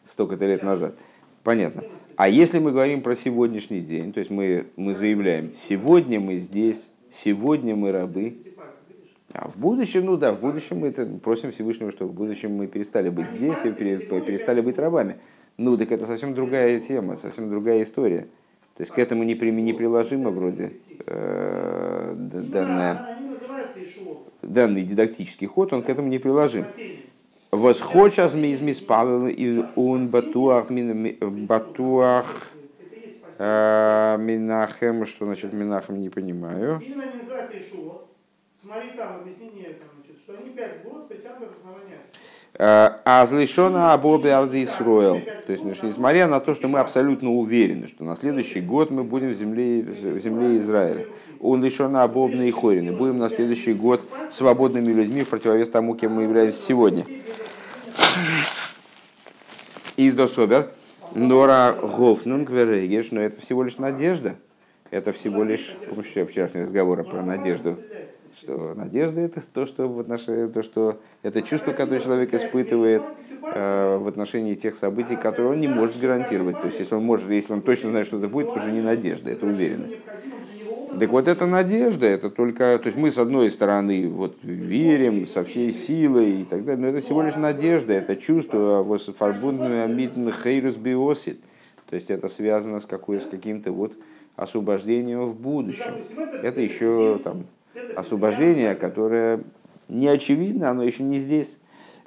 столько-то 0.05 0.45
лет 0.45 0.63
назад? 0.63 0.95
Понятно. 1.43 1.83
А 2.15 2.27
если 2.27 2.57
мы 2.59 2.71
говорим 2.71 3.01
про 3.01 3.15
сегодняшний 3.15 3.81
день, 3.81 4.13
то 4.13 4.19
есть 4.19 4.31
мы, 4.31 4.65
мы 4.77 4.95
заявляем, 4.95 5.53
сегодня 5.53 6.19
мы 6.19 6.37
здесь, 6.37 6.87
сегодня 7.11 7.75
мы 7.75 7.91
рабы, 7.91 8.37
а 9.35 9.49
в 9.49 9.57
будущем, 9.57 10.05
ну 10.05 10.17
да, 10.17 10.31
в 10.31 10.39
будущем 10.39 10.79
мы 10.79 10.87
это, 10.87 11.05
просим 11.05 11.51
Всевышнего, 11.51 11.91
что 11.91 12.07
в 12.07 12.13
будущем 12.13 12.55
мы 12.55 12.67
перестали 12.67 13.09
быть 13.09 13.29
здесь 13.29 13.57
и 13.63 13.71
перестали 13.71 14.61
быть 14.61 14.77
рабами. 14.79 15.17
Ну, 15.57 15.77
так 15.77 15.91
это 15.91 16.05
совсем 16.05 16.33
другая 16.33 16.79
тема, 16.79 17.15
совсем 17.15 17.49
другая 17.49 17.81
история. 17.81 18.27
То 18.75 18.81
есть 18.81 18.91
к 18.91 18.99
этому 18.99 19.23
не, 19.23 19.35
при, 19.35 19.51
не 19.51 19.73
приложимо 19.73 20.31
вроде 20.31 20.73
э, 21.05 22.13
данная, 22.17 23.17
данный 24.41 24.83
дидактический 24.83 25.47
ход, 25.47 25.71
он 25.71 25.81
к 25.81 25.89
этому 25.89 26.09
не 26.09 26.19
приложим. 26.19 26.65
Восхочас 27.51 28.33
ми 28.33 28.51
из 28.51 28.59
миспалил 28.59 29.27
и 29.27 29.63
он 29.77 30.09
батуах 30.09 30.69
батуах 30.71 32.47
э, 33.39 34.17
Минахем, 34.19 35.05
что 35.05 35.25
значит 35.25 35.53
Минахем, 35.53 36.01
не 36.01 36.09
понимаю. 36.09 36.81
Смотри 38.65 38.89
там 38.97 39.17
объяснение, 39.17 39.75
что 40.23 40.33
они 40.33 40.49
пять 40.49 40.81
год 40.81 41.07
притянут 41.07 41.51
основания. 41.51 41.99
Э, 42.55 42.99
а 43.05 43.23
злишона 43.27 43.93
абобе 43.93 44.33
арды 44.33 44.63
Исруэл. 44.63 45.21
То 45.45 45.51
есть, 45.51 45.63
несмотря 45.63 46.25
на 46.25 46.39
то, 46.39 46.55
что 46.55 46.67
мы 46.67 46.79
абсолютно 46.79 47.29
уверены, 47.31 47.87
что 47.87 48.03
на 48.03 48.15
следующий 48.15 48.61
год 48.61 48.89
мы 48.89 49.03
будем 49.03 49.29
в 49.29 49.35
земле, 49.35 49.83
в 49.83 50.19
земле 50.19 50.57
Израиля. 50.57 51.05
Он 51.39 51.63
лишена 51.63 52.01
абобны 52.01 52.49
и. 52.49 52.91
Будем 52.91 53.19
на 53.19 53.29
следующий 53.29 53.75
год 53.75 54.01
свободными 54.31 54.91
людьми 54.91 55.21
в 55.21 55.29
противовес 55.29 55.69
тому, 55.69 55.93
кем 55.93 56.13
мы 56.13 56.23
являемся 56.23 56.59
сегодня. 56.59 57.05
Из 59.95 60.15
дособер. 60.15 60.71
Нора 61.13 61.73
Гофнунг 61.73 62.49
Верегеш, 62.49 63.11
но 63.11 63.21
это 63.21 63.39
всего 63.39 63.61
лишь 63.61 63.77
надежда. 63.77 64.37
Это 64.89 65.13
всего 65.13 65.43
лишь, 65.43 65.75
помнишь, 65.87 66.07
вчерашний 66.29 66.61
разговор 66.61 67.03
про 67.03 67.21
надежду, 67.21 67.77
что 68.45 68.73
надежда 68.75 69.21
это 69.21 69.41
то, 69.41 69.65
что 69.65 69.87
в 69.87 69.99
отношении, 69.99 70.47
то, 70.47 70.61
что 70.61 70.99
это 71.23 71.41
чувство, 71.41 71.71
которое 71.71 71.99
человек 71.99 72.33
испытывает 72.33 73.01
э, 73.41 73.97
в 73.97 74.07
отношении 74.07 74.53
тех 74.53 74.75
событий, 74.75 75.15
которые 75.15 75.53
он 75.53 75.59
не 75.59 75.67
может 75.67 75.99
гарантировать. 75.99 76.61
То 76.61 76.67
есть, 76.67 76.79
если 76.79 76.95
он 76.95 77.03
может, 77.03 77.29
если 77.29 77.53
он 77.53 77.61
точно 77.61 77.89
знает, 77.89 78.05
что 78.05 78.17
это 78.17 78.27
будет, 78.27 78.49
это 78.49 78.59
уже 78.59 78.71
не 78.71 78.81
надежда, 78.81 79.31
это 79.31 79.47
уверенность. 79.47 79.97
Так 80.99 81.09
вот, 81.09 81.27
эта 81.27 81.45
надежда, 81.45 82.05
это 82.05 82.29
только... 82.29 82.77
То 82.77 82.85
есть 82.85 82.97
мы, 82.97 83.11
с 83.11 83.17
одной 83.17 83.51
стороны, 83.51 84.07
вот, 84.07 84.37
верим 84.43 85.27
со 85.27 85.43
всей 85.43 85.71
силой 85.71 86.41
и 86.41 86.43
так 86.45 86.63
далее, 86.63 86.81
но 86.81 86.87
это 86.87 87.01
всего 87.01 87.21
лишь 87.23 87.35
надежда, 87.35 87.93
это 87.93 88.15
чувство 88.15 88.83
хейрус 90.31 90.75
биосит. 90.75 91.39
То 91.89 91.95
есть 91.95 92.09
это 92.09 92.29
связано 92.29 92.79
с, 92.79 92.85
какой, 92.85 93.19
с 93.19 93.25
каким-то 93.25 93.71
вот 93.71 93.93
освобождением 94.35 95.23
в 95.23 95.35
будущем. 95.35 95.95
Это 96.43 96.61
еще 96.61 97.19
там, 97.23 97.45
освобождение, 97.95 98.75
которое 98.75 99.41
не 99.87 100.07
очевидно, 100.07 100.69
оно 100.69 100.83
еще 100.83 101.03
не 101.03 101.19
здесь. 101.19 101.59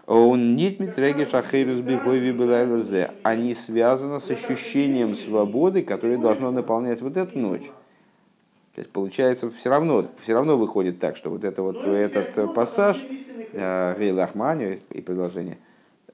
Он 0.07 0.57
нет 0.57 0.81
митрегиш 0.81 1.35
ахейрус 1.35 1.81
бихойви 1.81 3.09
Они 3.23 3.55
связаны 3.55 4.21
с 4.21 4.31
ощущением 4.31 5.15
свободы, 5.15 5.83
которое 5.83 6.17
должно 6.17 6.51
наполнять 6.51 7.03
вот 7.03 7.17
эту 7.17 7.39
ночь. 7.39 7.71
То 8.75 8.81
есть 8.81 8.91
получается 8.91 9.51
все 9.51 9.71
равно, 9.71 10.07
все 10.23 10.35
равно 10.35 10.57
выходит 10.57 10.99
так, 10.99 11.17
что 11.17 11.31
вот, 11.31 11.45
это 11.45 11.63
вот 11.63 11.85
этот 11.85 12.55
пассаж 12.55 12.97
Гейла 13.53 14.25
Ахмани 14.25 14.81
и 14.91 15.01
предложение, 15.01 15.59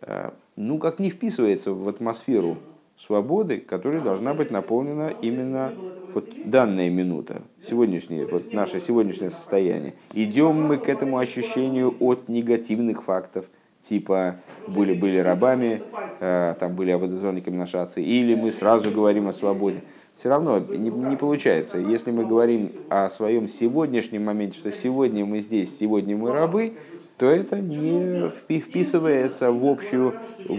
э, 0.01 0.31
ну 0.57 0.79
как 0.79 0.99
не 0.99 1.11
вписывается 1.11 1.73
в 1.73 1.87
атмосферу 1.89 2.57
свободы, 2.97 3.59
которая 3.59 4.01
должна 4.01 4.35
быть 4.35 4.51
наполнена 4.51 5.13
именно 5.21 5.73
вот 6.13 6.27
данная 6.45 6.91
минута, 6.91 7.43
сегодняшнее, 7.63 8.27
вот 8.27 8.53
наше 8.53 8.81
сегодняшнее 8.81 9.31
состояние. 9.31 9.95
Идем 10.13 10.63
мы 10.63 10.77
к 10.77 10.89
этому 10.89 11.19
ощущению 11.19 11.95
от 12.01 12.29
негативных 12.29 13.03
фактов, 13.03 13.47
типа 13.83 14.37
были, 14.69 14.95
были 14.95 15.19
рабами, 15.19 15.83
э, 16.21 16.55
там 16.59 16.75
были 16.75 16.93
ободозорниками 16.93 17.57
наши 17.57 17.77
отцы, 17.77 18.03
или 18.03 18.35
мы 18.35 18.53
сразу 18.53 18.91
говорим 18.91 19.29
о 19.29 19.33
свободе 19.33 19.83
все 20.17 20.29
равно 20.29 20.59
не, 20.59 20.91
не 20.91 21.17
получается. 21.17 21.79
Если 21.79 22.11
мы 22.11 22.25
говорим 22.25 22.69
о 22.89 23.11
своем 23.11 23.49
сегодняшнем 23.49 24.25
моменте, 24.25 24.59
что 24.59 24.73
сегодня 24.73 25.25
мы 25.25 25.41
здесь, 25.41 25.77
сегодня 25.79 26.17
мы 26.17 26.33
рабы, 26.33 26.75
то 27.17 27.27
это 27.27 27.61
не 27.61 28.31
вписывается 28.31 29.53
в 29.53 29.67
общую 29.67 30.15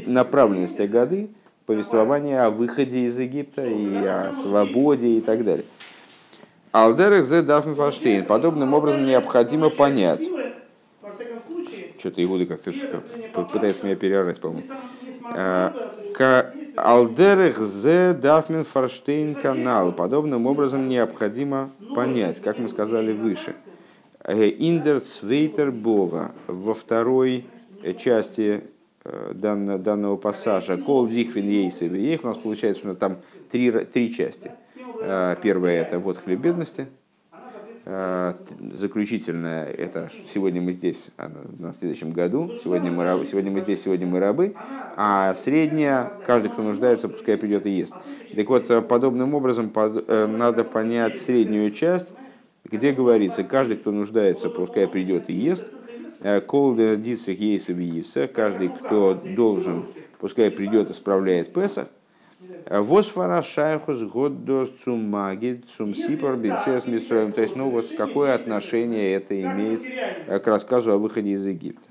направленность 0.08 0.80
годы 0.88 1.30
повествования 1.66 2.45
о 2.45 2.49
выходе 2.49 2.99
из 2.99 3.18
Египта 3.18 3.66
и 3.66 3.95
о 4.05 4.32
свободе 4.34 5.18
и 5.18 5.22
так 5.22 5.43
далее. 5.43 5.66
Алдерах 6.72 7.26
зе 7.26 7.41
Дафнфорштейн. 7.41 8.26
Подобным 8.26 8.74
образом 8.74 9.05
необходимо 9.05 9.70
понять. 9.70 10.22
Что-то 11.97 12.24
Игуда 12.24 12.45
как-то 12.45 12.72
пытается 13.34 13.86
меня 13.86 13.95
переорать, 13.95 14.39
по-моему. 14.39 14.63
А, 15.34 15.74
Алдерех 16.76 17.59
зе 17.59 18.13
Дафмен 18.13 18.66
Форштейн 18.66 19.36
канал. 19.36 19.93
Подобным 19.93 20.45
образом 20.45 20.89
необходимо 20.89 21.72
понять, 21.95 22.41
как 22.41 22.59
мы 22.59 22.68
сказали 22.68 23.13
выше. 23.13 23.55
Э, 24.24 24.47
Индер 24.47 24.99
Цвейтер 24.99 25.72
Бова 25.72 26.32
во 26.47 26.74
второй 26.74 27.45
части 27.97 28.41
э, 28.41 28.61
данного, 29.34 29.80
данного 29.80 30.18
пассажа. 30.18 30.78
Кол 30.78 31.08
Дихвин 31.08 31.47
Ейсев 31.47 31.93
и 31.93 32.20
у 32.22 32.28
нас 32.28 32.38
получается, 32.38 32.84
что 32.84 32.95
там 32.95 33.18
три, 33.51 33.72
три 33.72 34.14
части. 34.14 34.51
Э, 35.01 35.36
первая 35.41 35.82
это 35.82 35.99
вот 35.99 36.18
хлеб 36.18 36.39
бедности, 36.39 36.88
Э, 37.88 38.34
заключительная 38.74 39.68
это 39.68 40.10
сегодня 40.34 40.60
мы 40.60 40.72
здесь 40.72 41.12
на 41.60 41.72
следующем 41.72 42.12
году, 42.14 42.51
сегодня 42.64 42.91
мы, 42.91 43.03
рабы, 43.03 43.28
сегодня 43.28 43.51
мы 43.51 43.60
здесь, 43.60 43.84
сегодня 43.84 44.08
мы 44.08 44.20
рабы, 44.20 44.56
а 44.95 45.36
средняя, 45.36 46.12
каждый, 46.26 46.49
кто 46.49 46.64
нуждается, 46.64 47.10
пускай 47.10 47.38
придет 47.38 47.68
и 47.68 47.70
ест. 47.70 47.93
Так 48.36 48.49
вот, 48.49 48.72
э, 48.72 48.82
подобным 48.82 49.36
образом 49.36 49.70
под, 49.70 50.03
э, 50.08 50.26
надо 50.26 50.64
понять 50.64 51.22
среднюю 51.22 51.70
часть, 51.70 52.12
где 52.64 52.91
говорится, 52.91 53.43
каждый, 53.43 53.78
кто 53.78 53.91
нуждается, 53.91 54.49
пускай 54.49 54.88
придет 54.88 55.26
и 55.30 55.34
ест, 55.34 55.66
Кол 56.47 56.76
дицих 56.76 57.39
ейсов 57.39 57.78
каждый, 58.34 58.69
кто 58.69 59.13
должен, 59.13 59.86
пускай 60.19 60.49
придет 60.49 60.89
и 60.89 60.93
справляет 60.93 61.53
Песах, 61.53 61.88
Восфара 62.69 63.41
шайхус 63.43 64.01
годдо 64.01 64.67
цумаги 64.84 65.63
цумсипар. 65.78 66.39
То 66.39 67.41
есть, 67.41 67.55
ну 67.55 67.69
вот 67.69 67.86
какое 67.95 68.34
отношение 68.34 69.13
это 69.13 69.39
имеет 69.39 69.82
к 70.26 70.47
рассказу 70.47 70.91
о 70.91 70.97
выходе 70.97 71.32
из 71.32 71.45
Египта. 71.45 71.88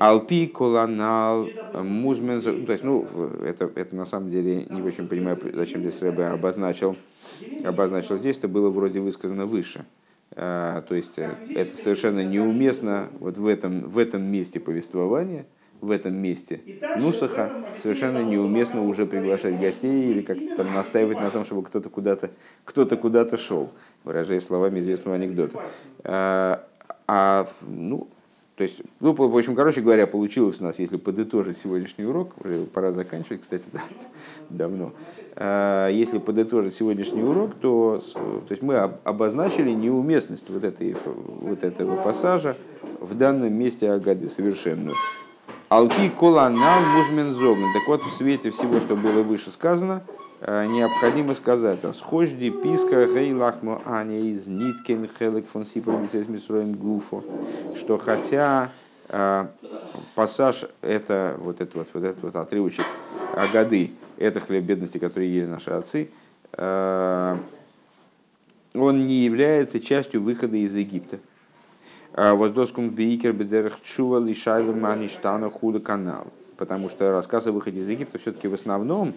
Алпи 0.00 0.46
колонал 0.46 1.46
музмен. 1.74 2.40
То 2.40 2.72
есть, 2.72 2.82
ну, 2.82 3.06
это, 3.44 3.70
это 3.74 3.94
на 3.94 4.06
самом 4.06 4.30
деле 4.30 4.66
не 4.68 4.82
очень 4.82 5.06
понимаю, 5.06 5.38
зачем 5.52 5.82
здесь 5.82 6.00
Рэбе 6.00 6.24
обозначил. 6.24 6.96
Обозначил 7.62 8.16
здесь, 8.16 8.38
это 8.38 8.48
было 8.48 8.70
вроде 8.70 9.00
высказано 9.00 9.46
выше. 9.46 9.84
А, 10.36 10.82
то 10.82 10.94
есть, 10.94 11.18
это 11.18 11.76
совершенно 11.76 12.24
неуместно 12.24 13.08
вот 13.18 13.36
в 13.36 13.46
этом, 13.46 13.80
в 13.88 13.98
этом 13.98 14.22
месте 14.22 14.60
повествования– 14.60 15.46
в 15.80 15.90
этом 15.90 16.14
месте. 16.14 16.60
Нусаха 16.96 17.50
совершенно 17.78 18.22
неуместно 18.22 18.82
уже 18.82 19.06
приглашать 19.06 19.58
гостей 19.58 20.10
или 20.10 20.20
как-то 20.20 20.56
там 20.56 20.74
настаивать 20.74 21.20
на 21.20 21.30
том, 21.30 21.44
чтобы 21.44 21.62
кто-то 21.62 21.88
куда-то 21.88 22.30
кто 22.64 22.86
куда-то 22.86 23.36
шел, 23.36 23.70
выражаясь 24.04 24.44
словами 24.44 24.80
известного 24.80 25.16
анекдота. 25.16 25.60
А, 26.04 26.66
а, 27.06 27.46
ну, 27.62 28.08
то 28.60 28.64
есть, 28.64 28.76
ну, 29.00 29.14
в 29.14 29.38
общем, 29.38 29.56
короче 29.56 29.80
говоря, 29.80 30.06
получилось 30.06 30.60
у 30.60 30.64
нас, 30.64 30.78
если 30.78 30.98
подытожить 30.98 31.56
сегодняшний 31.56 32.04
урок, 32.04 32.34
пора 32.74 32.92
заканчивать, 32.92 33.40
кстати, 33.40 33.64
да, 33.72 33.80
давно. 34.50 34.92
А, 35.34 35.88
если 35.88 36.18
подытожить 36.18 36.74
сегодняшний 36.74 37.22
урок, 37.22 37.54
то, 37.54 38.02
то 38.12 38.50
есть 38.50 38.60
мы 38.60 38.76
обозначили 38.76 39.70
неуместность 39.70 40.50
вот, 40.50 40.62
этой, 40.62 40.94
вот 41.06 41.64
этого 41.64 41.96
пассажа 42.02 42.54
в 43.00 43.16
данном 43.16 43.50
месте 43.50 43.90
Агады 43.90 44.28
совершенную. 44.28 44.94
Алки 45.70 46.10
коланал 46.10 46.82
музмен 46.98 47.32
зогн. 47.32 47.64
Так 47.72 47.88
вот, 47.88 48.02
в 48.02 48.12
свете 48.12 48.50
всего, 48.50 48.78
что 48.80 48.94
было 48.94 49.22
выше 49.22 49.50
сказано, 49.52 50.02
необходимо 50.40 51.34
сказать, 51.34 51.80
схожди 51.94 52.50
писка 52.50 53.06
гейлахму 53.06 53.82
аня 53.84 54.20
из 54.20 54.46
ниткин 54.46 55.08
хелек 55.18 55.46
фон 55.48 55.64
мисроем 55.64 56.72
гуфо, 56.72 57.22
что 57.76 57.98
хотя 57.98 58.72
э, 59.08 59.46
пассаж 60.14 60.64
это 60.80 61.36
вот 61.38 61.60
этот 61.60 61.74
вот, 61.74 61.88
вот 61.92 62.04
этот 62.04 62.22
вот 62.22 62.36
отрывочек 62.36 62.86
Агады, 63.36 63.92
это 64.16 64.40
хлеб 64.40 64.64
бедности, 64.64 64.98
который 64.98 65.28
ели 65.28 65.46
наши 65.46 65.70
отцы, 65.70 66.10
э, 66.52 67.36
он 68.74 69.06
не 69.06 69.24
является 69.24 69.80
частью 69.80 70.22
выхода 70.22 70.56
из 70.56 70.74
Египта. 70.74 71.18
А 72.12 72.34
Воздоскум 72.34 72.90
бейкер 72.90 73.32
лишайла 74.18 74.72
маништана 74.72 75.50
худа 75.50 75.80
канал. 75.80 76.26
Потому 76.56 76.88
что 76.88 77.10
рассказ 77.10 77.46
о 77.46 77.52
выходе 77.52 77.80
из 77.80 77.88
Египта 77.88 78.18
все-таки 78.18 78.48
в 78.48 78.54
основном 78.54 79.14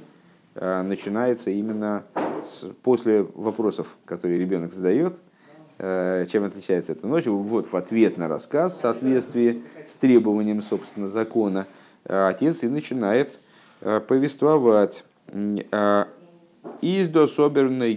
начинается 0.55 1.49
именно 1.49 2.03
с, 2.45 2.65
после 2.83 3.23
вопросов, 3.23 3.95
которые 4.05 4.39
ребенок 4.39 4.73
задает, 4.73 5.15
а, 5.79 6.25
чем 6.27 6.43
отличается 6.43 6.91
эта 6.91 7.07
ночь. 7.07 7.25
Вот 7.25 7.71
в 7.71 7.75
ответ 7.75 8.17
на 8.17 8.27
рассказ 8.27 8.75
в 8.75 8.79
соответствии 8.79 9.63
с 9.87 9.95
требованием, 9.95 10.61
собственно, 10.61 11.07
закона, 11.07 11.65
отец 12.05 12.63
и 12.63 12.67
начинает 12.67 13.39
повествовать 14.07 15.03
из 16.81 17.09
до 17.09 17.27
соберной 17.27 17.95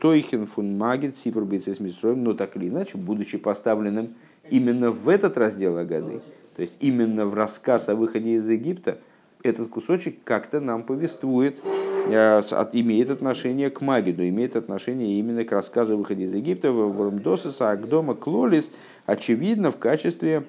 тойхен 0.00 0.46
фун 0.46 0.76
магит 0.76 1.16
сипрбейцес 1.16 1.80
мистроем, 1.80 2.24
но 2.24 2.32
так 2.32 2.56
или 2.56 2.68
иначе, 2.68 2.96
будучи 2.96 3.38
поставленным 3.38 4.14
именно 4.50 4.90
в 4.90 5.08
этот 5.08 5.38
раздел 5.38 5.76
Агады, 5.78 6.20
то 6.56 6.62
есть 6.62 6.76
именно 6.80 7.26
в 7.26 7.34
рассказ 7.34 7.88
о 7.88 7.94
выходе 7.94 8.34
из 8.34 8.48
Египта, 8.48 8.98
этот 9.44 9.68
кусочек 9.68 10.16
как-то 10.24 10.58
нам 10.58 10.82
повествует, 10.82 11.60
э, 12.06 12.40
имеет 12.72 13.10
отношение 13.10 13.68
к 13.68 13.82
Магиду, 13.82 14.26
имеет 14.26 14.56
отношение 14.56 15.18
именно 15.18 15.44
к 15.44 15.52
рассказу 15.52 15.92
о 15.92 15.96
выходе 15.96 16.24
из 16.24 16.34
Египта, 16.34 16.72
в 16.72 17.02
Рамдосиса, 17.02 17.70
Агдома, 17.70 18.14
Клолис, 18.14 18.70
очевидно, 19.04 19.70
в 19.70 19.76
качестве 19.76 20.44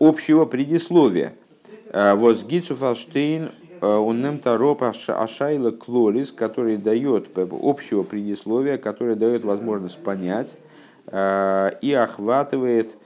общего 0.00 0.46
предисловия. 0.46 1.34
Э, 1.92 2.14
Возгицу 2.14 2.74
Фалштейн 2.74 3.50
Уннем 3.80 4.38
Тароп 4.38 4.82
Ашайла 4.82 5.70
Клолис, 5.70 6.32
который 6.32 6.76
дает 6.76 7.28
общего 7.36 8.02
предисловия, 8.02 8.78
который 8.78 9.14
дает 9.14 9.44
возможность 9.44 9.98
понять 9.98 10.56
э, 11.06 11.70
и 11.82 11.92
охватывает, 11.92 12.92
э, 12.92 13.03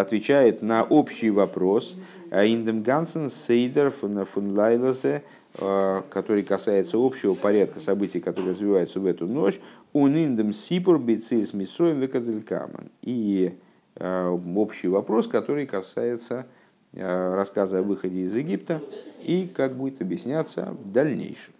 отвечает 0.00 0.62
на 0.62 0.82
общий 0.82 1.30
вопрос 1.30 1.96
Индем 2.30 2.82
Гансен 2.82 3.30
Сейдер 3.30 3.90
фун 3.90 4.56
Лайлазе, 4.56 5.22
э, 5.58 6.02
который 6.10 6.42
касается 6.42 6.96
общего 6.98 7.34
порядка 7.34 7.78
событий, 7.80 8.20
которые 8.20 8.50
развиваются 8.50 9.00
в 9.00 9.06
эту 9.06 9.26
ночь, 9.26 9.60
он 9.92 10.16
индем 10.16 10.52
сипур 10.52 10.98
бицис 10.98 11.52
мисроем 11.54 12.00
векадзелькаман. 12.00 12.90
И 13.02 13.54
общий 14.00 14.88
вопрос, 14.88 15.28
который 15.28 15.66
касается 15.66 16.46
Э, 16.94 17.34
рассказа 17.34 17.78
о 17.78 17.82
выходе 17.82 18.20
из 18.20 18.34
Египта 18.34 18.82
и 19.22 19.46
как 19.46 19.74
будет 19.74 20.02
объясняться 20.02 20.76
в 20.78 20.92
дальнейшем. 20.92 21.54